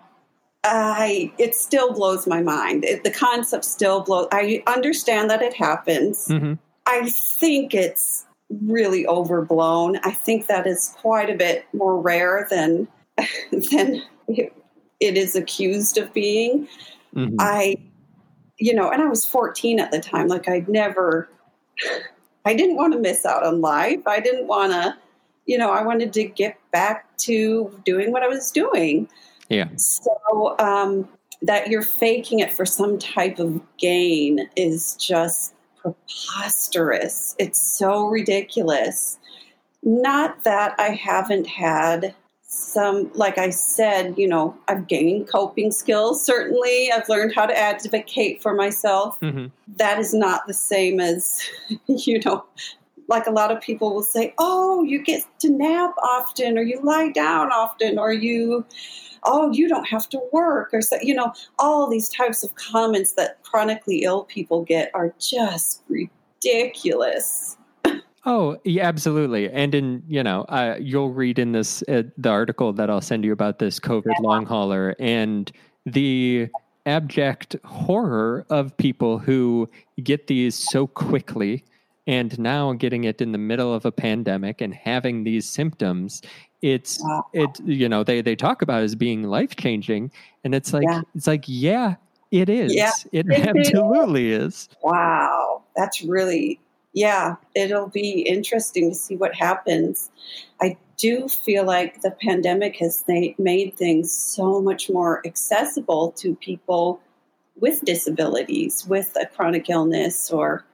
I 0.63 1.31
it 1.37 1.55
still 1.55 1.93
blows 1.93 2.25
my 2.25 2.41
mind. 2.41 2.85
It, 2.85 3.03
the 3.03 3.11
concept 3.11 3.65
still 3.65 4.01
blows. 4.01 4.27
I 4.31 4.63
understand 4.67 5.29
that 5.29 5.41
it 5.41 5.53
happens. 5.53 6.27
Mm-hmm. 6.27 6.53
I 6.85 7.09
think 7.09 7.73
it's 7.73 8.25
really 8.61 9.05
overblown. 9.07 9.97
I 10.03 10.11
think 10.11 10.47
that 10.47 10.65
is 10.65 10.95
quite 11.01 11.29
a 11.29 11.35
bit 11.35 11.65
more 11.73 11.99
rare 11.99 12.47
than 12.49 12.87
than 13.51 14.01
it 14.27 14.53
is 15.03 15.35
accused 15.35 15.97
of 15.97 16.13
being. 16.13 16.67
Mm-hmm. 17.15 17.35
I, 17.39 17.75
you 18.57 18.73
know, 18.73 18.89
and 18.89 19.01
I 19.01 19.07
was 19.07 19.25
14 19.25 19.79
at 19.79 19.91
the 19.91 19.99
time. 19.99 20.27
Like 20.27 20.47
I'd 20.47 20.69
never, 20.69 21.29
I 22.45 22.53
didn't 22.53 22.75
want 22.75 22.93
to 22.93 22.99
miss 22.99 23.25
out 23.25 23.45
on 23.45 23.61
life. 23.61 24.01
I 24.05 24.19
didn't 24.19 24.47
want 24.47 24.73
to, 24.73 24.97
you 25.45 25.57
know, 25.57 25.71
I 25.71 25.83
wanted 25.83 26.13
to 26.13 26.23
get 26.23 26.57
back 26.71 27.15
to 27.17 27.79
doing 27.85 28.11
what 28.11 28.23
I 28.23 28.27
was 28.27 28.51
doing. 28.51 29.07
Yeah. 29.49 29.69
So 29.75 30.55
um, 30.59 31.07
that 31.41 31.69
you're 31.69 31.81
faking 31.81 32.39
it 32.39 32.51
for 32.51 32.65
some 32.65 32.97
type 32.97 33.39
of 33.39 33.61
gain 33.77 34.49
is 34.55 34.95
just 34.95 35.53
preposterous. 35.77 37.35
It's 37.37 37.61
so 37.61 38.07
ridiculous. 38.07 39.17
Not 39.83 40.43
that 40.45 40.75
I 40.79 40.89
haven't 40.89 41.45
had 41.45 42.15
some, 42.53 43.11
like 43.13 43.37
I 43.37 43.49
said, 43.49 44.17
you 44.17 44.27
know, 44.27 44.55
I've 44.67 44.87
gained 44.87 45.27
coping 45.27 45.71
skills. 45.71 46.23
Certainly, 46.23 46.91
I've 46.91 47.09
learned 47.09 47.33
how 47.35 47.45
to 47.45 47.57
advocate 47.57 48.41
for 48.41 48.53
myself. 48.53 49.19
Mm-hmm. 49.21 49.47
That 49.77 49.99
is 49.99 50.13
not 50.13 50.45
the 50.47 50.53
same 50.53 50.99
as, 50.99 51.41
you 51.87 52.19
know, 52.19 52.45
like 53.09 53.27
a 53.27 53.31
lot 53.31 53.51
of 53.51 53.61
people 53.61 53.93
will 53.93 54.03
say, 54.03 54.33
oh, 54.37 54.83
you 54.83 55.03
get 55.03 55.23
to 55.39 55.49
nap 55.49 55.93
often, 56.03 56.57
or 56.57 56.61
you 56.61 56.79
lie 56.81 57.09
down 57.09 57.51
often, 57.51 57.99
or 57.99 58.13
you, 58.13 58.65
oh, 59.23 59.51
you 59.51 59.67
don't 59.67 59.87
have 59.87 60.07
to 60.09 60.21
work, 60.31 60.69
or 60.73 60.81
so, 60.81 60.97
you 61.01 61.13
know, 61.13 61.33
all 61.59 61.89
these 61.89 62.09
types 62.09 62.43
of 62.43 62.55
comments 62.55 63.13
that 63.13 63.41
chronically 63.43 64.03
ill 64.03 64.23
people 64.23 64.63
get 64.63 64.91
are 64.93 65.13
just 65.19 65.81
ridiculous. 65.89 67.57
Oh, 68.25 68.57
yeah, 68.63 68.87
absolutely. 68.87 69.49
And 69.49 69.75
in, 69.75 70.03
you 70.07 70.23
know, 70.23 70.43
uh, 70.43 70.77
you'll 70.79 71.11
read 71.11 71.39
in 71.39 71.51
this, 71.51 71.83
uh, 71.89 72.03
the 72.17 72.29
article 72.29 72.71
that 72.73 72.89
I'll 72.89 73.01
send 73.01 73.25
you 73.25 73.33
about 73.33 73.59
this 73.59 73.79
COVID 73.79 74.19
long 74.21 74.45
hauler 74.45 74.95
and 74.97 75.51
the 75.85 76.47
abject 76.85 77.55
horror 77.65 78.45
of 78.49 78.75
people 78.77 79.17
who 79.17 79.69
get 80.01 80.27
these 80.27 80.55
so 80.55 80.87
quickly 80.87 81.63
and 82.07 82.37
now 82.37 82.73
getting 82.73 83.05
it 83.05 83.21
in 83.21 83.31
the 83.31 83.37
middle 83.37 83.73
of 83.73 83.85
a 83.85 83.91
pandemic 83.91 84.61
and 84.61 84.73
having 84.73 85.23
these 85.23 85.47
symptoms 85.47 86.21
it's 86.61 87.01
it 87.33 87.49
you 87.63 87.87
know 87.87 88.03
they 88.03 88.21
they 88.21 88.35
talk 88.35 88.61
about 88.61 88.83
as 88.83 88.95
being 88.95 89.23
life 89.23 89.55
changing 89.55 90.11
and 90.43 90.53
it's 90.53 90.73
like 90.73 90.83
yeah. 90.83 91.01
it's 91.15 91.27
like 91.27 91.43
yeah 91.47 91.95
it 92.31 92.49
is 92.49 92.73
yeah, 92.73 92.91
it, 93.11 93.25
it 93.29 93.47
absolutely 93.47 94.31
is. 94.31 94.53
is 94.53 94.69
wow 94.81 95.63
that's 95.75 96.01
really 96.01 96.59
yeah, 96.93 97.35
it'll 97.55 97.89
be 97.89 98.21
interesting 98.21 98.89
to 98.89 98.95
see 98.95 99.15
what 99.15 99.35
happens. 99.35 100.09
I 100.61 100.77
do 100.97 101.27
feel 101.27 101.65
like 101.65 102.01
the 102.01 102.11
pandemic 102.11 102.77
has 102.77 103.03
made 103.07 103.75
things 103.75 104.11
so 104.11 104.61
much 104.61 104.89
more 104.89 105.25
accessible 105.25 106.11
to 106.13 106.35
people 106.35 107.01
with 107.59 107.81
disabilities, 107.81 108.85
with 108.87 109.15
a 109.19 109.25
chronic 109.25 109.69
illness 109.69 110.31
or 110.31 110.65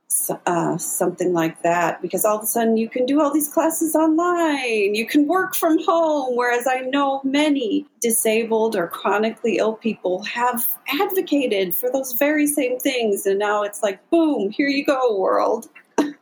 uh, 0.48 0.76
something 0.78 1.34
like 1.34 1.62
that, 1.62 2.02
because 2.02 2.26
all 2.26 2.38
of 2.38 2.44
a 2.44 2.48
sudden 2.48 2.78
you 2.78 2.90
can 2.90 3.06
do 3.06 3.22
all 3.22 3.32
these 3.32 3.48
classes 3.48 3.96
online. 3.96 4.96
You 4.96 5.06
can 5.06 5.28
work 5.28 5.56
from 5.56 5.78
home. 5.86 6.36
Whereas 6.36 6.68
I 6.68 6.82
know 6.82 7.22
many 7.24 7.86
disabled 8.02 8.76
or 8.76 8.88
chronically 8.88 9.58
ill 9.58 9.74
people 9.74 10.24
have 10.24 10.66
advocated 11.00 11.76
for 11.76 11.92
those 11.92 12.14
very 12.14 12.48
same 12.48 12.80
things. 12.80 13.26
And 13.26 13.38
now 13.40 13.64
it's 13.64 13.84
like, 13.84 14.00
boom, 14.10 14.50
here 14.50 14.68
you 14.68 14.84
go, 14.84 15.16
world. 15.16 15.70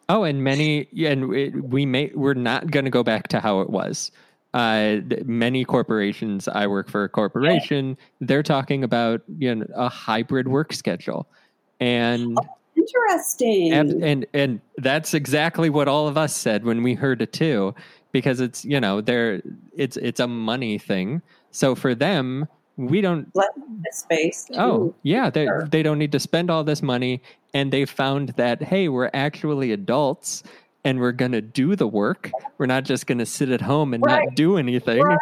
Oh, 0.10 0.24
and 0.24 0.44
many, 0.44 0.88
and 1.06 1.28
we 1.70 1.86
may, 1.86 2.12
we're 2.16 2.34
not 2.34 2.72
going 2.72 2.86
to 2.86 2.92
go 2.92 3.04
back 3.04 3.28
to 3.30 3.40
how 3.40 3.60
it 3.62 3.70
was. 3.70 4.12
Uh, 4.54 4.98
many 5.26 5.66
corporations, 5.66 6.48
I 6.48 6.66
work 6.68 6.90
for 6.90 7.04
a 7.04 7.10
corporation, 7.10 7.98
they're 8.22 8.44
talking 8.44 8.84
about 8.84 9.22
you 9.38 9.54
know 9.54 9.68
a 9.76 9.90
hybrid 9.90 10.48
work 10.48 10.72
schedule, 10.72 11.28
and 11.82 12.38
oh, 12.40 12.48
interesting, 12.76 13.74
and, 13.74 14.04
and 14.04 14.26
and 14.34 14.62
that's 14.78 15.14
exactly 15.14 15.70
what 15.70 15.90
all 15.90 16.08
of 16.08 16.18
us 16.18 16.34
said 16.34 16.64
when 16.64 16.82
we 16.82 16.94
heard 16.94 17.22
it 17.22 17.34
too, 17.34 17.76
because 18.14 18.40
it's 18.40 18.64
you 18.64 18.80
know 18.80 19.02
they're 19.02 19.42
it's 19.76 19.98
it's 19.98 20.22
a 20.22 20.28
money 20.28 20.78
thing. 20.78 21.22
So 21.52 21.76
for 21.76 21.94
them, 21.94 22.48
we 22.78 23.02
don't 23.02 23.30
let 23.34 23.50
space. 23.92 24.48
Oh, 24.56 24.94
yeah, 25.04 25.30
they 25.30 25.46
sure. 25.46 25.68
they 25.70 25.84
don't 25.84 25.98
need 25.98 26.12
to 26.12 26.20
spend 26.20 26.50
all 26.50 26.64
this 26.64 26.82
money, 26.82 27.22
and 27.54 27.72
they 27.72 27.86
found 27.86 28.30
that 28.30 28.62
hey, 28.62 28.88
we're 28.88 29.10
actually 29.14 29.72
adults, 29.72 30.44
and 30.86 31.00
we're 31.00 31.12
gonna 31.12 31.42
do 31.42 31.76
the 31.76 31.88
work. 31.88 32.32
We're 32.58 32.68
not 32.68 32.86
just 32.86 33.08
gonna 33.08 33.26
sit 33.26 33.50
at 33.50 33.62
home 33.62 33.94
and 33.94 34.04
right. 34.06 34.26
not 34.26 34.36
do 34.36 34.58
anything. 34.58 35.02
Right. 35.02 35.18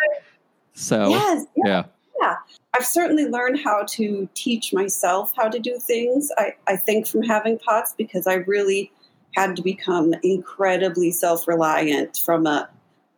So 0.73 1.09
yes, 1.09 1.45
yeah. 1.55 1.63
yeah. 1.65 1.83
yeah. 2.21 2.35
I've 2.75 2.85
certainly 2.85 3.25
learned 3.25 3.59
how 3.63 3.85
to 3.91 4.27
teach 4.33 4.73
myself 4.73 5.33
how 5.37 5.47
to 5.47 5.59
do 5.59 5.79
things. 5.79 6.29
I, 6.37 6.55
I 6.67 6.75
think 6.75 7.07
from 7.07 7.23
having 7.23 7.57
POTS 7.59 7.95
because 7.97 8.27
I 8.27 8.35
really 8.35 8.91
had 9.35 9.55
to 9.55 9.61
become 9.61 10.13
incredibly 10.23 11.11
self 11.11 11.47
reliant 11.47 12.17
from 12.17 12.45
a 12.45 12.69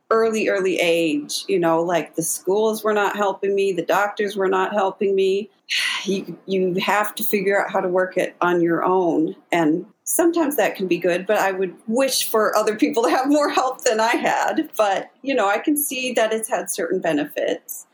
early, 0.10 0.48
early 0.48 0.80
age. 0.80 1.44
You 1.48 1.60
know, 1.60 1.82
like 1.82 2.16
the 2.16 2.24
schools 2.24 2.84
were 2.84 2.94
not 2.94 3.16
helping 3.16 3.56
me, 3.56 3.72
the 3.72 3.86
doctors 3.86 4.36
were 4.36 4.48
not 4.48 4.74
helping 4.74 5.16
me. 5.16 5.50
You, 6.06 6.38
you 6.46 6.76
have 6.76 7.14
to 7.16 7.24
figure 7.24 7.62
out 7.62 7.70
how 7.70 7.82
to 7.82 7.90
work 7.90 8.16
it 8.16 8.38
on 8.40 8.62
your 8.62 8.86
own. 8.86 9.36
And 9.52 9.86
sometimes 10.06 10.56
that 10.56 10.78
can 10.78 10.88
be 10.88 10.98
good, 10.98 11.26
but 11.26 11.38
I 11.38 11.52
would 11.52 11.76
wish 11.88 12.30
for 12.30 12.56
other 12.56 12.78
people 12.78 13.04
to 13.04 13.10
have 13.10 13.28
more 13.28 13.50
help 13.50 13.84
than 13.84 14.00
I 14.00 14.16
had. 14.16 14.70
But, 14.78 15.12
you 15.22 15.36
know, 15.36 15.50
I 15.50 15.58
can 15.58 15.76
see 15.76 16.14
that 16.14 16.32
it's 16.32 16.48
had 16.48 16.70
certain 16.70 17.02
benefits. 17.02 17.88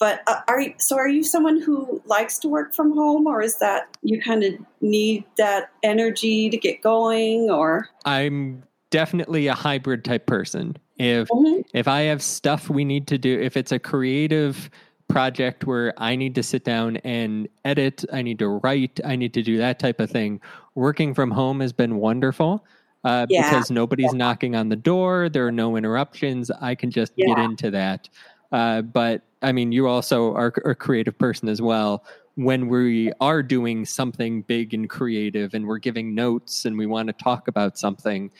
But 0.00 0.22
uh, 0.26 0.40
are 0.48 0.60
you, 0.60 0.74
so 0.78 0.96
are 0.96 1.08
you 1.08 1.22
someone 1.22 1.60
who 1.60 2.02
likes 2.06 2.38
to 2.40 2.48
work 2.48 2.74
from 2.74 2.92
home 2.92 3.26
or 3.26 3.40
is 3.40 3.58
that 3.58 3.86
you 4.02 4.20
kind 4.20 4.42
of 4.42 4.54
need 4.80 5.24
that 5.36 5.70
energy 5.84 6.50
to 6.50 6.56
get 6.56 6.82
going 6.82 7.50
or 7.50 7.88
I'm 8.04 8.64
definitely 8.90 9.46
a 9.46 9.54
hybrid 9.54 10.04
type 10.04 10.26
person. 10.26 10.76
If 10.98 11.28
mm-hmm. 11.28 11.62
if 11.72 11.88
I 11.88 12.02
have 12.02 12.22
stuff 12.22 12.68
we 12.68 12.84
need 12.84 13.06
to 13.08 13.18
do, 13.18 13.40
if 13.40 13.56
it's 13.56 13.72
a 13.72 13.78
creative 13.78 14.70
project 15.08 15.64
where 15.64 15.92
I 15.96 16.14
need 16.14 16.34
to 16.36 16.42
sit 16.42 16.64
down 16.64 16.98
and 16.98 17.48
edit, 17.64 18.04
I 18.12 18.22
need 18.22 18.38
to 18.38 18.48
write, 18.48 19.00
I 19.04 19.16
need 19.16 19.34
to 19.34 19.42
do 19.42 19.58
that 19.58 19.78
type 19.78 19.98
of 19.98 20.10
thing, 20.10 20.40
working 20.74 21.14
from 21.14 21.30
home 21.32 21.60
has 21.60 21.72
been 21.72 21.96
wonderful. 21.96 22.64
uh, 23.04 23.26
yeah. 23.28 23.50
because 23.50 23.70
nobody's 23.70 24.12
yeah. 24.12 24.18
knocking 24.18 24.56
on 24.56 24.68
the 24.68 24.76
door. 24.76 25.28
There 25.28 25.46
are 25.46 25.52
no 25.52 25.76
interruptions. 25.76 26.50
I 26.50 26.74
can 26.74 26.90
just 26.90 27.12
yeah. 27.16 27.28
get 27.28 27.38
into 27.38 27.70
that. 27.70 28.08
Uh, 28.52 28.82
but 28.82 29.22
I 29.42 29.52
mean, 29.52 29.72
you 29.72 29.86
also 29.86 30.34
are 30.34 30.52
a 30.64 30.74
creative 30.74 31.16
person 31.16 31.48
as 31.48 31.62
well. 31.62 32.04
When 32.34 32.68
we 32.68 33.12
are 33.20 33.42
doing 33.42 33.84
something 33.84 34.42
big 34.42 34.74
and 34.74 34.88
creative 34.88 35.54
and 35.54 35.66
we're 35.66 35.78
giving 35.78 36.14
notes 36.14 36.64
and 36.64 36.76
we 36.76 36.86
want 36.86 37.06
to 37.08 37.12
talk 37.12 37.48
about 37.48 37.78
something, 37.78 38.30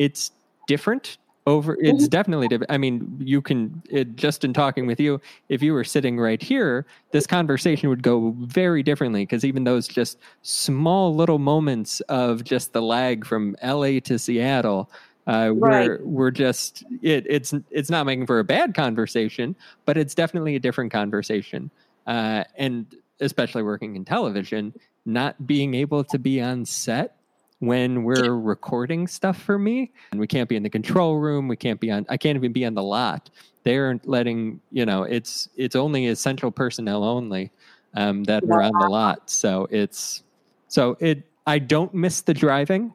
it's 0.00 0.32
different 0.66 1.18
over 1.46 1.76
it's 1.80 2.02
mm-hmm. 2.02 2.06
definitely 2.06 2.48
different 2.48 2.70
i 2.70 2.78
mean 2.78 3.16
you 3.18 3.40
can 3.42 3.82
it, 3.90 4.16
just 4.16 4.44
in 4.44 4.52
talking 4.52 4.86
with 4.86 4.98
you 4.98 5.20
if 5.48 5.62
you 5.62 5.72
were 5.72 5.84
sitting 5.84 6.18
right 6.18 6.42
here 6.42 6.86
this 7.12 7.26
conversation 7.26 7.88
would 7.88 8.02
go 8.02 8.34
very 8.40 8.82
differently 8.82 9.22
because 9.22 9.44
even 9.44 9.64
those 9.64 9.86
just 9.86 10.18
small 10.42 11.14
little 11.14 11.38
moments 11.38 12.00
of 12.02 12.44
just 12.44 12.72
the 12.72 12.82
lag 12.82 13.26
from 13.26 13.54
la 13.62 13.98
to 14.02 14.18
seattle 14.18 14.90
uh, 15.26 15.50
right. 15.54 15.88
we're 15.88 16.00
we're 16.04 16.30
just 16.30 16.84
it, 17.02 17.26
it's 17.28 17.52
it's 17.70 17.90
not 17.90 18.06
making 18.06 18.26
for 18.26 18.38
a 18.38 18.44
bad 18.44 18.74
conversation 18.74 19.54
but 19.84 19.96
it's 19.98 20.14
definitely 20.14 20.56
a 20.56 20.60
different 20.60 20.90
conversation 20.90 21.70
uh, 22.06 22.42
and 22.56 22.96
especially 23.20 23.62
working 23.62 23.96
in 23.96 24.04
television 24.04 24.72
not 25.04 25.46
being 25.46 25.74
able 25.74 26.04
to 26.04 26.18
be 26.18 26.40
on 26.40 26.64
set 26.64 27.16
when 27.60 28.04
we're 28.04 28.34
recording 28.34 29.06
stuff 29.06 29.40
for 29.40 29.58
me 29.58 29.92
and 30.10 30.20
we 30.20 30.26
can't 30.26 30.48
be 30.48 30.56
in 30.56 30.62
the 30.62 30.70
control 30.70 31.16
room 31.16 31.46
we 31.46 31.56
can't 31.56 31.78
be 31.78 31.90
on 31.90 32.04
i 32.08 32.16
can't 32.16 32.36
even 32.36 32.52
be 32.52 32.64
on 32.64 32.74
the 32.74 32.82
lot 32.82 33.30
they're 33.62 34.00
letting 34.04 34.60
you 34.72 34.84
know 34.84 35.02
it's 35.04 35.48
it's 35.56 35.76
only 35.76 36.06
essential 36.06 36.50
personnel 36.50 37.04
only 37.04 37.50
um, 37.94 38.24
that 38.24 38.42
are 38.44 38.62
on 38.62 38.72
the 38.80 38.88
lot 38.88 39.28
so 39.28 39.68
it's 39.70 40.22
so 40.68 40.96
it 41.00 41.22
i 41.46 41.58
don't 41.58 41.92
miss 41.94 42.22
the 42.22 42.34
driving 42.34 42.92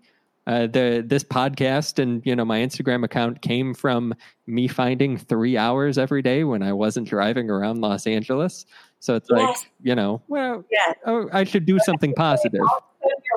uh, 0.47 0.67
the 0.67 1.03
this 1.05 1.23
podcast 1.23 1.97
and 1.97 2.23
you 2.23 2.35
know 2.35 2.45
my 2.45 2.59
Instagram 2.59 3.03
account 3.03 3.41
came 3.41 3.73
from 3.73 4.13
me 4.45 4.67
finding 4.67 5.17
three 5.17 5.57
hours 5.57 5.97
every 5.97 6.21
day 6.21 6.43
when 6.43 6.61
I 6.61 6.71
wasn't 6.71 7.07
driving 7.07 7.49
around 7.49 7.81
Los 7.81 8.05
Angeles. 8.05 8.67
So 8.99 9.15
it's 9.15 9.27
yes. 9.35 9.39
like 9.39 9.71
you 9.81 9.95
know, 9.95 10.21
well, 10.27 10.63
yes. 10.69 10.95
oh, 11.07 11.27
I 11.33 11.45
should 11.45 11.65
do 11.65 11.79
something 11.79 12.13
positive 12.13 12.61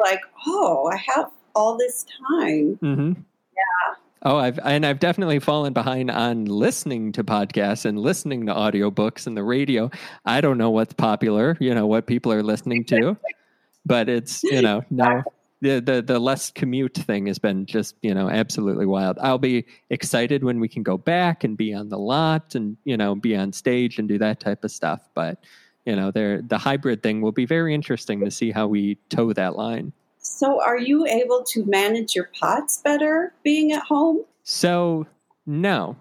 like, 0.03 0.21
oh, 0.47 0.91
I 0.93 0.97
have 0.97 1.31
all 1.55 1.77
this 1.77 2.05
time. 2.05 2.79
Mm-hmm. 2.83 3.13
Yeah. 3.17 3.95
Oh, 4.23 4.37
I've 4.37 4.59
and 4.61 4.85
I've 4.85 4.99
definitely 4.99 5.39
fallen 5.39 5.73
behind 5.73 6.11
on 6.11 6.45
listening 6.47 7.13
to 7.13 7.25
podcasts 7.25 7.85
and 7.85 7.99
listening 7.99 8.47
to 8.47 8.55
audiobooks 8.55 9.27
and 9.27 9.37
the 9.37 9.45
radio. 9.45 9.91
I 10.25 10.41
don't 10.41 10.59
know 10.59 10.71
what's 10.71 10.95
popular, 10.95 11.57
you 11.61 11.75
know, 11.75 11.87
what 11.87 12.07
people 12.07 12.33
are 12.33 12.43
listening 12.43 12.85
to. 12.87 13.17
but 13.87 14.09
it's, 14.09 14.43
you 14.45 14.63
know, 14.63 14.85
no 14.91 15.23
the, 15.61 15.81
the 15.81 16.03
the 16.03 16.19
less 16.19 16.51
commute 16.51 16.95
thing 16.95 17.27
has 17.27 17.39
been 17.39 17.67
just, 17.67 17.97
you 18.03 18.15
know, 18.15 18.29
absolutely 18.29 18.87
wild. 18.87 19.19
I'll 19.21 19.39
be 19.39 19.67
excited 19.91 20.45
when 20.45 20.61
we 20.61 20.69
can 20.69 20.83
go 20.83 20.97
back 20.97 21.45
and 21.45 21.57
be 21.57 21.75
on 21.75 21.89
the 21.89 21.99
lot 21.99 22.55
and, 22.55 22.77
you 22.85 22.97
know, 22.97 23.15
be 23.15 23.37
on 23.37 23.53
stage 23.53 23.99
and 23.99 24.09
do 24.09 24.19
that 24.19 24.41
type 24.41 24.63
of 24.63 24.71
stuff. 24.71 25.09
But 25.15 25.45
you 25.89 25.97
know, 25.97 26.11
the 26.11 26.59
hybrid 26.59 27.03
thing 27.03 27.23
will 27.23 27.33
be 27.33 27.47
very 27.47 27.75
interesting 27.75 28.21
to 28.21 28.31
see 28.31 28.51
how 28.51 28.67
we 28.67 28.97
toe 29.09 29.33
that 29.33 29.57
line. 29.57 29.93
So, 30.19 30.63
are 30.63 30.77
you 30.77 31.07
able 31.07 31.43
to 31.45 31.65
manage 31.65 32.15
your 32.15 32.29
pots 32.39 32.83
better 32.85 33.33
being 33.43 33.73
at 33.73 33.83
home? 33.83 34.25
So, 34.43 35.07
no. 35.47 35.97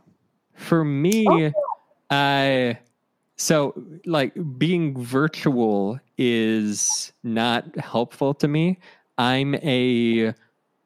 For 0.55 0.83
me, 0.83 1.25
oh. 1.29 1.51
I 2.09 2.79
so 3.38 3.81
like 4.05 4.33
being 4.57 5.01
virtual 5.01 5.99
is 6.17 7.13
not 7.23 7.77
helpful 7.77 8.33
to 8.33 8.47
me. 8.49 8.79
I'm 9.17 9.55
a 9.55 10.33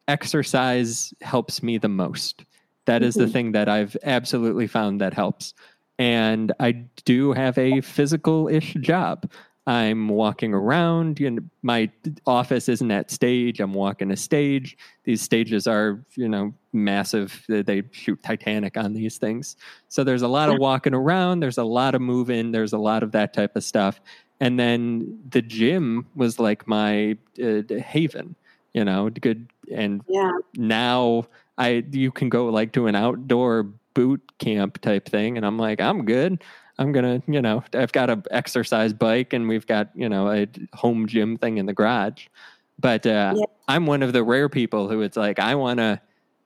exercise 0.07 1.11
helps 1.21 1.63
me 1.63 1.79
the 1.79 1.89
most. 1.89 2.45
That 2.85 3.01
is 3.01 3.15
mm-hmm. 3.15 3.25
the 3.25 3.31
thing 3.31 3.51
that 3.53 3.67
I've 3.67 3.97
absolutely 4.03 4.67
found 4.67 5.01
that 5.01 5.13
helps 5.15 5.55
and 5.99 6.51
I 6.59 6.71
do 7.05 7.33
have 7.33 7.57
a 7.57 7.81
physical 7.81 8.47
ish 8.47 8.73
job. 8.75 9.29
I'm 9.67 10.09
walking 10.09 10.53
around. 10.53 11.19
You 11.19 11.31
know, 11.31 11.41
my 11.61 11.91
office 12.25 12.67
isn't 12.67 12.89
at 12.89 13.11
stage. 13.11 13.59
I'm 13.59 13.73
walking 13.73 14.09
a 14.11 14.17
stage. 14.17 14.75
These 15.03 15.21
stages 15.21 15.67
are, 15.67 16.03
you 16.15 16.27
know, 16.27 16.53
massive. 16.73 17.45
They 17.47 17.83
shoot 17.91 18.21
Titanic 18.23 18.75
on 18.75 18.93
these 18.93 19.17
things. 19.17 19.55
So 19.87 20.03
there's 20.03 20.23
a 20.23 20.27
lot 20.27 20.49
of 20.49 20.57
walking 20.57 20.95
around. 20.95 21.41
There's 21.41 21.59
a 21.59 21.63
lot 21.63 21.93
of 21.93 22.01
moving. 22.01 22.51
There's 22.51 22.73
a 22.73 22.79
lot 22.79 23.03
of 23.03 23.11
that 23.11 23.33
type 23.33 23.55
of 23.55 23.63
stuff. 23.63 24.01
And 24.39 24.59
then 24.59 25.19
the 25.29 25.43
gym 25.43 26.07
was 26.15 26.39
like 26.39 26.67
my 26.67 27.15
uh, 27.41 27.61
haven, 27.77 28.35
you 28.73 28.83
know, 28.83 29.11
good. 29.11 29.47
And 29.71 30.01
yeah. 30.07 30.31
now 30.57 31.25
I 31.59 31.83
you 31.91 32.11
can 32.11 32.29
go 32.29 32.47
like 32.47 32.73
to 32.73 32.87
an 32.87 32.95
outdoor 32.95 33.69
boot 33.93 34.21
camp 34.39 34.79
type 34.81 35.07
thing. 35.07 35.37
And 35.37 35.45
I'm 35.45 35.57
like, 35.57 35.81
I'm 35.81 36.05
good. 36.05 36.43
I'm 36.77 36.91
gonna, 36.91 37.21
you 37.27 37.41
know, 37.41 37.63
I've 37.73 37.91
got 37.91 38.09
a 38.09 38.23
exercise 38.31 38.93
bike 38.93 39.33
and 39.33 39.47
we've 39.47 39.67
got, 39.67 39.89
you 39.95 40.09
know, 40.09 40.31
a 40.31 40.47
home 40.73 41.07
gym 41.07 41.37
thing 41.37 41.57
in 41.57 41.65
the 41.65 41.73
garage. 41.73 42.27
But 42.79 43.05
uh, 43.05 43.35
yeah. 43.37 43.45
I'm 43.67 43.85
one 43.85 44.01
of 44.01 44.13
the 44.13 44.23
rare 44.23 44.49
people 44.49 44.89
who 44.89 45.01
it's 45.01 45.17
like, 45.17 45.37
I 45.37 45.55
wanna, 45.55 46.01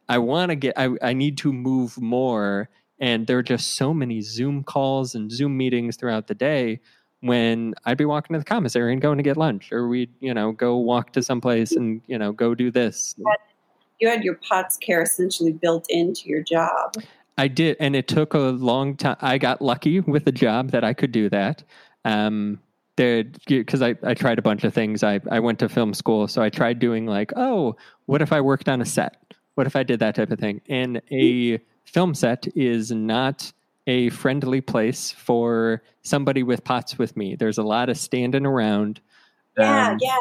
I 0.10 0.18
wanna 0.18 0.56
get, 0.56 0.78
I, 0.78 0.89
I 1.02 1.14
need 1.14 1.38
to 1.39 1.54
move 1.54 2.00
more. 2.02 2.70
And 3.00 3.28
there 3.28 3.38
are 3.38 3.43
just 3.43 3.76
so 3.76 3.93
many 3.93 4.22
Zoom 4.22 4.64
calls 4.64 5.16
and 5.16 5.32
Zoom 5.32 5.58
meetings 5.58 5.98
throughout 5.98 6.28
the 6.28 6.36
day 6.36 6.80
when 7.22 7.74
I'd 7.86 7.98
be 7.98 8.06
walking 8.06 8.36
to 8.36 8.39
the 8.39 8.46
commissary 8.46 8.93
and 8.93 9.02
going 9.02 9.18
to 9.18 9.24
get 9.24 9.36
lunch, 9.36 9.72
or 9.72 9.88
we'd, 9.88 10.12
you 10.20 10.34
know, 10.34 10.52
go 10.52 10.78
walk 10.78 11.12
to 11.14 11.24
someplace 11.24 11.72
and, 11.72 12.02
you 12.08 12.18
know, 12.18 12.32
go 12.32 12.54
do 12.54 12.70
this. 12.72 13.16
You 14.00 14.08
had 14.08 14.24
your 14.24 14.36
POTS 14.36 14.78
care 14.78 15.02
essentially 15.02 15.54
built 15.54 15.88
into 15.89 16.30
your 16.30 16.43
job. 16.43 16.93
I 17.38 17.48
did, 17.48 17.78
and 17.80 17.96
it 17.96 18.08
took 18.08 18.34
a 18.34 18.40
long 18.40 18.96
time. 18.96 19.18
I 19.22 19.38
got 19.38 19.62
lucky 19.62 20.00
with 20.00 20.28
a 20.28 20.32
job 20.32 20.72
that 20.72 20.84
I 20.84 20.94
could 20.94 21.12
do 21.12 21.30
that. 21.30 21.64
Um, 22.06 22.60
because 22.96 23.82
I, 23.82 23.96
I 24.04 24.14
tried 24.14 24.40
a 24.40 24.42
bunch 24.42 24.64
of 24.64 24.74
things. 24.74 25.04
I, 25.04 25.20
I 25.30 25.40
went 25.40 25.60
to 25.60 25.70
film 25.70 25.94
school, 25.94 26.28
so 26.28 26.42
I 26.42 26.50
tried 26.50 26.80
doing 26.80 27.06
like, 27.06 27.34
oh, 27.36 27.76
what 28.06 28.22
if 28.22 28.32
I 28.32 28.40
worked 28.40 28.70
on 28.70 28.82
a 28.82 28.86
set? 28.86 29.34
What 29.56 29.68
if 29.68 29.76
I 29.76 29.84
did 29.84 30.00
that 30.00 30.16
type 30.16 30.32
of 30.32 30.40
thing? 30.40 30.62
And 30.70 31.02
a 31.12 31.60
film 31.84 32.14
set 32.14 32.48
is 32.56 32.92
not 32.92 33.52
a 33.88 34.10
friendly 34.10 34.62
place 34.62 35.12
for 35.12 35.84
somebody 36.02 36.42
with 36.42 36.64
pots 36.64 36.98
with 36.98 37.18
me. 37.18 37.36
There's 37.36 37.58
a 37.58 37.64
lot 37.64 37.90
of 37.90 37.98
standing 37.98 38.46
around. 38.46 39.02
Yeah, 39.58 39.90
um, 39.90 39.98
yeah. 40.02 40.18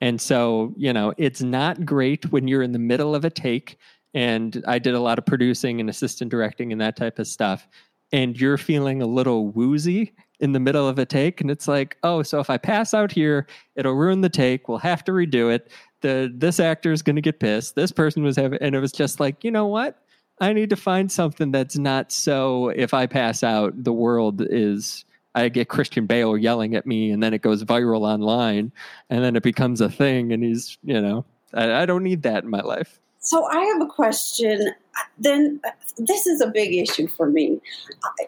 And 0.00 0.20
so, 0.20 0.74
you 0.76 0.92
know, 0.92 1.12
it's 1.16 1.42
not 1.42 1.84
great 1.84 2.30
when 2.30 2.48
you're 2.48 2.62
in 2.62 2.72
the 2.72 2.78
middle 2.78 3.14
of 3.14 3.24
a 3.24 3.30
take 3.30 3.78
and 4.14 4.62
I 4.66 4.78
did 4.78 4.94
a 4.94 5.00
lot 5.00 5.18
of 5.18 5.26
producing 5.26 5.80
and 5.80 5.90
assistant 5.90 6.30
directing 6.30 6.72
and 6.72 6.80
that 6.80 6.96
type 6.96 7.18
of 7.18 7.26
stuff. 7.26 7.66
And 8.12 8.40
you're 8.40 8.58
feeling 8.58 9.02
a 9.02 9.06
little 9.06 9.48
woozy 9.48 10.12
in 10.38 10.52
the 10.52 10.60
middle 10.60 10.88
of 10.88 10.98
a 10.98 11.06
take, 11.06 11.40
and 11.40 11.50
it's 11.50 11.66
like, 11.66 11.96
oh, 12.02 12.22
so 12.22 12.40
if 12.40 12.50
I 12.50 12.58
pass 12.58 12.94
out 12.94 13.10
here, 13.10 13.46
it'll 13.74 13.94
ruin 13.94 14.20
the 14.20 14.28
take. 14.28 14.68
We'll 14.68 14.78
have 14.78 15.02
to 15.04 15.12
redo 15.12 15.52
it. 15.52 15.70
The 16.02 16.32
this 16.34 16.60
actor 16.60 16.92
is 16.92 17.02
going 17.02 17.16
to 17.16 17.22
get 17.22 17.40
pissed. 17.40 17.74
This 17.74 17.90
person 17.90 18.22
was 18.22 18.36
having, 18.36 18.58
and 18.60 18.74
it 18.74 18.80
was 18.80 18.92
just 18.92 19.18
like, 19.18 19.42
you 19.42 19.50
know 19.50 19.66
what? 19.66 19.98
I 20.40 20.52
need 20.52 20.70
to 20.70 20.76
find 20.76 21.10
something 21.10 21.52
that's 21.52 21.78
not 21.78 22.12
so. 22.12 22.68
If 22.68 22.92
I 22.94 23.06
pass 23.06 23.42
out, 23.42 23.82
the 23.82 23.92
world 23.92 24.42
is. 24.42 25.04
I 25.34 25.50
get 25.50 25.68
Christian 25.68 26.06
Bale 26.06 26.38
yelling 26.38 26.74
at 26.74 26.86
me, 26.86 27.10
and 27.10 27.22
then 27.22 27.34
it 27.34 27.42
goes 27.42 27.62
viral 27.62 28.06
online, 28.06 28.72
and 29.10 29.22
then 29.22 29.36
it 29.36 29.42
becomes 29.42 29.82
a 29.82 29.90
thing, 29.90 30.32
and 30.32 30.42
he's, 30.42 30.78
you 30.82 30.98
know, 30.98 31.26
I, 31.52 31.82
I 31.82 31.86
don't 31.86 32.02
need 32.02 32.22
that 32.22 32.44
in 32.44 32.48
my 32.48 32.62
life. 32.62 32.98
So 33.26 33.44
I 33.46 33.58
have 33.64 33.82
a 33.82 33.86
question. 33.86 34.70
Then 35.18 35.60
this 35.98 36.26
is 36.26 36.40
a 36.40 36.46
big 36.46 36.74
issue 36.74 37.08
for 37.08 37.28
me. 37.28 37.60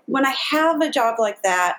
When 0.06 0.26
I 0.26 0.34
have 0.50 0.80
a 0.80 0.90
job 0.90 1.20
like 1.20 1.42
that, 1.44 1.78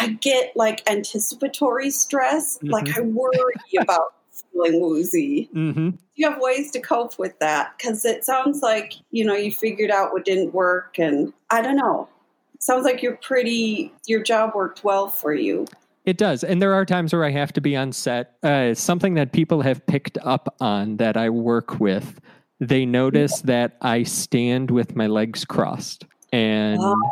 I 0.00 0.08
get 0.08 0.52
like 0.56 0.88
anticipatory 0.90 1.90
stress. 1.90 2.58
Mm-hmm. 2.58 2.70
Like 2.70 2.98
I 2.98 3.02
worry 3.02 3.54
about 3.80 4.14
feeling 4.52 4.80
woozy. 4.80 5.48
Mm-hmm. 5.54 5.90
Do 5.90 5.98
you 6.16 6.28
have 6.28 6.40
ways 6.40 6.72
to 6.72 6.80
cope 6.80 7.18
with 7.20 7.38
that? 7.38 7.72
Because 7.78 8.04
it 8.04 8.24
sounds 8.24 8.62
like 8.62 8.94
you 9.12 9.24
know 9.24 9.34
you 9.34 9.52
figured 9.52 9.92
out 9.92 10.12
what 10.12 10.24
didn't 10.24 10.52
work, 10.52 10.98
and 10.98 11.32
I 11.50 11.62
don't 11.62 11.76
know. 11.76 12.08
It 12.54 12.64
sounds 12.64 12.84
like 12.84 13.00
you're 13.00 13.16
pretty. 13.16 13.92
Your 14.06 14.22
job 14.22 14.56
worked 14.56 14.82
well 14.82 15.06
for 15.06 15.32
you. 15.32 15.66
It 16.04 16.18
does. 16.18 16.44
And 16.44 16.60
there 16.60 16.72
are 16.72 16.84
times 16.84 17.12
where 17.12 17.24
I 17.24 17.30
have 17.30 17.52
to 17.54 17.60
be 17.60 17.76
on 17.76 17.92
set. 17.92 18.36
Uh, 18.42 18.74
something 18.74 19.14
that 19.14 19.32
people 19.32 19.62
have 19.62 19.84
picked 19.86 20.18
up 20.22 20.54
on 20.60 20.98
that 20.98 21.16
I 21.16 21.30
work 21.30 21.80
with 21.80 22.20
they 22.60 22.86
notice 22.86 23.40
that 23.42 23.76
I 23.82 24.02
stand 24.02 24.70
with 24.70 24.96
my 24.96 25.06
legs 25.06 25.44
crossed. 25.44 26.04
And 26.32 26.78
oh. 26.80 27.10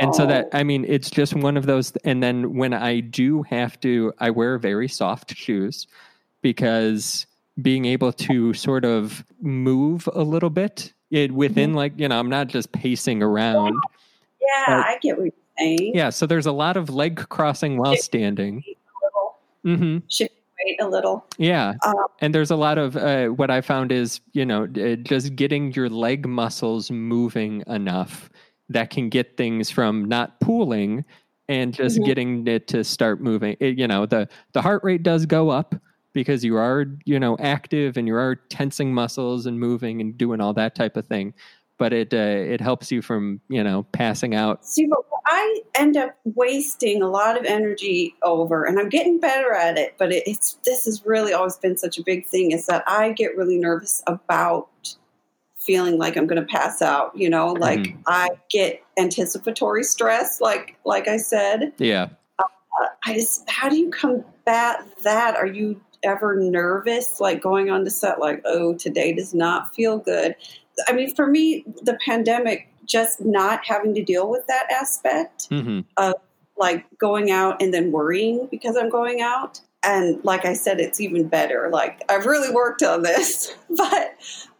and 0.00 0.14
so 0.14 0.26
that 0.26 0.48
I 0.52 0.62
mean 0.64 0.84
it's 0.86 1.10
just 1.10 1.34
one 1.34 1.56
of 1.56 1.66
those 1.66 1.92
and 2.04 2.22
then 2.22 2.54
when 2.54 2.72
I 2.72 3.00
do 3.00 3.42
have 3.44 3.78
to 3.80 4.12
I 4.18 4.30
wear 4.30 4.58
very 4.58 4.88
soft 4.88 5.34
shoes 5.34 5.86
because 6.42 7.26
being 7.60 7.84
able 7.84 8.12
to 8.12 8.54
sort 8.54 8.84
of 8.84 9.24
move 9.40 10.08
a 10.14 10.22
little 10.22 10.50
bit 10.50 10.92
it 11.10 11.32
within 11.32 11.70
mm-hmm. 11.70 11.76
like 11.76 11.92
you 11.96 12.08
know 12.08 12.18
I'm 12.18 12.28
not 12.28 12.48
just 12.48 12.72
pacing 12.72 13.22
around. 13.22 13.76
Yeah, 14.40 14.82
I 14.86 14.98
get 15.00 15.16
what 15.16 15.24
you're 15.24 15.32
saying. 15.58 15.92
Yeah, 15.94 16.10
so 16.10 16.26
there's 16.26 16.46
a 16.46 16.52
lot 16.52 16.76
of 16.76 16.90
leg 16.90 17.28
crossing 17.28 17.76
while 17.76 17.96
standing. 17.96 18.62
Mm-hmm. 19.64 19.98
Right? 20.20 20.32
A 20.80 20.86
little. 20.86 21.26
Yeah. 21.38 21.74
Um, 21.84 21.94
and 22.20 22.34
there's 22.34 22.50
a 22.50 22.56
lot 22.56 22.78
of 22.78 22.96
uh, 22.96 23.28
what 23.28 23.50
I 23.50 23.60
found 23.60 23.92
is, 23.92 24.20
you 24.32 24.44
know, 24.44 24.66
just 24.66 25.34
getting 25.36 25.72
your 25.72 25.88
leg 25.88 26.26
muscles 26.26 26.90
moving 26.90 27.62
enough 27.66 28.30
that 28.68 28.90
can 28.90 29.08
get 29.08 29.36
things 29.36 29.70
from 29.70 30.04
not 30.04 30.38
pooling 30.40 31.04
and 31.48 31.74
just 31.74 31.96
mm-hmm. 31.96 32.04
getting 32.04 32.46
it 32.46 32.68
to 32.68 32.84
start 32.84 33.20
moving. 33.20 33.56
It, 33.60 33.78
you 33.78 33.88
know, 33.88 34.06
the 34.06 34.28
the 34.52 34.62
heart 34.62 34.84
rate 34.84 35.02
does 35.02 35.26
go 35.26 35.50
up 35.50 35.74
because 36.12 36.44
you 36.44 36.56
are, 36.56 36.86
you 37.04 37.18
know, 37.18 37.36
active 37.38 37.96
and 37.96 38.06
you 38.06 38.14
are 38.14 38.36
tensing 38.36 38.92
muscles 38.92 39.46
and 39.46 39.58
moving 39.58 40.00
and 40.00 40.16
doing 40.16 40.40
all 40.40 40.52
that 40.54 40.74
type 40.74 40.96
of 40.96 41.06
thing 41.06 41.34
but 41.80 41.94
it 41.94 42.12
uh, 42.12 42.16
it 42.18 42.60
helps 42.60 42.92
you 42.92 43.00
from 43.00 43.40
you 43.48 43.64
know 43.64 43.84
passing 43.92 44.34
out. 44.34 44.64
See, 44.64 44.86
but 44.86 44.98
I 45.24 45.62
end 45.74 45.96
up 45.96 46.14
wasting 46.24 47.02
a 47.02 47.08
lot 47.08 47.38
of 47.38 47.44
energy 47.46 48.14
over, 48.22 48.64
and 48.64 48.78
I'm 48.78 48.90
getting 48.90 49.18
better 49.18 49.52
at 49.54 49.78
it. 49.78 49.94
But 49.96 50.12
it, 50.12 50.22
it's 50.26 50.58
this 50.66 50.84
has 50.84 51.04
really 51.06 51.32
always 51.32 51.56
been 51.56 51.78
such 51.78 51.98
a 51.98 52.04
big 52.04 52.26
thing 52.26 52.52
is 52.52 52.66
that 52.66 52.84
I 52.86 53.12
get 53.12 53.34
really 53.34 53.56
nervous 53.56 54.02
about 54.06 54.68
feeling 55.56 55.96
like 55.96 56.16
I'm 56.16 56.26
going 56.26 56.40
to 56.40 56.46
pass 56.46 56.82
out. 56.82 57.16
You 57.16 57.30
know, 57.30 57.54
like 57.54 57.80
mm-hmm. 57.80 58.02
I 58.06 58.28
get 58.50 58.84
anticipatory 58.98 59.82
stress, 59.82 60.38
like 60.38 60.76
like 60.84 61.08
I 61.08 61.16
said. 61.16 61.72
Yeah. 61.78 62.10
Uh, 62.38 62.44
I 63.06 63.14
just 63.14 63.48
how 63.48 63.70
do 63.70 63.76
you 63.76 63.90
combat 63.90 64.86
that? 65.02 65.34
Are 65.34 65.46
you 65.46 65.80
ever 66.02 66.36
nervous, 66.36 67.20
like 67.20 67.42
going 67.42 67.70
on 67.70 67.84
the 67.84 67.90
set, 67.90 68.20
like, 68.20 68.42
oh, 68.44 68.74
today 68.74 69.12
does 69.12 69.34
not 69.34 69.74
feel 69.74 69.98
good? 69.98 70.34
I 70.88 70.92
mean, 70.92 71.14
for 71.14 71.26
me, 71.26 71.64
the 71.82 71.98
pandemic, 72.04 72.68
just 72.86 73.24
not 73.24 73.64
having 73.64 73.94
to 73.94 74.02
deal 74.02 74.28
with 74.28 74.46
that 74.48 74.66
aspect 74.70 75.48
mm-hmm. 75.50 75.80
of 75.96 76.14
like 76.58 76.84
going 76.98 77.30
out 77.30 77.60
and 77.62 77.72
then 77.72 77.90
worrying 77.90 78.48
because 78.50 78.76
I'm 78.76 78.90
going 78.90 79.22
out. 79.22 79.60
And 79.82 80.22
like 80.24 80.44
I 80.44 80.52
said, 80.52 80.78
it's 80.78 81.00
even 81.00 81.26
better. 81.26 81.70
Like 81.72 82.02
I've 82.10 82.26
really 82.26 82.52
worked 82.52 82.82
on 82.82 83.02
this, 83.02 83.54
but 83.70 84.16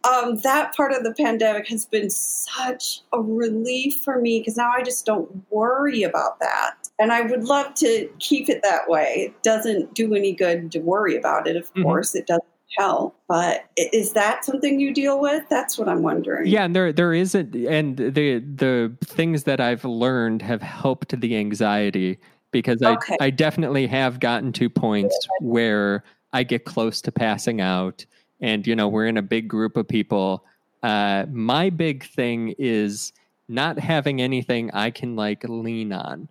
um, 0.09 0.37
that 0.37 0.75
part 0.75 0.93
of 0.93 1.03
the 1.03 1.13
pandemic 1.13 1.67
has 1.67 1.85
been 1.85 2.09
such 2.09 3.01
a 3.13 3.21
relief 3.21 4.01
for 4.03 4.19
me 4.19 4.39
because 4.39 4.57
now 4.57 4.71
I 4.71 4.81
just 4.81 5.05
don't 5.05 5.45
worry 5.51 6.01
about 6.01 6.39
that. 6.39 6.75
And 6.97 7.11
I 7.11 7.21
would 7.21 7.43
love 7.43 7.75
to 7.75 8.09
keep 8.19 8.49
it 8.49 8.63
that 8.63 8.89
way. 8.89 9.27
It 9.27 9.43
doesn't 9.43 9.93
do 9.93 10.15
any 10.15 10.33
good 10.33 10.71
to 10.71 10.79
worry 10.79 11.15
about 11.15 11.47
it, 11.47 11.55
of 11.55 11.65
mm-hmm. 11.65 11.83
course. 11.83 12.15
It 12.15 12.25
doesn't 12.25 12.43
help. 12.77 13.15
But 13.27 13.65
is 13.75 14.13
that 14.13 14.45
something 14.45 14.79
you 14.79 14.93
deal 14.93 15.19
with? 15.19 15.47
That's 15.49 15.77
what 15.77 15.87
I'm 15.87 16.03
wondering. 16.03 16.47
Yeah, 16.47 16.65
and 16.65 16.75
there 16.75 16.91
there 16.91 17.13
isn't, 17.13 17.55
and 17.55 17.97
the 17.97 18.39
the 18.39 18.95
things 19.03 19.43
that 19.43 19.59
I've 19.59 19.85
learned 19.85 20.41
have 20.41 20.61
helped 20.61 21.19
the 21.19 21.35
anxiety 21.35 22.19
because 22.51 22.81
okay. 22.81 23.17
I 23.19 23.25
I 23.25 23.29
definitely 23.29 23.87
have 23.87 24.19
gotten 24.19 24.51
to 24.53 24.69
points 24.69 25.27
where 25.39 26.03
I 26.33 26.43
get 26.43 26.65
close 26.65 27.01
to 27.01 27.11
passing 27.11 27.61
out, 27.61 28.05
and 28.39 28.65
you 28.65 28.75
know 28.75 28.87
we're 28.87 29.07
in 29.07 29.17
a 29.17 29.23
big 29.23 29.47
group 29.47 29.77
of 29.77 29.87
people. 29.87 30.45
Uh, 30.83 31.25
my 31.31 31.69
big 31.69 32.03
thing 32.05 32.55
is 32.57 33.13
not 33.47 33.77
having 33.77 34.21
anything 34.21 34.71
I 34.71 34.91
can 34.91 35.15
like 35.15 35.43
lean 35.47 35.93
on. 35.93 36.29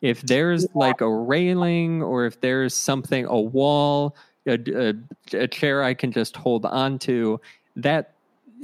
If 0.00 0.22
there's 0.22 0.64
yeah. 0.64 0.70
like 0.74 1.00
a 1.00 1.08
railing 1.08 2.02
or 2.02 2.26
if 2.26 2.40
there's 2.40 2.74
something, 2.74 3.24
a 3.26 3.40
wall, 3.40 4.16
a, 4.46 4.58
a, 4.74 4.94
a 5.42 5.48
chair 5.48 5.82
I 5.82 5.94
can 5.94 6.12
just 6.12 6.36
hold 6.36 6.64
on 6.64 6.98
to, 7.00 7.40
that 7.76 8.14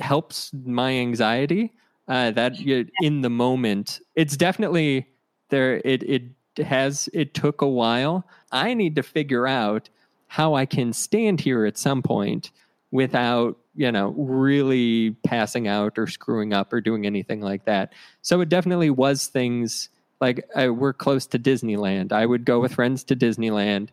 helps 0.00 0.52
my 0.64 0.92
anxiety. 0.92 1.72
Uh, 2.06 2.30
that 2.30 2.58
in 3.02 3.20
the 3.20 3.30
moment, 3.30 4.00
it's 4.14 4.36
definitely 4.36 5.06
there. 5.50 5.80
It 5.84 6.02
it 6.04 6.22
has 6.64 7.08
it 7.12 7.34
took 7.34 7.60
a 7.60 7.68
while. 7.68 8.26
I 8.50 8.72
need 8.74 8.96
to 8.96 9.02
figure 9.02 9.46
out 9.46 9.90
how 10.26 10.54
I 10.54 10.64
can 10.64 10.92
stand 10.92 11.40
here 11.40 11.66
at 11.66 11.76
some 11.76 12.02
point 12.02 12.50
without 12.90 13.58
you 13.74 13.92
know 13.92 14.14
really 14.16 15.10
passing 15.22 15.68
out 15.68 15.98
or 15.98 16.06
screwing 16.06 16.54
up 16.54 16.72
or 16.72 16.80
doing 16.80 17.04
anything 17.04 17.42
like 17.42 17.66
that. 17.66 17.92
So 18.22 18.40
it 18.40 18.48
definitely 18.48 18.90
was 18.90 19.26
things 19.26 19.90
like 20.20 20.48
I, 20.56 20.70
we're 20.70 20.94
close 20.94 21.26
to 21.26 21.38
Disneyland. 21.38 22.12
I 22.12 22.24
would 22.24 22.46
go 22.46 22.58
with 22.58 22.74
friends 22.74 23.04
to 23.04 23.16
Disneyland 23.16 23.88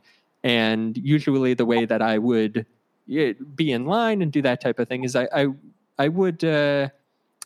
and 0.46 0.96
usually, 0.96 1.56
the 1.56 1.66
way 1.66 1.86
that 1.86 2.04
I 2.04 2.20
would 2.20 2.68
be 3.08 3.72
in 3.72 3.86
line 3.86 4.22
and 4.22 4.32
do 4.32 4.44
that 4.44 4.62
type 4.62 4.78
of 4.78 4.88
thing 4.88 5.04
is 5.04 5.16
I 5.16 5.28
I, 5.34 5.48
I 5.98 6.08
would 6.08 6.44
uh, 6.44 6.90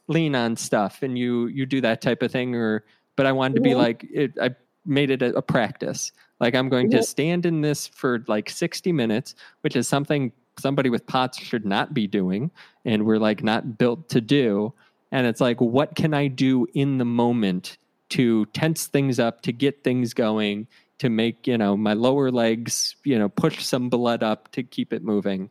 lean 0.09 0.35
on 0.35 0.57
stuff, 0.57 1.01
and 1.01 1.17
you 1.17 1.47
you 1.47 1.65
do 1.65 1.79
that 1.79 2.01
type 2.01 2.21
of 2.21 2.29
thing. 2.29 2.55
Or 2.55 2.83
but 3.15 3.25
I 3.25 3.31
wanted 3.31 3.55
to 3.55 3.61
be 3.61 3.73
like 3.73 4.05
it, 4.11 4.33
I 4.41 4.49
made 4.85 5.11
it 5.11 5.21
a, 5.21 5.33
a 5.37 5.41
practice. 5.41 6.11
Like 6.41 6.55
I'm 6.55 6.67
going 6.67 6.91
to 6.91 7.01
stand 7.01 7.45
in 7.45 7.61
this 7.61 7.87
for 7.87 8.23
like 8.27 8.49
60 8.49 8.91
minutes, 8.91 9.33
which 9.61 9.77
is 9.77 9.87
something 9.87 10.33
somebody 10.57 10.89
with 10.89 11.05
POTS 11.07 11.39
should 11.39 11.65
not 11.65 11.93
be 11.93 12.05
doing, 12.05 12.51
and 12.83 13.05
we're 13.05 13.17
like 13.17 13.43
not 13.43 13.77
built 13.77 14.09
to 14.09 14.19
do. 14.19 14.73
And 15.13 15.25
it's 15.25 15.39
like, 15.39 15.61
what 15.61 15.95
can 15.95 16.13
I 16.13 16.27
do 16.27 16.67
in 16.73 16.97
the 16.97 17.05
moment 17.05 17.77
to 18.09 18.45
tense 18.47 18.87
things 18.87 19.19
up, 19.19 19.41
to 19.43 19.53
get 19.53 19.83
things 19.85 20.13
going, 20.13 20.67
to 20.99 21.09
make 21.09 21.47
you 21.47 21.57
know 21.57 21.75
my 21.75 21.93
lower 21.93 22.31
legs 22.31 22.95
you 23.03 23.17
know 23.17 23.29
push 23.29 23.63
some 23.63 23.89
blood 23.89 24.23
up 24.23 24.51
to 24.51 24.63
keep 24.63 24.93
it 24.93 25.03
moving 25.03 25.49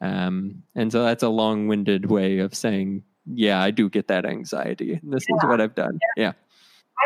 um, 0.00 0.62
and 0.76 0.92
so 0.92 1.02
that's 1.02 1.22
a 1.22 1.28
long-winded 1.28 2.06
way 2.06 2.38
of 2.38 2.54
saying 2.54 3.02
yeah 3.26 3.62
i 3.62 3.70
do 3.70 3.88
get 3.88 4.08
that 4.08 4.24
anxiety 4.24 4.94
and 4.94 5.12
this 5.12 5.24
yeah. 5.28 5.36
is 5.36 5.42
what 5.44 5.60
i've 5.60 5.74
done 5.74 5.98
yeah. 6.16 6.24
yeah 6.24 6.32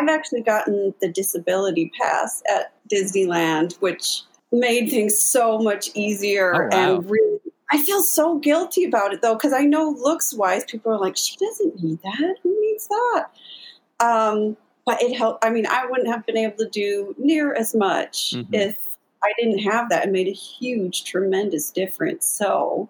i've 0.01 0.09
actually 0.09 0.43
gotten 0.43 0.95
the 1.01 1.09
disability 1.09 1.91
pass 2.01 2.43
at 2.51 2.73
disneyland 2.91 3.75
which 3.81 4.23
made 4.51 4.91
things 4.91 5.19
so 5.19 5.59
much 5.59 5.91
easier 5.95 6.55
oh, 6.55 6.77
wow. 6.77 6.97
and 6.97 7.11
really 7.11 7.39
I 7.73 7.83
feel 7.83 8.03
so 8.03 8.39
guilty 8.39 8.85
about 8.85 9.15
it 9.15 9.23
though, 9.23 9.35
because 9.35 9.55
I 9.55 9.63
know 9.63 9.97
looks 9.99 10.35
wise, 10.35 10.63
people 10.67 10.93
are 10.93 10.99
like, 10.99 11.17
she 11.17 11.37
doesn't 11.39 11.83
need 11.83 12.03
that. 12.03 12.37
Who 12.43 12.61
needs 12.61 12.87
that? 12.87 13.27
Um, 13.99 14.59
but 14.85 15.03
it 15.03 15.17
helped. 15.17 15.45
I 15.45 15.51
mean, 15.51 15.67
I 15.67 15.87
wouldn't 15.87 16.09
have 16.09 16.27
been 16.27 16.37
able 16.37 16.57
to 16.59 16.69
do 16.69 17.15
near 17.19 17.55
as 17.55 17.75
much 17.75 18.33
mm-hmm. 18.35 18.55
if 18.55 18.79
I 19.23 19.33
didn't 19.39 19.59
have 19.59 19.89
that. 19.91 20.07
It 20.07 20.13
made 20.13 20.29
a 20.29 20.33
huge, 20.33 21.05
tremendous 21.05 21.71
difference. 21.71 22.27
So 22.27 22.89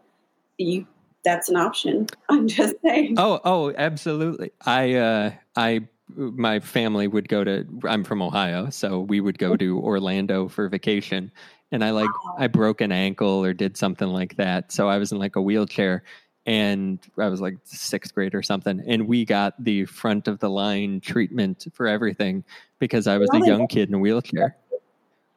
you, 0.59 0.86
that's 1.24 1.49
an 1.49 1.57
option. 1.57 2.07
I'm 2.28 2.49
just 2.49 2.76
saying. 2.84 3.16
Oh, 3.18 3.40
oh, 3.45 3.72
absolutely. 3.76 4.53
I, 4.64 4.95
uh, 4.95 5.32
I, 5.57 5.88
my 6.16 6.61
family 6.61 7.07
would 7.07 7.28
go 7.28 7.45
to. 7.45 7.66
I'm 7.84 8.05
from 8.05 8.22
Ohio, 8.22 8.70
so 8.70 9.01
we 9.01 9.20
would 9.20 9.38
go 9.38 9.57
to 9.57 9.78
Orlando 9.80 10.49
for 10.49 10.68
vacation. 10.68 11.30
And 11.70 11.82
I 11.82 11.90
like 11.90 12.11
I 12.38 12.49
broke 12.49 12.82
an 12.82 12.93
ankle 12.93 13.43
or 13.43 13.55
did 13.55 13.78
something 13.78 14.09
like 14.09 14.36
that, 14.36 14.72
so 14.72 14.90
I 14.90 14.99
was 14.99 15.11
in 15.11 15.18
like 15.18 15.36
a 15.36 15.40
wheelchair 15.40 16.05
and 16.47 16.99
I 17.18 17.28
was 17.28 17.40
like 17.40 17.57
sixth 17.64 18.14
grade 18.14 18.34
or 18.34 18.43
something, 18.43 18.82
and 18.86 19.07
we 19.07 19.24
got 19.24 19.62
the 19.62 19.84
front 19.86 20.28
of 20.28 20.40
the 20.40 20.51
line 20.51 21.01
treatment 21.01 21.66
for 21.72 21.86
everything 21.86 22.45
because 22.78 23.07
I 23.07 23.18
was 23.18 23.30
a 23.32 23.47
young 23.47 23.68
kid 23.68 23.88
in 23.88 23.95
a 23.95 23.99
wheelchair. 23.99 24.57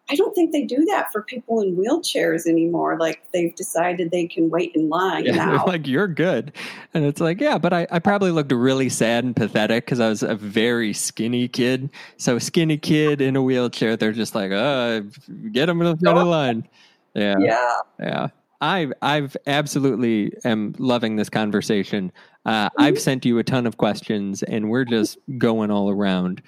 I 0.07 0.15
don't 0.15 0.35
think 0.35 0.51
they 0.51 0.63
do 0.63 0.85
that 0.85 1.11
for 1.11 1.23
people 1.23 1.61
in 1.61 1.75
wheelchairs 1.75 2.45
anymore. 2.45 2.97
Like 2.99 3.21
they've 3.33 3.55
decided 3.55 4.11
they 4.11 4.27
can 4.27 4.51
wait 4.51 4.71
in 4.75 4.87
line 4.87 5.25
yeah, 5.25 5.33
now. 5.33 5.65
Like 5.65 5.87
you're 5.87 6.07
good, 6.07 6.53
and 6.93 7.05
it's 7.05 7.19
like 7.19 7.41
yeah, 7.41 7.57
but 7.57 7.73
I, 7.73 7.87
I 7.89 7.99
probably 7.99 8.31
looked 8.31 8.51
really 8.51 8.89
sad 8.89 9.23
and 9.23 9.35
pathetic 9.35 9.85
because 9.85 9.99
I 9.99 10.09
was 10.09 10.21
a 10.21 10.35
very 10.35 10.93
skinny 10.93 11.47
kid. 11.47 11.89
So 12.17 12.37
skinny 12.37 12.77
kid 12.77 13.19
in 13.19 13.35
a 13.35 13.41
wheelchair, 13.41 13.97
they're 13.97 14.11
just 14.11 14.35
like, 14.35 14.51
uh, 14.51 15.01
get 15.51 15.65
them 15.65 15.81
in 15.81 15.87
the 15.87 15.97
front 15.97 16.17
of 16.17 16.23
the 16.23 16.29
line. 16.29 16.67
Yeah, 17.15 17.35
yeah, 17.39 17.75
yeah. 17.99 18.27
I've 18.65 18.93
I've 19.01 19.37
absolutely 19.45 20.33
am 20.43 20.73
loving 20.79 21.15
this 21.15 21.29
conversation. 21.29 22.11
Uh, 22.45 22.69
mm-hmm. 22.69 22.81
I've 22.81 22.99
sent 22.99 23.23
you 23.23 23.37
a 23.37 23.43
ton 23.43 23.67
of 23.67 23.77
questions, 23.77 24.41
and 24.41 24.69
we're 24.69 24.85
just 24.85 25.19
going 25.37 25.69
all 25.69 25.89
around. 25.89 26.41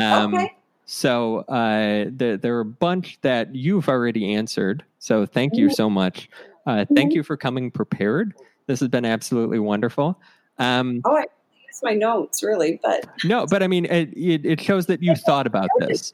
Um, 0.00 0.34
okay. 0.34 0.54
So 0.84 1.38
uh, 1.48 2.10
there, 2.10 2.36
there 2.36 2.56
are 2.56 2.60
a 2.60 2.66
bunch 2.66 3.18
that 3.22 3.54
you've 3.54 3.88
already 3.88 4.34
answered. 4.34 4.84
So 4.98 5.24
thank 5.24 5.56
you 5.56 5.66
mm-hmm. 5.66 5.74
so 5.74 5.88
much. 5.88 6.28
Uh, 6.66 6.84
thank 6.94 7.10
mm-hmm. 7.10 7.16
you 7.16 7.22
for 7.22 7.36
coming 7.36 7.70
prepared. 7.70 8.34
This 8.66 8.80
has 8.80 8.88
been 8.88 9.06
absolutely 9.06 9.58
wonderful. 9.58 10.20
Um, 10.58 11.00
oh, 11.06 11.16
I 11.16 11.26
use 11.66 11.80
my 11.82 11.94
notes 11.94 12.42
really, 12.42 12.78
but 12.82 13.06
no, 13.24 13.46
but 13.46 13.62
I 13.62 13.66
mean, 13.66 13.86
it, 13.86 14.10
it 14.14 14.60
shows 14.60 14.86
that 14.86 15.02
you 15.02 15.16
thought 15.16 15.46
about 15.46 15.70
this 15.78 16.12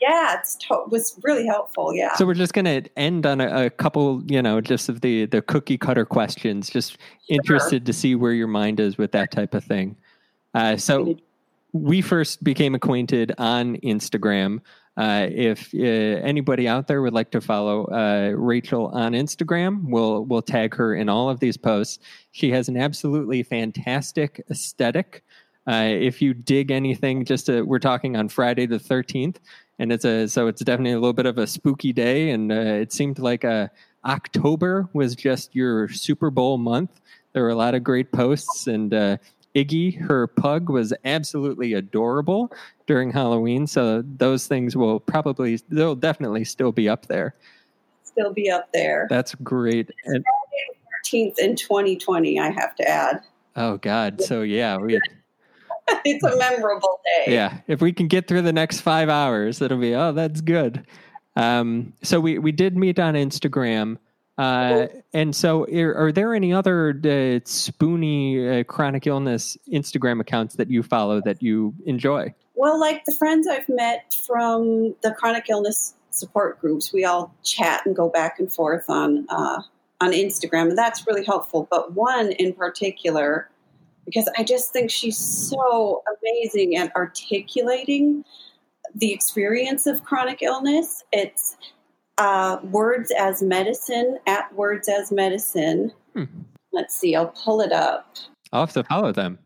yeah, 0.00 0.38
it's 0.38 0.56
to- 0.56 0.84
was 0.88 1.18
really 1.22 1.46
helpful. 1.46 1.94
Yeah. 1.94 2.14
So 2.16 2.26
we're 2.26 2.34
just 2.34 2.52
going 2.52 2.64
to 2.64 2.82
end 2.98 3.26
on 3.26 3.40
a, 3.40 3.66
a, 3.66 3.70
couple, 3.70 4.22
you 4.26 4.42
know, 4.42 4.60
just 4.60 4.88
of 4.88 5.00
the 5.00 5.26
the 5.26 5.42
cookie 5.42 5.78
cutter 5.78 6.04
questions. 6.04 6.70
Just 6.70 6.92
sure. 6.92 6.98
interested 7.28 7.86
to 7.86 7.92
see 7.92 8.14
where 8.14 8.32
your 8.32 8.48
mind 8.48 8.80
is 8.80 8.98
with 8.98 9.12
that 9.12 9.30
type 9.30 9.54
of 9.54 9.64
thing. 9.64 9.96
Uh, 10.54 10.76
so 10.76 11.16
we 11.72 12.00
first 12.00 12.42
became 12.42 12.74
acquainted 12.74 13.32
on 13.38 13.76
Instagram. 13.78 14.60
Uh, 14.96 15.28
if 15.30 15.72
uh, 15.74 15.78
anybody 15.78 16.66
out 16.66 16.86
there 16.86 17.00
would 17.00 17.14
like 17.14 17.30
to 17.30 17.40
follow 17.40 17.84
uh, 17.86 18.32
Rachel 18.36 18.88
on 18.88 19.12
Instagram, 19.12 19.82
we'll 19.84 20.24
we'll 20.24 20.42
tag 20.42 20.74
her 20.74 20.94
in 20.94 21.08
all 21.08 21.30
of 21.30 21.40
these 21.40 21.56
posts. 21.56 22.00
She 22.32 22.50
has 22.50 22.68
an 22.68 22.76
absolutely 22.76 23.42
fantastic 23.42 24.42
aesthetic. 24.50 25.24
Uh, 25.66 25.88
if 25.90 26.20
you 26.20 26.34
dig 26.34 26.70
anything, 26.70 27.24
just 27.24 27.46
to, 27.46 27.62
we're 27.62 27.78
talking 27.78 28.16
on 28.16 28.28
Friday 28.28 28.66
the 28.66 28.78
thirteenth 28.78 29.38
and 29.80 29.90
it's 29.90 30.04
a 30.04 30.28
so 30.28 30.46
it's 30.46 30.62
definitely 30.62 30.92
a 30.92 31.00
little 31.00 31.14
bit 31.14 31.26
of 31.26 31.38
a 31.38 31.46
spooky 31.46 31.92
day, 31.92 32.30
and 32.30 32.52
uh, 32.52 32.54
it 32.54 32.92
seemed 32.92 33.18
like 33.18 33.42
a 33.42 33.70
October 34.04 34.88
was 34.92 35.16
just 35.16 35.56
your 35.56 35.88
Super 35.88 36.30
Bowl 36.30 36.58
month. 36.58 37.00
There 37.32 37.42
were 37.42 37.48
a 37.48 37.54
lot 37.54 37.74
of 37.74 37.82
great 37.82 38.12
posts, 38.12 38.66
and 38.66 38.92
uh, 38.92 39.16
Iggy, 39.54 39.98
her 40.00 40.26
pug, 40.26 40.68
was 40.68 40.92
absolutely 41.04 41.72
adorable 41.72 42.52
during 42.86 43.10
Halloween. 43.10 43.66
So 43.66 44.02
those 44.02 44.46
things 44.46 44.76
will 44.76 45.00
probably, 45.00 45.60
they'll 45.68 45.94
definitely 45.94 46.44
still 46.44 46.72
be 46.72 46.88
up 46.88 47.06
there. 47.06 47.34
Still 48.04 48.32
be 48.32 48.50
up 48.50 48.72
there. 48.72 49.06
That's 49.08 49.34
great. 49.36 49.90
And, 50.04 50.24
13th 51.06 51.38
in 51.38 51.56
2020, 51.56 52.38
I 52.38 52.50
have 52.50 52.74
to 52.76 52.88
add. 52.88 53.22
Oh, 53.56 53.78
God. 53.78 54.20
So, 54.20 54.42
yeah, 54.42 54.76
we. 54.76 55.00
it's 56.04 56.24
a 56.24 56.36
memorable 56.38 57.00
day. 57.04 57.32
Yeah. 57.32 57.58
If 57.66 57.80
we 57.80 57.92
can 57.92 58.08
get 58.08 58.28
through 58.28 58.42
the 58.42 58.52
next 58.52 58.80
five 58.80 59.08
hours, 59.08 59.60
it'll 59.60 59.78
be, 59.78 59.94
oh, 59.94 60.12
that's 60.12 60.40
good. 60.40 60.86
Um, 61.36 61.92
so 62.02 62.20
we, 62.20 62.38
we 62.38 62.52
did 62.52 62.76
meet 62.76 62.98
on 62.98 63.14
Instagram. 63.14 63.98
Uh, 64.38 64.86
and 65.12 65.36
so, 65.36 65.66
are, 65.66 65.94
are, 65.94 66.12
there 66.12 66.34
any 66.34 66.50
other 66.50 66.98
uh, 67.04 67.40
spoony 67.44 68.60
uh, 68.60 68.64
chronic 68.64 69.06
illness 69.06 69.58
Instagram 69.70 70.18
accounts 70.18 70.54
that 70.56 70.70
you 70.70 70.82
follow 70.82 71.20
that 71.20 71.42
you 71.42 71.74
enjoy? 71.84 72.32
Well, 72.54 72.80
like 72.80 73.04
the 73.04 73.12
friends 73.12 73.46
I've 73.46 73.68
met 73.68 74.14
from 74.26 74.94
the 75.02 75.10
chronic 75.12 75.50
illness 75.50 75.94
support 76.10 76.60
groups, 76.60 76.92
we 76.92 77.04
all 77.04 77.34
chat 77.44 77.84
and 77.84 77.94
go 77.94 78.08
back 78.08 78.38
and 78.38 78.50
forth 78.50 78.88
on 78.88 79.26
uh, 79.28 79.60
on 80.00 80.12
Instagram, 80.12 80.68
and 80.68 80.78
that's 80.78 81.06
really 81.06 81.24
helpful. 81.24 81.68
But 81.70 81.92
one 81.92 82.32
in 82.32 82.54
particular, 82.54 83.50
because 84.04 84.28
I 84.36 84.44
just 84.44 84.72
think 84.72 84.90
she's 84.90 85.16
so 85.16 86.02
amazing 86.20 86.76
at 86.76 86.94
articulating 86.96 88.24
the 88.94 89.12
experience 89.12 89.86
of 89.86 90.04
chronic 90.04 90.42
illness. 90.42 91.04
It's 91.12 91.56
uh, 92.18 92.58
Words 92.64 93.12
as 93.18 93.42
Medicine 93.42 94.18
at 94.26 94.54
Words 94.54 94.88
as 94.88 95.10
Medicine. 95.12 95.92
Hmm. 96.14 96.24
Let's 96.72 96.96
see, 96.96 97.16
I'll 97.16 97.28
pull 97.28 97.60
it 97.60 97.72
up. 97.72 98.16
I'll 98.52 98.62
have 98.62 98.72
to 98.74 98.84
follow 98.84 99.12
them. 99.12 99.38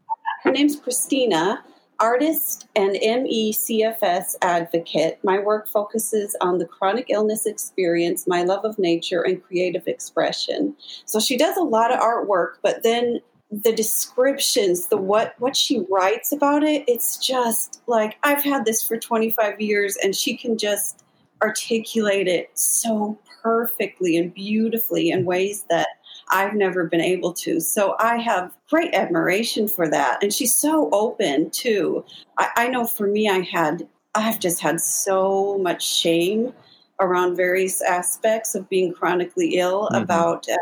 Her 0.42 0.50
name's 0.50 0.76
Christina, 0.76 1.64
artist 2.00 2.68
and 2.76 2.96
MECFS 2.96 4.34
advocate. 4.42 5.18
My 5.22 5.38
work 5.38 5.68
focuses 5.68 6.36
on 6.40 6.59
the 6.59 6.66
chronic 6.66 7.07
illness 7.09 7.46
experience, 7.46 8.26
my 8.26 8.42
love 8.42 8.64
of 8.64 8.78
nature, 8.78 9.22
and 9.22 9.42
creative 9.42 9.86
expression. 9.86 10.74
So 11.07 11.20
she 11.20 11.36
does 11.36 11.57
a 11.57 11.62
lot 11.62 11.92
of 11.92 12.00
artwork, 12.00 12.55
but 12.62 12.82
then 12.82 13.20
the 13.62 13.72
descriptions 13.72 14.86
the 14.88 14.96
what 14.96 15.34
what 15.38 15.55
she 15.55 15.84
writes 15.90 16.32
about 16.32 16.62
it 16.62 16.82
it's 16.88 17.18
just 17.18 17.82
like 17.86 18.16
i've 18.22 18.42
had 18.42 18.64
this 18.64 18.86
for 18.86 18.96
25 18.96 19.61
years 19.61 19.96
and 20.02 20.16
she 20.16 20.36
can 20.36 20.57
just 20.57 21.05
articulate 21.42 22.26
it 22.26 22.50
so 22.55 23.18
perfectly 23.42 24.16
and 24.16 24.32
beautifully 24.32 25.11
in 25.11 25.24
ways 25.24 25.64
that 25.68 25.88
I've 26.30 26.55
never 26.55 26.84
been 26.84 27.02
able 27.02 27.32
to. 27.34 27.61
So 27.61 27.96
I 27.98 28.16
have 28.16 28.57
great 28.70 28.94
admiration 28.94 29.68
for 29.68 29.88
that. 29.90 30.22
And 30.22 30.32
she's 30.32 30.55
so 30.55 30.88
open 30.92 31.50
too. 31.50 32.05
I, 32.38 32.48
I 32.57 32.68
know 32.68 32.86
for 32.86 33.07
me, 33.07 33.28
I 33.28 33.40
had, 33.40 33.86
I've 34.14 34.40
just 34.40 34.61
had 34.61 34.80
so 34.80 35.59
much 35.59 35.86
shame 35.86 36.55
around 37.00 37.36
various 37.36 37.82
aspects 37.82 38.55
of 38.55 38.68
being 38.68 38.92
chronically 38.94 39.57
ill 39.57 39.88
mm-hmm. 39.92 40.02
about, 40.02 40.48
uh, 40.48 40.57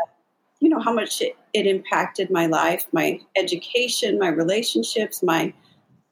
you 0.63 0.69
know, 0.69 0.79
how 0.79 0.93
much 0.93 1.21
it, 1.21 1.35
it 1.51 1.67
impacted 1.67 2.31
my 2.31 2.45
life, 2.45 2.85
my 2.93 3.19
education, 3.35 4.17
my 4.17 4.29
relationships, 4.29 5.21
my 5.21 5.53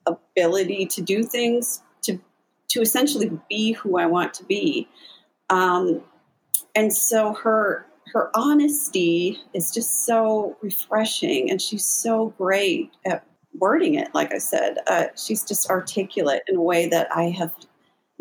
ability 0.06 0.86
to 0.88 1.02
do 1.02 1.24
things 1.24 1.82
to 2.02 2.20
to 2.68 2.82
essentially 2.82 3.32
be 3.50 3.72
who 3.72 3.98
I 3.98 4.08
want 4.08 4.34
to 4.36 4.44
be. 4.44 4.90
Um, 5.50 6.02
and 6.76 6.92
so 6.92 7.32
her 7.34 7.86
her 8.12 8.30
honesty 8.36 9.40
is 9.54 9.74
just 9.74 10.06
so 10.06 10.58
refreshing, 10.62 11.50
and 11.50 11.62
she's 11.62 11.86
so 11.86 12.34
great 12.38 12.92
at 13.06 13.26
wording 13.58 13.96
it. 13.96 14.14
Like 14.14 14.34
I 14.34 14.40
said, 14.40 14.80
uh, 14.88 15.06
she's 15.16 15.46
just 15.46 15.70
articulate 15.70 16.42
in 16.50 16.58
a 16.58 16.62
way 16.62 16.90
that 16.90 17.08
I 17.16 17.30
have 17.30 17.54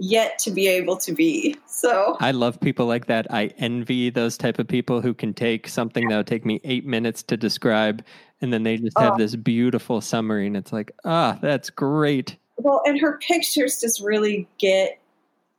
yet 0.01 0.38
to 0.40 0.51
be 0.51 0.66
able 0.66 0.96
to 0.96 1.12
be. 1.12 1.57
So 1.66 2.16
I 2.20 2.32
love 2.32 2.61
people 2.61 2.86
like 2.86 3.07
that. 3.07 3.32
I 3.32 3.46
envy 3.59 4.11
those 4.11 4.36
type 4.36 4.59
of 4.59 4.66
people 4.66 5.01
who 5.01 5.14
can 5.14 5.34
take 5.34 5.68
something 5.68 6.09
that'll 6.09 6.24
take 6.24 6.44
me 6.44 6.61
eight 6.64 6.86
minutes 6.86 7.22
to 7.24 7.36
describe, 7.36 8.05
and 8.40 8.53
then 8.53 8.62
they 8.62 8.76
just 8.78 8.98
have 8.98 9.14
oh. 9.14 9.18
this 9.18 9.36
beautiful 9.36 10.01
summary, 10.01 10.46
and 10.46 10.57
it's 10.57 10.72
like, 10.72 10.92
ah, 11.05 11.38
that's 11.40 11.70
great 11.70 12.36
well, 12.62 12.82
and 12.84 13.01
her 13.01 13.18
pictures 13.18 13.80
just 13.80 14.01
really 14.01 14.48
get 14.59 15.01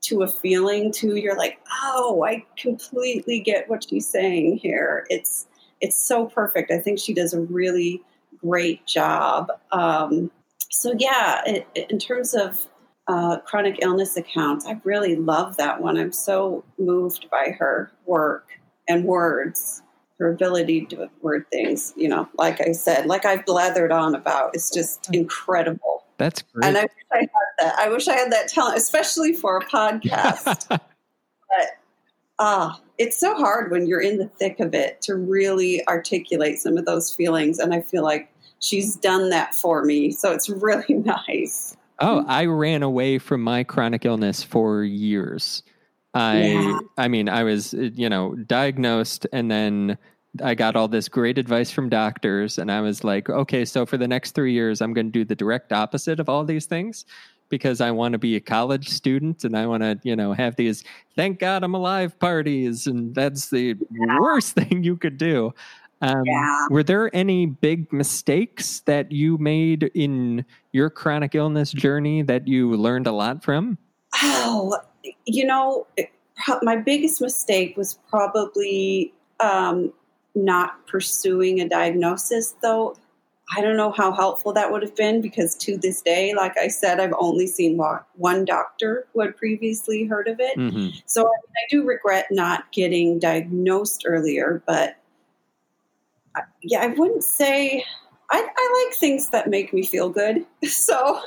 to 0.01 0.23
a 0.23 0.27
feeling 0.27 0.91
too. 0.91 1.15
You're 1.15 1.37
like, 1.37 1.59
oh, 1.83 2.23
I 2.23 2.45
completely 2.57 3.39
get 3.39 3.69
what 3.69 3.87
she's 3.87 4.09
saying 4.09 4.57
here. 4.57 5.05
It's 5.09 5.47
it's 5.79 6.03
so 6.03 6.25
perfect. 6.25 6.71
I 6.71 6.79
think 6.79 6.99
she 6.99 7.13
does 7.13 7.33
a 7.33 7.41
really 7.41 8.01
great 8.39 8.85
job. 8.85 9.51
Um, 9.71 10.31
so 10.69 10.93
yeah, 10.97 11.41
it, 11.45 11.67
in 11.89 11.99
terms 11.99 12.33
of 12.33 12.67
uh, 13.07 13.39
chronic 13.39 13.79
illness 13.81 14.17
accounts, 14.17 14.65
I 14.65 14.79
really 14.83 15.15
love 15.15 15.57
that 15.57 15.81
one. 15.81 15.97
I'm 15.97 16.11
so 16.11 16.63
moved 16.77 17.29
by 17.29 17.55
her 17.59 17.91
work 18.05 18.47
and 18.87 19.05
words, 19.05 19.81
her 20.19 20.31
ability 20.31 20.85
to 20.87 21.09
word 21.21 21.45
things. 21.51 21.93
You 21.95 22.09
know, 22.09 22.29
like 22.37 22.61
I 22.61 22.71
said, 22.71 23.05
like 23.07 23.25
I've 23.25 23.45
blathered 23.45 23.91
on 23.91 24.15
about, 24.15 24.51
it's 24.53 24.71
just 24.71 25.13
incredible. 25.13 26.05
That's 26.17 26.43
great. 26.43 26.65
And 26.65 26.77
I 26.77 26.83
wish 26.83 26.91
I 27.11 27.17
had 27.17 27.27
that. 27.59 27.79
I 27.79 27.89
wish 27.89 28.07
I 28.07 28.15
had 28.15 28.31
that 28.31 28.47
talent, 28.47 28.77
especially 28.77 29.33
for 29.33 29.57
a 29.57 29.65
podcast. 29.65 30.67
but 30.69 30.81
ah, 32.37 32.75
uh, 32.75 32.81
it's 32.99 33.19
so 33.19 33.33
hard 33.35 33.71
when 33.71 33.87
you're 33.87 34.01
in 34.01 34.19
the 34.19 34.27
thick 34.27 34.59
of 34.59 34.75
it 34.75 35.01
to 35.01 35.15
really 35.15 35.85
articulate 35.87 36.59
some 36.59 36.77
of 36.77 36.85
those 36.85 37.11
feelings. 37.11 37.57
And 37.57 37.73
I 37.73 37.81
feel 37.81 38.03
like 38.03 38.31
she's 38.59 38.95
done 38.95 39.29
that 39.29 39.55
for 39.55 39.83
me. 39.83 40.11
So 40.11 40.31
it's 40.31 40.47
really 40.47 40.93
nice. 41.27 41.75
Oh, 42.01 42.19
mm-hmm. 42.21 42.29
I 42.29 42.45
ran 42.45 42.83
away 42.83 43.17
from 43.17 43.41
my 43.41 43.63
chronic 43.63 44.05
illness 44.05 44.43
for 44.43 44.83
years. 44.83 45.63
I 46.13 46.41
yeah. 46.41 46.79
I 46.97 47.07
mean, 47.07 47.29
I 47.29 47.43
was 47.43 47.73
uh, 47.73 47.89
you 47.93 48.09
know, 48.09 48.35
diagnosed 48.35 49.27
and 49.31 49.49
then 49.49 49.97
I 50.41 50.55
got 50.55 50.75
all 50.75 50.87
this 50.87 51.09
great 51.09 51.37
advice 51.37 51.71
from 51.71 51.89
doctors, 51.89 52.57
and 52.57 52.71
I 52.71 52.79
was 52.79 53.03
like, 53.03 53.29
okay, 53.29 53.65
so 53.65 53.85
for 53.85 53.97
the 53.97 54.07
next 54.07 54.31
three 54.31 54.53
years, 54.53 54.81
I'm 54.81 54.93
going 54.93 55.07
to 55.07 55.11
do 55.11 55.25
the 55.25 55.35
direct 55.35 55.73
opposite 55.73 56.21
of 56.21 56.29
all 56.29 56.45
these 56.45 56.65
things 56.65 57.05
because 57.49 57.81
I 57.81 57.91
want 57.91 58.13
to 58.13 58.17
be 58.17 58.37
a 58.37 58.39
college 58.39 58.87
student 58.87 59.43
and 59.43 59.57
I 59.57 59.67
want 59.67 59.83
to, 59.83 59.99
you 60.03 60.15
know, 60.15 60.31
have 60.31 60.55
these 60.55 60.85
thank 61.17 61.39
God 61.39 61.63
I'm 61.63 61.75
alive 61.75 62.17
parties, 62.17 62.87
and 62.87 63.13
that's 63.13 63.49
the 63.49 63.75
yeah. 63.91 64.19
worst 64.19 64.53
thing 64.55 64.83
you 64.83 64.95
could 64.95 65.17
do. 65.17 65.53
Um, 66.01 66.23
yeah. 66.25 66.67
Were 66.69 66.83
there 66.83 67.15
any 67.15 67.45
big 67.45 67.91
mistakes 67.93 68.81
that 68.81 69.11
you 69.11 69.37
made 69.37 69.91
in 69.93 70.45
your 70.71 70.89
chronic 70.89 71.35
illness 71.35 71.71
journey 71.71 72.21
that 72.23 72.47
you 72.47 72.75
learned 72.75 73.07
a 73.07 73.11
lot 73.11 73.43
from? 73.43 73.77
Oh, 74.23 74.77
you 75.25 75.45
know, 75.45 75.87
my 76.61 76.75
biggest 76.75 77.21
mistake 77.21 77.77
was 77.77 77.99
probably 78.09 79.13
um, 79.39 79.93
not 80.35 80.87
pursuing 80.87 81.61
a 81.61 81.69
diagnosis, 81.69 82.55
though, 82.61 82.95
I 83.55 83.61
don't 83.61 83.75
know 83.75 83.91
how 83.91 84.13
helpful 84.13 84.53
that 84.53 84.71
would 84.71 84.81
have 84.81 84.95
been 84.95 85.21
because 85.21 85.55
to 85.55 85.77
this 85.77 86.01
day, 86.01 86.33
like 86.33 86.57
I 86.57 86.69
said, 86.69 86.99
I've 86.99 87.13
only 87.19 87.47
seen 87.47 87.77
one 88.15 88.45
doctor 88.45 89.07
who 89.13 89.21
had 89.21 89.35
previously 89.35 90.05
heard 90.05 90.27
of 90.29 90.39
it. 90.39 90.57
Mm-hmm. 90.57 90.97
So 91.05 91.21
I, 91.21 91.25
mean, 91.25 91.53
I, 91.57 91.67
do 91.69 91.83
regret 91.83 92.27
not 92.31 92.71
getting 92.71 93.19
diagnosed 93.19 94.03
earlier, 94.05 94.63
but 94.65 94.95
I, 96.35 96.41
yeah, 96.61 96.81
I 96.81 96.87
wouldn't 96.87 97.23
say 97.23 97.83
I, 98.31 98.47
I 98.57 98.85
like 98.85 98.97
things 98.97 99.29
that 99.29 99.49
make 99.49 99.73
me 99.73 99.83
feel 99.83 100.09
good. 100.09 100.45
So, 100.65 101.19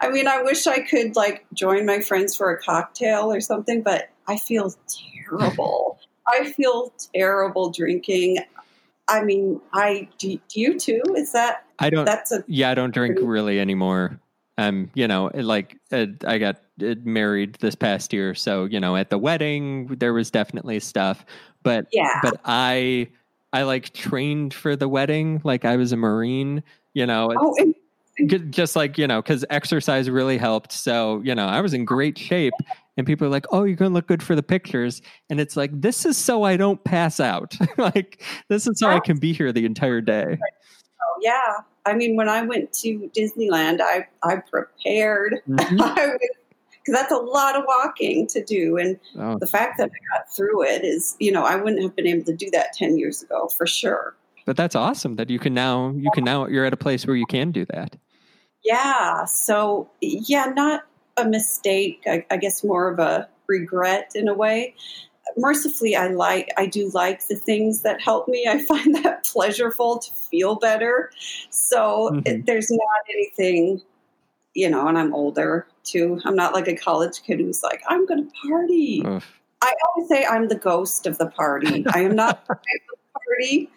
I 0.00 0.08
mean, 0.08 0.26
I 0.26 0.42
wish 0.42 0.66
I 0.66 0.80
could 0.80 1.16
like 1.16 1.44
join 1.52 1.84
my 1.84 2.00
friends 2.00 2.34
for 2.34 2.50
a 2.50 2.58
cocktail 2.62 3.30
or 3.30 3.40
something, 3.40 3.82
but 3.82 4.08
I 4.26 4.38
feel 4.38 4.72
terrible. 4.88 5.98
I 6.26 6.50
feel 6.52 6.92
terrible 7.14 7.70
drinking. 7.70 8.38
I 9.08 9.22
mean, 9.22 9.60
I 9.72 10.08
do, 10.18 10.38
do 10.48 10.60
you 10.60 10.78
too? 10.78 11.02
Is 11.14 11.32
that 11.32 11.64
I 11.78 11.90
don't. 11.90 12.06
That's 12.06 12.32
a 12.32 12.42
yeah. 12.46 12.70
I 12.70 12.74
don't 12.74 12.92
drink 12.92 13.18
really 13.20 13.60
anymore. 13.60 14.18
Um, 14.58 14.90
you 14.94 15.06
know, 15.06 15.30
like 15.34 15.78
uh, 15.92 16.06
I 16.26 16.38
got 16.38 16.62
uh, 16.82 16.94
married 17.04 17.56
this 17.56 17.74
past 17.74 18.12
year, 18.14 18.34
so 18.34 18.64
you 18.64 18.80
know, 18.80 18.96
at 18.96 19.10
the 19.10 19.18
wedding 19.18 19.88
there 19.98 20.14
was 20.14 20.30
definitely 20.30 20.80
stuff, 20.80 21.26
but 21.62 21.86
yeah, 21.92 22.20
but 22.22 22.40
I 22.46 23.08
I 23.52 23.62
like 23.62 23.92
trained 23.92 24.52
for 24.54 24.76
the 24.76 24.88
wedding, 24.88 25.40
like 25.44 25.64
I 25.64 25.76
was 25.76 25.92
a 25.92 25.96
marine. 25.96 26.62
You 26.94 27.06
know, 27.06 27.32
oh, 27.38 27.54
and- 27.58 27.74
just 28.50 28.74
like 28.76 28.96
you 28.96 29.06
know 29.06 29.20
because 29.20 29.44
exercise 29.50 30.08
really 30.08 30.38
helped 30.38 30.72
so 30.72 31.20
you 31.22 31.34
know 31.34 31.44
i 31.44 31.60
was 31.60 31.74
in 31.74 31.84
great 31.84 32.16
shape 32.16 32.54
and 32.96 33.06
people 33.06 33.26
are 33.26 33.30
like, 33.30 33.46
"Oh, 33.52 33.64
you're 33.64 33.76
going 33.76 33.90
to 33.90 33.94
look 33.94 34.06
good 34.06 34.22
for 34.22 34.34
the 34.34 34.42
pictures," 34.42 35.02
and 35.28 35.40
it's 35.40 35.56
like, 35.56 35.70
"This 35.72 36.04
is 36.04 36.16
so 36.16 36.42
I 36.44 36.56
don't 36.56 36.82
pass 36.84 37.20
out. 37.20 37.54
like 37.78 38.22
this 38.48 38.66
is 38.66 38.78
so 38.78 38.88
I 38.88 39.00
can 39.00 39.18
be 39.18 39.32
here 39.32 39.52
the 39.52 39.64
entire 39.66 40.00
day." 40.00 40.38
Oh 40.40 41.20
yeah, 41.20 41.58
I 41.84 41.94
mean, 41.94 42.16
when 42.16 42.28
I 42.28 42.42
went 42.42 42.72
to 42.74 43.10
Disneyland, 43.16 43.80
I 43.80 44.06
I 44.22 44.36
prepared. 44.50 45.40
Mm-hmm. 45.48 45.80
I 45.80 46.06
was 46.06 46.18
because 46.86 47.00
that's 47.00 47.12
a 47.12 47.16
lot 47.16 47.56
of 47.56 47.64
walking 47.66 48.26
to 48.28 48.44
do. 48.44 48.76
And 48.76 48.98
oh. 49.18 49.38
the 49.38 49.46
fact 49.46 49.78
that 49.78 49.90
I 49.90 50.16
got 50.16 50.32
through 50.32 50.62
it 50.64 50.84
is, 50.84 51.16
you 51.18 51.32
know, 51.32 51.42
I 51.42 51.56
wouldn't 51.56 51.82
have 51.82 51.96
been 51.96 52.06
able 52.06 52.24
to 52.24 52.34
do 52.34 52.48
that 52.52 52.72
10 52.74 52.96
years 52.96 53.22
ago 53.22 53.48
for 53.48 53.66
sure. 53.66 54.14
But 54.44 54.56
that's 54.56 54.76
awesome 54.76 55.16
that 55.16 55.28
you 55.28 55.40
can 55.40 55.54
now, 55.54 55.92
you 55.96 56.10
can 56.14 56.22
now, 56.22 56.46
you're 56.46 56.64
at 56.64 56.72
a 56.72 56.76
place 56.76 57.04
where 57.06 57.16
you 57.16 57.26
can 57.26 57.50
do 57.50 57.64
that. 57.66 57.96
Yeah. 58.64 59.24
So, 59.24 59.90
yeah, 60.00 60.52
not 60.54 60.84
a 61.16 61.26
mistake, 61.26 62.02
I, 62.06 62.24
I 62.30 62.36
guess 62.36 62.62
more 62.62 62.88
of 62.88 63.00
a 63.00 63.28
regret 63.48 64.12
in 64.14 64.28
a 64.28 64.34
way. 64.34 64.74
Mercifully, 65.36 65.96
I 65.96 66.08
like, 66.08 66.52
I 66.56 66.66
do 66.66 66.88
like 66.94 67.26
the 67.26 67.34
things 67.34 67.82
that 67.82 68.00
help 68.00 68.28
me. 68.28 68.46
I 68.48 68.62
find 68.66 68.94
that 69.02 69.24
pleasurable 69.24 69.98
to 69.98 70.12
feel 70.12 70.54
better. 70.54 71.10
So 71.50 72.10
mm-hmm. 72.12 72.20
it, 72.26 72.46
there's 72.46 72.70
not 72.70 73.02
anything, 73.12 73.82
you 74.56 74.70
know, 74.70 74.88
and 74.88 74.96
I'm 74.96 75.12
older 75.14 75.68
too. 75.84 76.18
I'm 76.24 76.34
not 76.34 76.54
like 76.54 76.66
a 76.66 76.74
college 76.74 77.22
kid 77.22 77.40
who's 77.40 77.62
like, 77.62 77.82
I'm 77.88 78.06
going 78.06 78.24
to 78.24 78.48
party. 78.48 79.02
I 79.60 79.74
always 79.86 80.08
say 80.08 80.24
I'm 80.24 80.48
the 80.48 80.56
ghost 80.56 81.06
of 81.06 81.18
the 81.18 81.26
party. 81.26 81.84
I 81.92 82.00
am 82.00 82.16
not 82.16 82.46
the 82.46 82.56
party. 83.12 83.70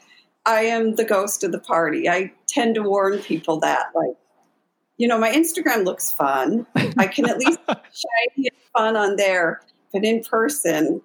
I 0.45 0.61
am 0.61 0.95
the 0.95 1.03
ghost 1.03 1.43
of 1.43 1.51
the 1.51 1.59
party. 1.59 2.09
I 2.09 2.31
tend 2.47 2.75
to 2.75 2.81
warn 2.81 3.19
people 3.19 3.59
that, 3.59 3.87
like, 3.93 4.15
you 4.97 5.07
know, 5.07 5.19
my 5.19 5.31
Instagram 5.31 5.83
looks 5.83 6.13
fun. 6.13 6.65
I 6.97 7.07
can 7.07 7.29
at 7.29 7.37
least 7.37 7.59
shiny 7.67 8.47
and 8.47 8.57
fun 8.73 8.95
on 8.95 9.17
there, 9.17 9.61
but 9.91 10.05
in 10.05 10.23
person, 10.23 11.01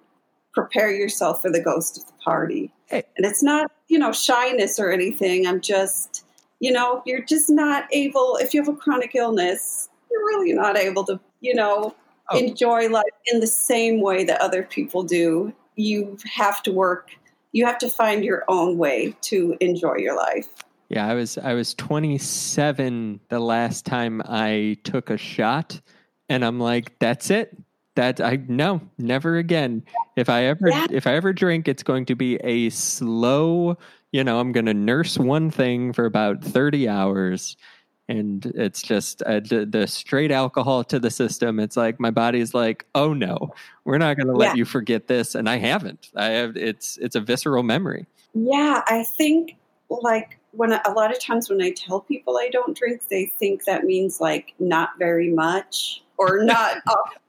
prepare 0.53 0.89
yourself 0.89 1.41
for 1.41 1.51
the 1.51 1.61
ghost 1.61 1.97
of 1.97 2.05
the 2.05 2.13
party. 2.23 2.71
Hey. 2.87 3.03
And 3.17 3.25
it's 3.25 3.43
not, 3.43 3.71
you 3.89 3.99
know, 3.99 4.13
shyness 4.13 4.79
or 4.79 4.89
anything. 4.89 5.45
I'm 5.45 5.59
just, 5.59 6.24
you 6.59 6.71
know, 6.71 7.01
you're 7.05 7.23
just 7.23 7.49
not 7.49 7.85
able, 7.91 8.37
if 8.41 8.53
you 8.53 8.61
have 8.61 8.73
a 8.73 8.77
chronic 8.77 9.15
illness, 9.15 9.89
you're 10.09 10.25
really 10.25 10.53
not 10.53 10.77
able 10.77 11.03
to, 11.05 11.19
you 11.41 11.53
know, 11.53 11.95
oh. 12.29 12.37
enjoy 12.37 12.89
life 12.89 13.03
in 13.31 13.39
the 13.39 13.47
same 13.47 14.01
way 14.01 14.23
that 14.23 14.41
other 14.41 14.63
people 14.63 15.03
do. 15.03 15.53
You 15.75 16.17
have 16.33 16.63
to 16.63 16.71
work, 16.71 17.11
you 17.51 17.65
have 17.65 17.77
to 17.79 17.89
find 17.89 18.23
your 18.23 18.43
own 18.47 18.77
way 18.77 19.15
to 19.21 19.57
enjoy 19.59 19.95
your 19.97 20.15
life. 20.15 20.47
Yeah, 20.89 21.07
I 21.07 21.15
was 21.15 21.37
I 21.37 21.53
was 21.53 21.73
27 21.73 23.19
the 23.29 23.39
last 23.39 23.85
time 23.85 24.21
I 24.25 24.77
took 24.83 25.09
a 25.09 25.17
shot 25.17 25.81
and 26.29 26.45
I'm 26.45 26.59
like 26.59 26.97
that's 26.99 27.29
it. 27.29 27.57
That 27.95 28.19
I 28.21 28.39
no, 28.47 28.81
never 28.97 29.37
again. 29.37 29.83
If 30.15 30.29
I 30.29 30.43
ever 30.43 30.69
yeah. 30.69 30.87
if 30.91 31.07
I 31.07 31.15
ever 31.15 31.33
drink 31.33 31.67
it's 31.67 31.83
going 31.83 32.05
to 32.05 32.15
be 32.15 32.35
a 32.37 32.69
slow, 32.69 33.77
you 34.15 34.23
know, 34.23 34.39
I'm 34.39 34.53
going 34.53 34.67
to 34.67 34.73
nurse 34.73 35.17
one 35.17 35.51
thing 35.51 35.91
for 35.91 36.05
about 36.05 36.41
30 36.41 36.87
hours 36.87 37.57
and 38.07 38.45
it's 38.55 38.81
just 38.81 39.21
uh, 39.23 39.41
the, 39.41 39.67
the, 39.69 39.87
straight 39.87 40.31
alcohol 40.31 40.85
to 40.85 40.99
the 40.99 41.11
system. 41.11 41.59
It's 41.59 41.75
like 41.75 41.99
my 41.99 42.11
body's 42.11 42.53
like 42.53 42.85
oh 42.95 43.13
no 43.13 43.53
we're 43.83 43.97
not 43.97 44.15
going 44.15 44.27
to 44.27 44.33
let 44.33 44.51
yeah. 44.51 44.55
you 44.55 44.63
forget 44.63 45.07
this 45.07 45.35
and 45.35 45.49
i 45.49 45.57
haven't. 45.57 46.11
I 46.15 46.27
have 46.27 46.55
it's 46.55 46.97
it's 46.97 47.17
a 47.17 47.19
visceral 47.19 47.63
memory. 47.63 48.05
Yeah 48.33 48.83
i 48.87 49.03
think 49.17 49.57
like 49.89 50.39
when 50.51 50.71
a 50.71 50.91
lot 50.91 51.11
of 51.11 51.19
times 51.19 51.49
when 51.49 51.61
i 51.61 51.71
tell 51.71 51.99
people 51.99 52.37
i 52.37 52.47
don't 52.49 52.77
drink 52.77 53.01
they 53.09 53.25
think 53.25 53.65
that 53.65 53.83
means 53.83 54.21
like 54.21 54.53
not 54.59 54.91
very 54.97 55.29
much 55.29 56.03
or 56.17 56.43
not 56.43 56.77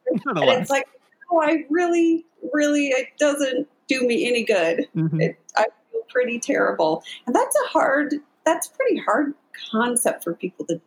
and 0.07 0.61
it's 0.61 0.71
like 0.71 0.89
oh 1.33 1.43
i 1.43 1.65
really 1.69 2.25
really 2.53 2.89
it 2.89 3.09
doesn't 3.19 3.69
do 3.89 4.07
me 4.07 4.29
any 4.29 4.45
good. 4.45 4.89
Mm-hmm. 4.97 5.21
it, 5.21 5.39
i 5.57 5.67
pretty 6.09 6.39
terrible 6.39 7.03
and 7.27 7.35
that's 7.35 7.57
a 7.67 7.69
hard 7.69 8.15
that's 8.47 8.69
pretty 8.69 8.99
hard 8.99 9.35
concept 9.71 10.25
for 10.25 10.33
people 10.33 10.65
to 10.67 10.81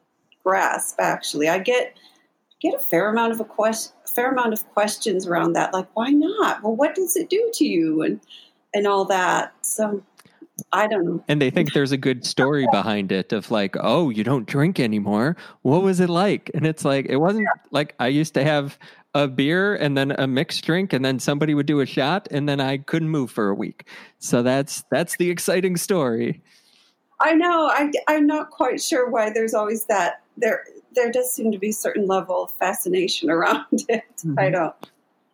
grasp. 0.43 0.95
Actually, 0.99 1.49
I 1.49 1.59
get 1.59 1.95
get 2.61 2.73
a 2.73 2.79
fair 2.79 3.09
amount 3.09 3.33
of 3.33 3.39
a 3.39 3.45
quest, 3.45 3.93
a 4.05 4.07
fair 4.09 4.31
amount 4.31 4.53
of 4.53 4.67
questions 4.69 5.27
around 5.27 5.53
that. 5.53 5.73
Like, 5.73 5.87
why 5.93 6.09
not? 6.09 6.63
Well, 6.63 6.75
what 6.75 6.95
does 6.95 7.15
it 7.15 7.29
do 7.29 7.51
to 7.55 7.65
you, 7.65 8.01
and 8.01 8.19
and 8.73 8.87
all 8.87 9.05
that. 9.05 9.53
So 9.61 10.03
I 10.73 10.87
don't 10.87 11.05
know. 11.05 11.23
And 11.27 11.41
they 11.41 11.49
think 11.49 11.73
there's 11.73 11.91
a 11.91 11.97
good 11.97 12.25
story 12.25 12.67
behind 12.71 13.11
it 13.11 13.31
of 13.33 13.51
like, 13.51 13.75
oh, 13.79 14.09
you 14.09 14.23
don't 14.23 14.45
drink 14.47 14.79
anymore. 14.79 15.35
What 15.61 15.83
was 15.83 15.99
it 15.99 16.09
like? 16.09 16.51
And 16.53 16.65
it's 16.65 16.85
like, 16.85 17.05
it 17.07 17.17
wasn't 17.17 17.43
yeah. 17.43 17.61
like 17.71 17.95
I 17.99 18.07
used 18.07 18.33
to 18.35 18.43
have 18.43 18.77
a 19.13 19.27
beer 19.27 19.75
and 19.75 19.97
then 19.97 20.11
a 20.11 20.27
mixed 20.27 20.63
drink 20.65 20.93
and 20.93 21.03
then 21.03 21.19
somebody 21.19 21.53
would 21.53 21.65
do 21.65 21.79
a 21.79 21.85
shot 21.85 22.27
and 22.31 22.47
then 22.47 22.59
I 22.59 22.77
couldn't 22.77 23.09
move 23.09 23.31
for 23.31 23.49
a 23.49 23.55
week. 23.55 23.87
So 24.19 24.43
that's 24.43 24.83
that's 24.91 25.17
the 25.17 25.29
exciting 25.29 25.77
story. 25.77 26.41
I 27.19 27.33
know. 27.33 27.67
I, 27.67 27.91
I'm 28.07 28.27
not 28.27 28.49
quite 28.49 28.81
sure 28.81 29.09
why 29.09 29.29
there's 29.29 29.53
always 29.53 29.85
that. 29.85 30.23
There, 30.37 30.63
there 30.95 31.11
does 31.11 31.31
seem 31.31 31.51
to 31.51 31.59
be 31.59 31.69
a 31.69 31.73
certain 31.73 32.07
level 32.07 32.43
of 32.43 32.51
fascination 32.51 33.29
around 33.29 33.65
it. 33.71 34.03
Mm-hmm. 34.19 34.39
I 34.39 34.49
don't. 34.49 34.75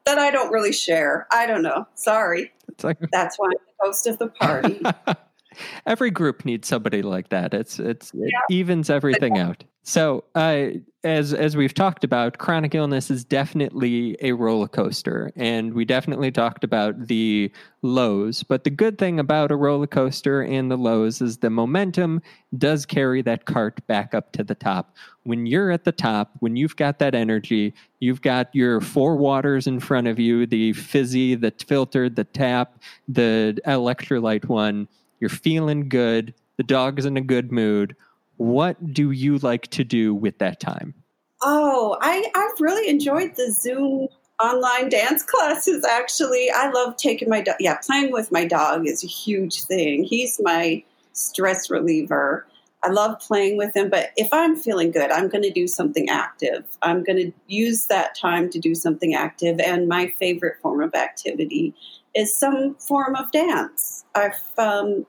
That 0.05 0.19
I 0.19 0.29
don't 0.29 0.51
really 0.51 0.73
share. 0.73 1.27
I 1.31 1.47
don't 1.47 1.63
know. 1.63 1.87
Sorry. 1.95 2.51
Like, 2.83 2.97
That's 3.11 3.37
why 3.37 3.47
I'm 3.47 3.53
the 3.53 3.87
host 3.87 4.07
of 4.07 4.19
the 4.19 4.27
party. 4.27 4.81
Every 5.85 6.11
group 6.11 6.45
needs 6.45 6.67
somebody 6.67 7.01
like 7.01 7.29
that. 7.29 7.53
It's 7.53 7.79
it's 7.79 8.11
it 8.13 8.33
evens 8.49 8.89
everything 8.89 9.37
out. 9.37 9.63
So, 9.87 10.23
uh, 10.33 10.69
as 11.03 11.31
as 11.31 11.55
we've 11.55 11.75
talked 11.75 12.03
about, 12.03 12.39
chronic 12.39 12.73
illness 12.73 13.11
is 13.11 13.23
definitely 13.23 14.17
a 14.19 14.31
roller 14.31 14.67
coaster, 14.67 15.31
and 15.35 15.75
we 15.75 15.85
definitely 15.85 16.31
talked 16.31 16.63
about 16.63 17.05
the 17.05 17.51
lows. 17.83 18.41
But 18.41 18.63
the 18.63 18.71
good 18.71 18.97
thing 18.97 19.19
about 19.19 19.51
a 19.51 19.55
roller 19.55 19.85
coaster 19.85 20.41
and 20.41 20.71
the 20.71 20.75
lows 20.75 21.21
is 21.21 21.37
the 21.37 21.51
momentum 21.51 22.23
does 22.57 22.87
carry 22.87 23.21
that 23.21 23.45
cart 23.45 23.85
back 23.85 24.15
up 24.15 24.31
to 24.31 24.43
the 24.43 24.55
top. 24.55 24.95
When 25.21 25.45
you're 25.45 25.69
at 25.69 25.83
the 25.83 25.91
top, 25.91 26.31
when 26.39 26.55
you've 26.55 26.77
got 26.77 26.97
that 26.97 27.13
energy, 27.13 27.71
you've 27.99 28.23
got 28.23 28.49
your 28.55 28.81
four 28.81 29.17
waters 29.17 29.67
in 29.67 29.79
front 29.79 30.07
of 30.07 30.17
you: 30.17 30.47
the 30.47 30.73
fizzy, 30.73 31.35
the 31.35 31.53
filtered, 31.63 32.15
the 32.15 32.23
tap, 32.23 32.81
the 33.07 33.59
electrolyte 33.67 34.45
one. 34.45 34.87
You're 35.19 35.29
feeling 35.29 35.89
good. 35.89 36.33
The 36.57 36.63
dog's 36.63 37.05
in 37.05 37.17
a 37.17 37.21
good 37.21 37.51
mood 37.51 37.95
what 38.37 38.93
do 38.93 39.11
you 39.11 39.37
like 39.39 39.67
to 39.67 39.83
do 39.83 40.13
with 40.13 40.37
that 40.39 40.59
time? 40.59 40.93
Oh, 41.41 41.97
I, 42.01 42.25
I've 42.35 42.59
really 42.59 42.89
enjoyed 42.89 43.35
the 43.35 43.51
Zoom 43.51 44.07
online 44.41 44.89
dance 44.89 45.23
classes 45.27 45.85
actually. 45.85 46.49
I 46.53 46.69
love 46.69 46.97
taking 46.97 47.29
my 47.29 47.41
dog. 47.41 47.55
Yeah, 47.59 47.77
playing 47.77 48.11
with 48.11 48.31
my 48.31 48.45
dog 48.45 48.87
is 48.87 49.03
a 49.03 49.07
huge 49.07 49.63
thing. 49.63 50.03
He's 50.03 50.39
my 50.43 50.83
stress 51.13 51.69
reliever. 51.69 52.45
I 52.83 52.89
love 52.89 53.19
playing 53.19 53.57
with 53.57 53.75
him, 53.75 53.89
but 53.89 54.11
if 54.15 54.27
I'm 54.31 54.55
feeling 54.55 54.91
good, 54.91 55.09
I'm 55.09 55.27
going 55.27 55.41
to 55.41 55.49
do 55.49 55.67
something 55.67 56.07
active. 56.07 56.65
I'm 56.83 57.03
going 57.03 57.17
to 57.17 57.31
use 57.47 57.85
that 57.85 58.15
time 58.15 58.49
to 58.51 58.59
do 58.59 58.75
something 58.75 59.15
active. 59.15 59.59
And 59.59 59.87
my 59.87 60.13
favorite 60.19 60.57
form 60.61 60.81
of 60.83 60.93
activity 60.93 61.73
is 62.13 62.35
some 62.35 62.75
form 62.75 63.15
of 63.15 63.31
dance. 63.31 64.05
I've 64.13 64.39
um, 64.59 65.07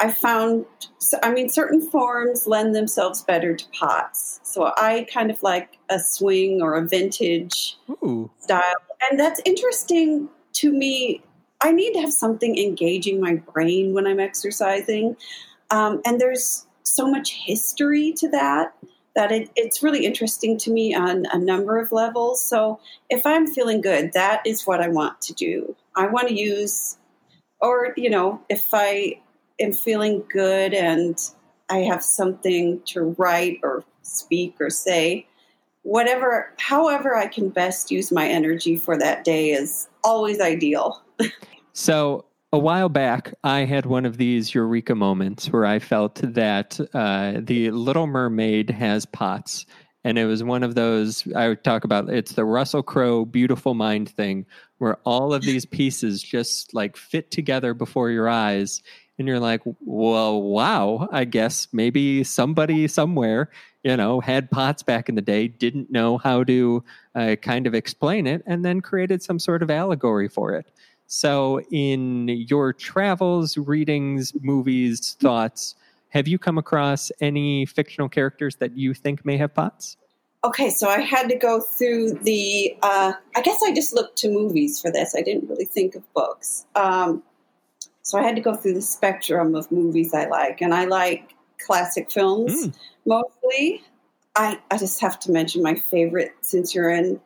I 0.00 0.10
found, 0.10 0.66
I 1.22 1.32
mean, 1.32 1.48
certain 1.48 1.80
forms 1.80 2.46
lend 2.46 2.74
themselves 2.74 3.22
better 3.22 3.54
to 3.54 3.64
pots. 3.78 4.40
So 4.42 4.72
I 4.76 5.06
kind 5.12 5.30
of 5.30 5.42
like 5.42 5.78
a 5.88 6.00
swing 6.00 6.60
or 6.60 6.74
a 6.74 6.86
vintage 6.86 7.76
Ooh. 7.88 8.30
style. 8.38 8.74
And 9.08 9.18
that's 9.18 9.40
interesting 9.44 10.28
to 10.54 10.72
me. 10.72 11.22
I 11.60 11.72
need 11.72 11.92
to 11.94 12.00
have 12.00 12.12
something 12.12 12.58
engaging 12.58 13.20
my 13.20 13.36
brain 13.36 13.94
when 13.94 14.06
I'm 14.06 14.20
exercising. 14.20 15.16
Um, 15.70 16.02
and 16.04 16.20
there's 16.20 16.66
so 16.82 17.08
much 17.10 17.30
history 17.32 18.12
to 18.18 18.28
that 18.30 18.74
that 19.16 19.30
it, 19.30 19.48
it's 19.54 19.80
really 19.80 20.04
interesting 20.04 20.58
to 20.58 20.72
me 20.72 20.92
on 20.92 21.24
a 21.32 21.38
number 21.38 21.78
of 21.78 21.92
levels. 21.92 22.44
So 22.44 22.80
if 23.10 23.24
I'm 23.24 23.46
feeling 23.46 23.80
good, 23.80 24.12
that 24.12 24.42
is 24.44 24.66
what 24.66 24.80
I 24.80 24.88
want 24.88 25.20
to 25.22 25.32
do. 25.32 25.76
I 25.94 26.08
want 26.08 26.28
to 26.28 26.34
use, 26.34 26.98
or, 27.60 27.94
you 27.96 28.10
know, 28.10 28.42
if 28.48 28.64
I 28.72 29.20
am 29.60 29.72
feeling 29.72 30.24
good 30.30 30.74
and 30.74 31.18
I 31.70 31.78
have 31.78 32.02
something 32.02 32.80
to 32.86 33.14
write 33.18 33.60
or 33.62 33.84
speak 34.02 34.56
or 34.60 34.70
say, 34.70 35.26
whatever, 35.82 36.52
however 36.58 37.16
I 37.16 37.26
can 37.26 37.48
best 37.48 37.90
use 37.90 38.12
my 38.12 38.28
energy 38.28 38.76
for 38.76 38.98
that 38.98 39.24
day 39.24 39.50
is 39.50 39.88
always 40.02 40.40
ideal. 40.40 41.02
so, 41.72 42.24
a 42.52 42.58
while 42.58 42.88
back, 42.88 43.34
I 43.42 43.64
had 43.64 43.84
one 43.84 44.06
of 44.06 44.16
these 44.16 44.54
eureka 44.54 44.94
moments 44.94 45.50
where 45.50 45.66
I 45.66 45.80
felt 45.80 46.20
that 46.22 46.78
uh, 46.94 47.40
the 47.40 47.72
Little 47.72 48.06
Mermaid 48.06 48.70
has 48.70 49.06
pots. 49.06 49.66
And 50.04 50.18
it 50.18 50.26
was 50.26 50.44
one 50.44 50.62
of 50.62 50.76
those 50.76 51.26
I 51.34 51.48
would 51.48 51.64
talk 51.64 51.82
about. 51.82 52.08
It's 52.10 52.34
the 52.34 52.44
Russell 52.44 52.84
Crowe 52.84 53.24
beautiful 53.24 53.74
mind 53.74 54.08
thing 54.08 54.46
where 54.78 54.98
all 55.04 55.34
of 55.34 55.42
these 55.42 55.66
pieces 55.66 56.22
just 56.22 56.72
like 56.74 56.96
fit 56.96 57.32
together 57.32 57.74
before 57.74 58.10
your 58.10 58.28
eyes 58.28 58.82
and 59.18 59.28
you're 59.28 59.40
like, 59.40 59.62
well, 59.80 60.42
wow, 60.42 61.08
I 61.12 61.24
guess 61.24 61.68
maybe 61.72 62.24
somebody 62.24 62.88
somewhere, 62.88 63.50
you 63.82 63.96
know, 63.96 64.20
had 64.20 64.50
pots 64.50 64.82
back 64.82 65.08
in 65.08 65.14
the 65.14 65.22
day, 65.22 65.48
didn't 65.48 65.90
know 65.90 66.18
how 66.18 66.44
to 66.44 66.84
uh, 67.14 67.36
kind 67.40 67.66
of 67.66 67.74
explain 67.74 68.26
it, 68.26 68.42
and 68.46 68.64
then 68.64 68.80
created 68.80 69.22
some 69.22 69.38
sort 69.38 69.62
of 69.62 69.70
allegory 69.70 70.28
for 70.28 70.54
it. 70.54 70.66
So, 71.06 71.60
in 71.70 72.28
your 72.28 72.72
travels, 72.72 73.56
readings, 73.58 74.32
movies, 74.40 75.16
thoughts, 75.20 75.74
have 76.08 76.26
you 76.26 76.38
come 76.38 76.58
across 76.58 77.12
any 77.20 77.66
fictional 77.66 78.08
characters 78.08 78.56
that 78.56 78.76
you 78.76 78.94
think 78.94 79.24
may 79.24 79.36
have 79.36 79.54
pots? 79.54 79.96
okay, 80.44 80.70
so 80.70 80.88
I 80.88 81.00
had 81.00 81.28
to 81.30 81.36
go 81.36 81.60
through 81.60 82.18
the. 82.22 82.76
Uh, 82.82 83.14
I 83.34 83.40
guess 83.40 83.60
I 83.64 83.72
just 83.72 83.94
looked 83.94 84.18
to 84.18 84.28
movies 84.28 84.80
for 84.80 84.92
this. 84.92 85.14
I 85.16 85.22
didn't 85.22 85.48
really 85.48 85.64
think 85.64 85.94
of 85.94 86.12
books. 86.12 86.66
Um, 86.74 87.22
so 88.04 88.18
I 88.18 88.22
had 88.22 88.36
to 88.36 88.42
go 88.42 88.54
through 88.54 88.74
the 88.74 88.82
spectrum 88.82 89.54
of 89.54 89.72
movies 89.72 90.12
I 90.12 90.26
like, 90.26 90.60
and 90.60 90.74
I 90.74 90.84
like 90.84 91.34
classic 91.58 92.12
films 92.12 92.66
mm. 92.66 92.74
mostly. 93.06 93.82
I, 94.36 94.60
I 94.70 94.76
just 94.76 95.00
have 95.00 95.18
to 95.20 95.32
mention 95.32 95.62
my 95.62 95.76
favorite 95.90 96.34
since 96.42 96.74
you're 96.74 96.90
in 96.90 97.18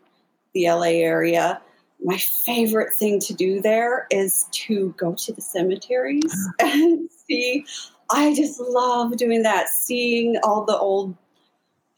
the 0.55 0.71
LA 0.71 1.03
area. 1.03 1.61
My 2.05 2.17
favorite 2.17 2.95
thing 2.95 3.19
to 3.21 3.35
do 3.35 3.61
there 3.61 4.07
is 4.11 4.47
to 4.53 4.95
go 4.97 5.15
to 5.15 5.33
the 5.33 5.41
cemeteries 5.41 6.49
and 6.61 7.11
see. 7.27 7.67
I 8.11 8.33
just 8.35 8.61
love 8.61 9.17
doing 9.17 9.43
that, 9.43 9.69
seeing 9.69 10.37
all 10.45 10.65
the 10.65 10.79
old 10.79 11.17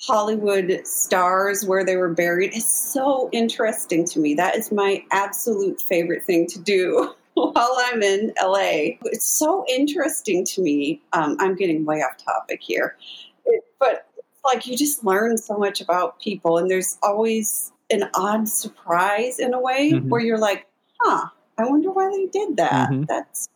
Hollywood 0.01 0.87
stars 0.87 1.67
where 1.67 1.85
they 1.85 1.97
were 1.97 2.15
buried 2.15 2.57
is 2.57 2.67
so 2.67 3.29
interesting 3.31 4.07
to 4.07 4.21
me. 4.21 4.33
That 4.33 4.57
is 4.57 4.73
my 4.73 5.05
absolute 5.13 5.83
favorite 5.83 6.25
thing 6.25 6.47
to 6.47 6.59
do 6.59 7.15
while 7.49 7.77
I'm 7.79 8.03
in 8.03 8.33
LA. 8.43 8.99
It's 9.05 9.27
so 9.27 9.65
interesting 9.69 10.45
to 10.47 10.63
me. 10.63 11.03
Um, 11.13 11.37
I'm 11.39 11.55
getting 11.55 11.85
way 11.85 12.03
off 12.03 12.17
topic 12.23 12.61
here, 12.63 12.97
it, 13.45 13.65
but 13.79 14.07
like 14.45 14.67
you 14.67 14.77
just 14.77 15.05
learn 15.05 15.37
so 15.37 15.57
much 15.57 15.81
about 15.81 16.21
people, 16.21 16.59
and 16.59 16.71
there's 16.71 16.99
always 17.03 17.73
an 17.91 18.09
odd 18.15 18.49
surprise 18.49 19.39
in 19.39 19.55
a 19.55 19.61
way 19.61 19.93
mm-hmm. 19.93 20.09
where 20.09 20.21
you're 20.21 20.39
like, 20.39 20.67
huh, 21.01 21.27
I 21.59 21.65
wonder 21.65 21.91
why 21.91 22.11
they 22.11 22.27
did 22.27 22.57
that. 22.57 22.91
Mm-hmm. 22.91 23.05
That's 23.05 23.49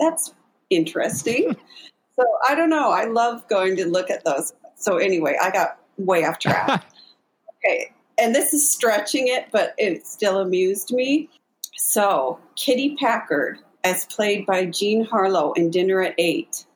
that's 0.00 0.34
interesting. 0.70 1.56
so 2.16 2.24
I 2.48 2.54
don't 2.54 2.70
know. 2.70 2.90
I 2.90 3.04
love 3.04 3.46
going 3.48 3.76
to 3.76 3.86
look 3.86 4.10
at 4.10 4.24
those 4.24 4.52
so 4.76 4.98
anyway, 4.98 5.36
I 5.42 5.50
got 5.50 5.78
way 5.96 6.24
off 6.24 6.38
track. 6.38 6.84
okay, 7.64 7.92
and 8.18 8.34
this 8.34 8.52
is 8.52 8.70
stretching 8.70 9.28
it, 9.28 9.48
but 9.50 9.74
it 9.78 10.06
still 10.06 10.38
amused 10.38 10.92
me. 10.92 11.28
So 11.76 12.40
Kitty 12.56 12.96
Packard, 12.96 13.58
as 13.84 14.06
played 14.06 14.46
by 14.46 14.66
Jean 14.66 15.04
Harlow 15.04 15.52
in 15.52 15.70
Dinner 15.70 16.02
at 16.02 16.14
Eight. 16.18 16.66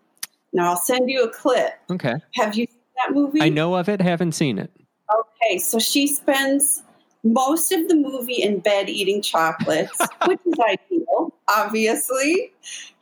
Now 0.52 0.70
I'll 0.70 0.76
send 0.76 1.10
you 1.10 1.24
a 1.24 1.30
clip. 1.30 1.72
Okay. 1.90 2.14
Have 2.34 2.54
you 2.54 2.66
seen 2.66 2.80
that 3.04 3.14
movie? 3.14 3.40
I 3.40 3.48
know 3.48 3.74
of 3.76 3.88
it, 3.88 4.00
haven't 4.00 4.32
seen 4.32 4.58
it. 4.58 4.70
Okay, 5.12 5.58
so 5.58 5.78
she 5.78 6.06
spends 6.06 6.82
most 7.24 7.72
of 7.72 7.88
the 7.88 7.94
movie 7.94 8.42
in 8.42 8.60
bed 8.60 8.88
eating 8.88 9.22
chocolates, 9.22 9.98
which 10.26 10.40
is 10.46 10.54
ideal, 10.58 11.34
obviously. 11.48 12.52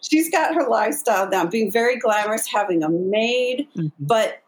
She's 0.00 0.30
got 0.30 0.54
her 0.54 0.68
lifestyle 0.68 1.28
down, 1.28 1.50
being 1.50 1.70
very 1.70 1.98
glamorous, 1.98 2.46
having 2.46 2.82
a 2.82 2.88
maid, 2.88 3.68
mm-hmm. 3.76 3.88
but 4.00 4.42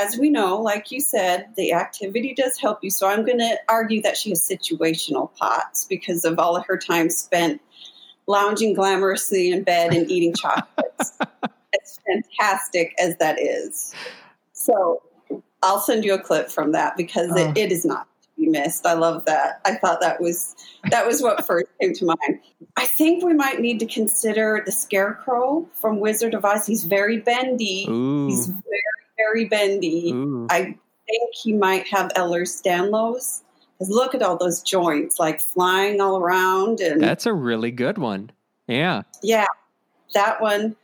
as 0.00 0.18
we 0.18 0.30
know, 0.30 0.60
like 0.60 0.90
you 0.90 1.00
said, 1.00 1.48
the 1.56 1.72
activity 1.72 2.34
does 2.34 2.58
help 2.58 2.82
you. 2.82 2.90
So 2.90 3.08
I'm 3.08 3.24
going 3.24 3.38
to 3.38 3.56
argue 3.68 4.02
that 4.02 4.16
she 4.16 4.30
has 4.30 4.40
situational 4.40 5.34
POTS 5.36 5.86
because 5.86 6.24
of 6.24 6.38
all 6.38 6.56
of 6.56 6.66
her 6.66 6.76
time 6.76 7.10
spent 7.10 7.60
lounging 8.26 8.74
glamorously 8.74 9.52
in 9.52 9.62
bed 9.62 9.92
and 9.92 10.10
eating 10.10 10.34
chocolates. 10.34 11.18
as 11.80 11.98
fantastic 12.06 12.94
as 12.98 13.16
that 13.18 13.40
is. 13.40 13.94
So 14.52 15.02
I'll 15.62 15.80
send 15.80 16.04
you 16.04 16.14
a 16.14 16.18
clip 16.18 16.50
from 16.50 16.72
that 16.72 16.96
because 16.96 17.30
it, 17.36 17.48
oh. 17.48 17.52
it 17.56 17.72
is 17.72 17.84
not 17.84 18.06
to 18.22 18.28
be 18.36 18.48
missed. 18.48 18.86
I 18.86 18.94
love 18.94 19.24
that. 19.26 19.60
I 19.64 19.76
thought 19.76 20.00
that 20.00 20.20
was 20.20 20.54
that 20.90 21.06
was 21.06 21.22
what 21.22 21.46
first 21.46 21.66
came 21.80 21.94
to 21.94 22.04
mind. 22.04 22.40
I 22.76 22.86
think 22.86 23.24
we 23.24 23.34
might 23.34 23.60
need 23.60 23.78
to 23.80 23.86
consider 23.86 24.62
the 24.64 24.72
Scarecrow 24.72 25.68
from 25.74 26.00
Wizard 26.00 26.34
of 26.34 26.44
Oz. 26.44 26.66
He's 26.66 26.84
very 26.84 27.18
bendy. 27.18 27.86
Ooh. 27.88 28.28
He's 28.28 28.46
very 28.46 28.82
very 29.16 29.46
bendy. 29.46 30.12
Ooh. 30.12 30.46
I 30.50 30.62
think 31.06 31.34
he 31.34 31.52
might 31.52 31.86
have 31.88 32.12
Ehlers-Danlos. 32.12 33.42
Because 33.78 33.90
look 33.94 34.14
at 34.14 34.22
all 34.22 34.36
those 34.36 34.62
joints, 34.62 35.18
like 35.18 35.40
flying 35.40 36.00
all 36.00 36.18
around. 36.18 36.80
And 36.80 37.02
that's 37.02 37.26
a 37.26 37.32
really 37.32 37.70
good 37.70 37.98
one. 37.98 38.30
Yeah. 38.68 39.02
Yeah, 39.22 39.46
that 40.14 40.40
one. 40.40 40.76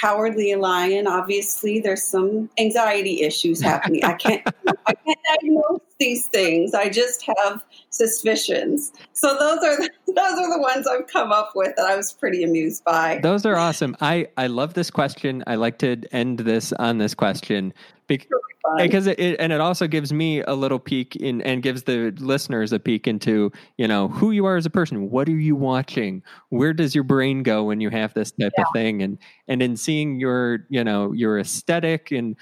Cowardly 0.00 0.54
Lion. 0.56 1.06
Obviously, 1.06 1.80
there's 1.80 2.02
some 2.02 2.50
anxiety 2.58 3.22
issues 3.22 3.60
happening. 3.60 4.04
I 4.04 4.14
can't. 4.14 4.42
I 4.86 4.94
can't 4.94 5.18
diagnose 5.40 5.80
these 5.98 6.26
things. 6.26 6.74
I 6.74 6.88
just 6.88 7.24
have 7.38 7.64
suspicions. 7.90 8.92
So 9.12 9.28
those 9.38 9.58
are 9.58 9.76
the, 9.76 9.90
those 10.06 10.38
are 10.38 10.56
the 10.56 10.60
ones 10.60 10.86
I've 10.86 11.06
come 11.06 11.32
up 11.32 11.52
with 11.54 11.74
that 11.76 11.86
I 11.86 11.96
was 11.96 12.12
pretty 12.12 12.42
amused 12.44 12.84
by. 12.84 13.20
Those 13.22 13.46
are 13.46 13.56
awesome. 13.56 13.96
I 14.00 14.28
I 14.36 14.46
love 14.46 14.74
this 14.74 14.90
question. 14.90 15.42
I 15.46 15.54
like 15.56 15.78
to 15.78 16.02
end 16.12 16.40
this 16.40 16.72
on 16.74 16.98
this 16.98 17.14
question 17.14 17.72
because 18.08 19.06
it, 19.06 19.18
it, 19.18 19.36
and 19.40 19.52
it 19.52 19.60
also 19.60 19.86
gives 19.86 20.12
me 20.12 20.42
a 20.42 20.54
little 20.54 20.78
peek 20.78 21.16
in 21.16 21.40
and 21.42 21.62
gives 21.62 21.84
the 21.84 22.12
listeners 22.18 22.72
a 22.72 22.78
peek 22.78 23.06
into 23.06 23.50
you 23.78 23.88
know 23.88 24.08
who 24.08 24.30
you 24.30 24.44
are 24.44 24.56
as 24.56 24.66
a 24.66 24.70
person 24.70 25.10
what 25.10 25.28
are 25.28 25.36
you 25.36 25.56
watching 25.56 26.22
where 26.50 26.72
does 26.72 26.94
your 26.94 27.04
brain 27.04 27.42
go 27.42 27.64
when 27.64 27.80
you 27.80 27.90
have 27.90 28.14
this 28.14 28.32
type 28.32 28.52
yeah. 28.56 28.62
of 28.62 28.68
thing 28.72 29.02
and 29.02 29.18
and 29.48 29.62
in 29.62 29.76
seeing 29.76 30.18
your 30.20 30.60
you 30.68 30.82
know 30.82 31.12
your 31.12 31.38
aesthetic 31.38 32.10
and 32.10 32.36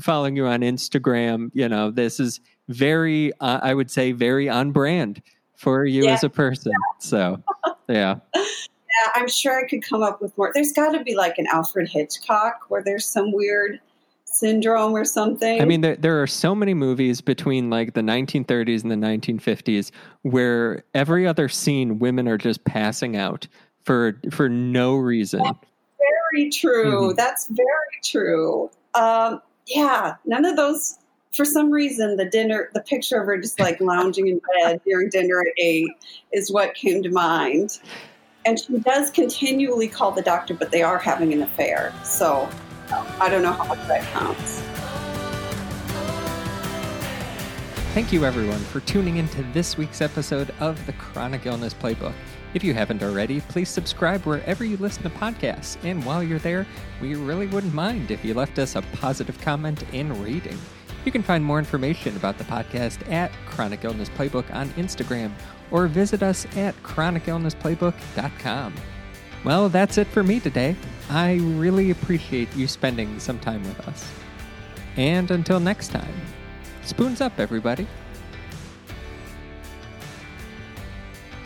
following 0.00 0.36
you 0.36 0.46
on 0.46 0.60
instagram 0.60 1.50
you 1.54 1.68
know 1.68 1.90
this 1.90 2.18
is 2.18 2.40
very 2.68 3.32
uh, 3.40 3.60
i 3.62 3.74
would 3.74 3.90
say 3.90 4.12
very 4.12 4.48
on 4.48 4.70
brand 4.70 5.22
for 5.56 5.84
you 5.84 6.04
yeah. 6.04 6.12
as 6.12 6.24
a 6.24 6.30
person 6.30 6.72
so 6.98 7.42
yeah 7.88 8.16
yeah 8.34 8.42
i'm 9.14 9.28
sure 9.28 9.58
i 9.58 9.66
could 9.68 9.82
come 9.82 10.02
up 10.02 10.20
with 10.22 10.36
more 10.38 10.50
there's 10.54 10.72
got 10.72 10.92
to 10.92 11.02
be 11.02 11.14
like 11.14 11.38
an 11.38 11.46
alfred 11.52 11.88
hitchcock 11.88 12.64
where 12.68 12.82
there's 12.82 13.06
some 13.06 13.32
weird 13.32 13.80
syndrome 14.38 14.94
or 14.94 15.04
something. 15.04 15.60
I 15.60 15.64
mean, 15.64 15.80
there, 15.80 15.96
there 15.96 16.22
are 16.22 16.26
so 16.26 16.54
many 16.54 16.74
movies 16.74 17.20
between 17.20 17.70
like 17.70 17.94
the 17.94 18.00
1930s 18.00 18.82
and 18.82 18.90
the 18.90 18.96
1950s 18.96 19.90
where 20.22 20.84
every 20.94 21.26
other 21.26 21.48
scene 21.48 21.98
women 21.98 22.28
are 22.28 22.38
just 22.38 22.64
passing 22.64 23.16
out 23.16 23.48
for 23.84 24.20
for 24.30 24.48
no 24.48 24.96
reason. 24.96 25.40
That's 25.42 25.58
very 26.32 26.50
true. 26.50 27.08
Mm-hmm. 27.08 27.16
That's 27.16 27.46
very 27.48 28.00
true. 28.04 28.70
Um, 28.94 29.42
yeah, 29.66 30.14
none 30.24 30.44
of 30.44 30.56
those. 30.56 30.98
For 31.32 31.44
some 31.44 31.70
reason, 31.70 32.16
the 32.16 32.24
dinner, 32.24 32.70
the 32.72 32.80
picture 32.80 33.20
of 33.20 33.26
her 33.26 33.38
just 33.38 33.60
like 33.60 33.80
lounging 33.80 34.28
in 34.28 34.40
bed 34.62 34.80
during 34.86 35.10
dinner 35.10 35.40
at 35.40 35.52
eight 35.58 35.90
is 36.32 36.50
what 36.50 36.74
came 36.74 37.02
to 37.02 37.10
mind. 37.10 37.78
And 38.46 38.58
she 38.58 38.78
does 38.78 39.10
continually 39.10 39.88
call 39.88 40.12
the 40.12 40.22
doctor, 40.22 40.54
but 40.54 40.70
they 40.70 40.82
are 40.82 40.98
having 40.98 41.34
an 41.34 41.42
affair. 41.42 41.92
So 42.02 42.48
I 43.20 43.28
don't 43.28 43.42
know 43.42 43.52
how 43.52 43.64
much 43.64 43.86
that 43.88 44.02
counts. 44.12 44.62
Thank 47.92 48.12
you, 48.12 48.24
everyone, 48.24 48.60
for 48.60 48.80
tuning 48.80 49.18
into 49.18 49.42
this 49.52 49.76
week's 49.76 50.00
episode 50.00 50.54
of 50.60 50.84
the 50.86 50.92
Chronic 50.94 51.44
Illness 51.44 51.74
Playbook. 51.74 52.14
If 52.54 52.64
you 52.64 52.72
haven't 52.72 53.02
already, 53.02 53.42
please 53.42 53.68
subscribe 53.68 54.24
wherever 54.24 54.64
you 54.64 54.78
listen 54.78 55.02
to 55.02 55.10
podcasts. 55.10 55.76
And 55.84 56.02
while 56.06 56.22
you're 56.22 56.38
there, 56.38 56.66
we 57.02 57.16
really 57.16 57.48
wouldn't 57.48 57.74
mind 57.74 58.10
if 58.10 58.24
you 58.24 58.32
left 58.32 58.58
us 58.58 58.76
a 58.76 58.82
positive 58.82 59.38
comment 59.42 59.84
and 59.92 60.16
rating. 60.24 60.58
You 61.08 61.12
can 61.12 61.22
find 61.22 61.42
more 61.42 61.58
information 61.58 62.14
about 62.16 62.36
the 62.36 62.44
podcast 62.44 63.10
at 63.10 63.32
Chronic 63.46 63.82
Illness 63.82 64.10
Playbook 64.10 64.54
on 64.54 64.68
Instagram 64.72 65.32
or 65.70 65.86
visit 65.86 66.22
us 66.22 66.44
at 66.54 66.76
chronicillnessplaybook.com. 66.82 68.74
Well, 69.42 69.70
that's 69.70 69.96
it 69.96 70.06
for 70.08 70.22
me 70.22 70.38
today. 70.38 70.76
I 71.08 71.36
really 71.36 71.92
appreciate 71.92 72.54
you 72.54 72.68
spending 72.68 73.18
some 73.20 73.38
time 73.38 73.62
with 73.62 73.80
us. 73.88 74.06
And 74.98 75.30
until 75.30 75.60
next 75.60 75.92
time, 75.92 76.14
spoons 76.84 77.22
up, 77.22 77.40
everybody. 77.40 77.86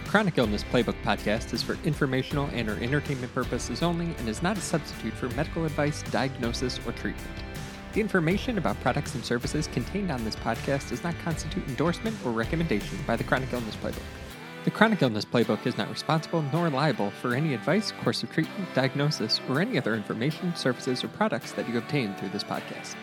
Chronic 0.08 0.38
Illness 0.38 0.64
Playbook 0.64 1.00
podcast 1.04 1.54
is 1.54 1.62
for 1.62 1.78
informational 1.84 2.50
and 2.52 2.68
or 2.68 2.82
entertainment 2.82 3.32
purposes 3.32 3.80
only 3.80 4.06
and 4.18 4.28
is 4.28 4.42
not 4.42 4.58
a 4.58 4.60
substitute 4.60 5.14
for 5.14 5.28
medical 5.36 5.64
advice, 5.64 6.02
diagnosis, 6.10 6.80
or 6.84 6.90
treatment. 6.90 7.51
The 7.92 8.00
information 8.00 8.56
about 8.56 8.80
products 8.80 9.14
and 9.14 9.22
services 9.22 9.66
contained 9.66 10.10
on 10.10 10.24
this 10.24 10.36
podcast 10.36 10.88
does 10.88 11.04
not 11.04 11.14
constitute 11.18 11.68
endorsement 11.68 12.16
or 12.24 12.32
recommendation 12.32 12.98
by 13.06 13.16
the 13.16 13.24
Chronic 13.24 13.52
Illness 13.52 13.76
Playbook. 13.76 14.02
The 14.64 14.70
Chronic 14.70 15.02
Illness 15.02 15.26
Playbook 15.26 15.66
is 15.66 15.76
not 15.76 15.90
responsible 15.90 16.40
nor 16.54 16.70
liable 16.70 17.10
for 17.20 17.34
any 17.34 17.52
advice, 17.52 17.92
course 18.02 18.22
of 18.22 18.32
treatment, 18.32 18.72
diagnosis, 18.74 19.42
or 19.46 19.60
any 19.60 19.76
other 19.76 19.94
information, 19.94 20.56
services, 20.56 21.04
or 21.04 21.08
products 21.08 21.52
that 21.52 21.68
you 21.68 21.76
obtain 21.76 22.14
through 22.14 22.30
this 22.30 22.44
podcast. 22.44 22.94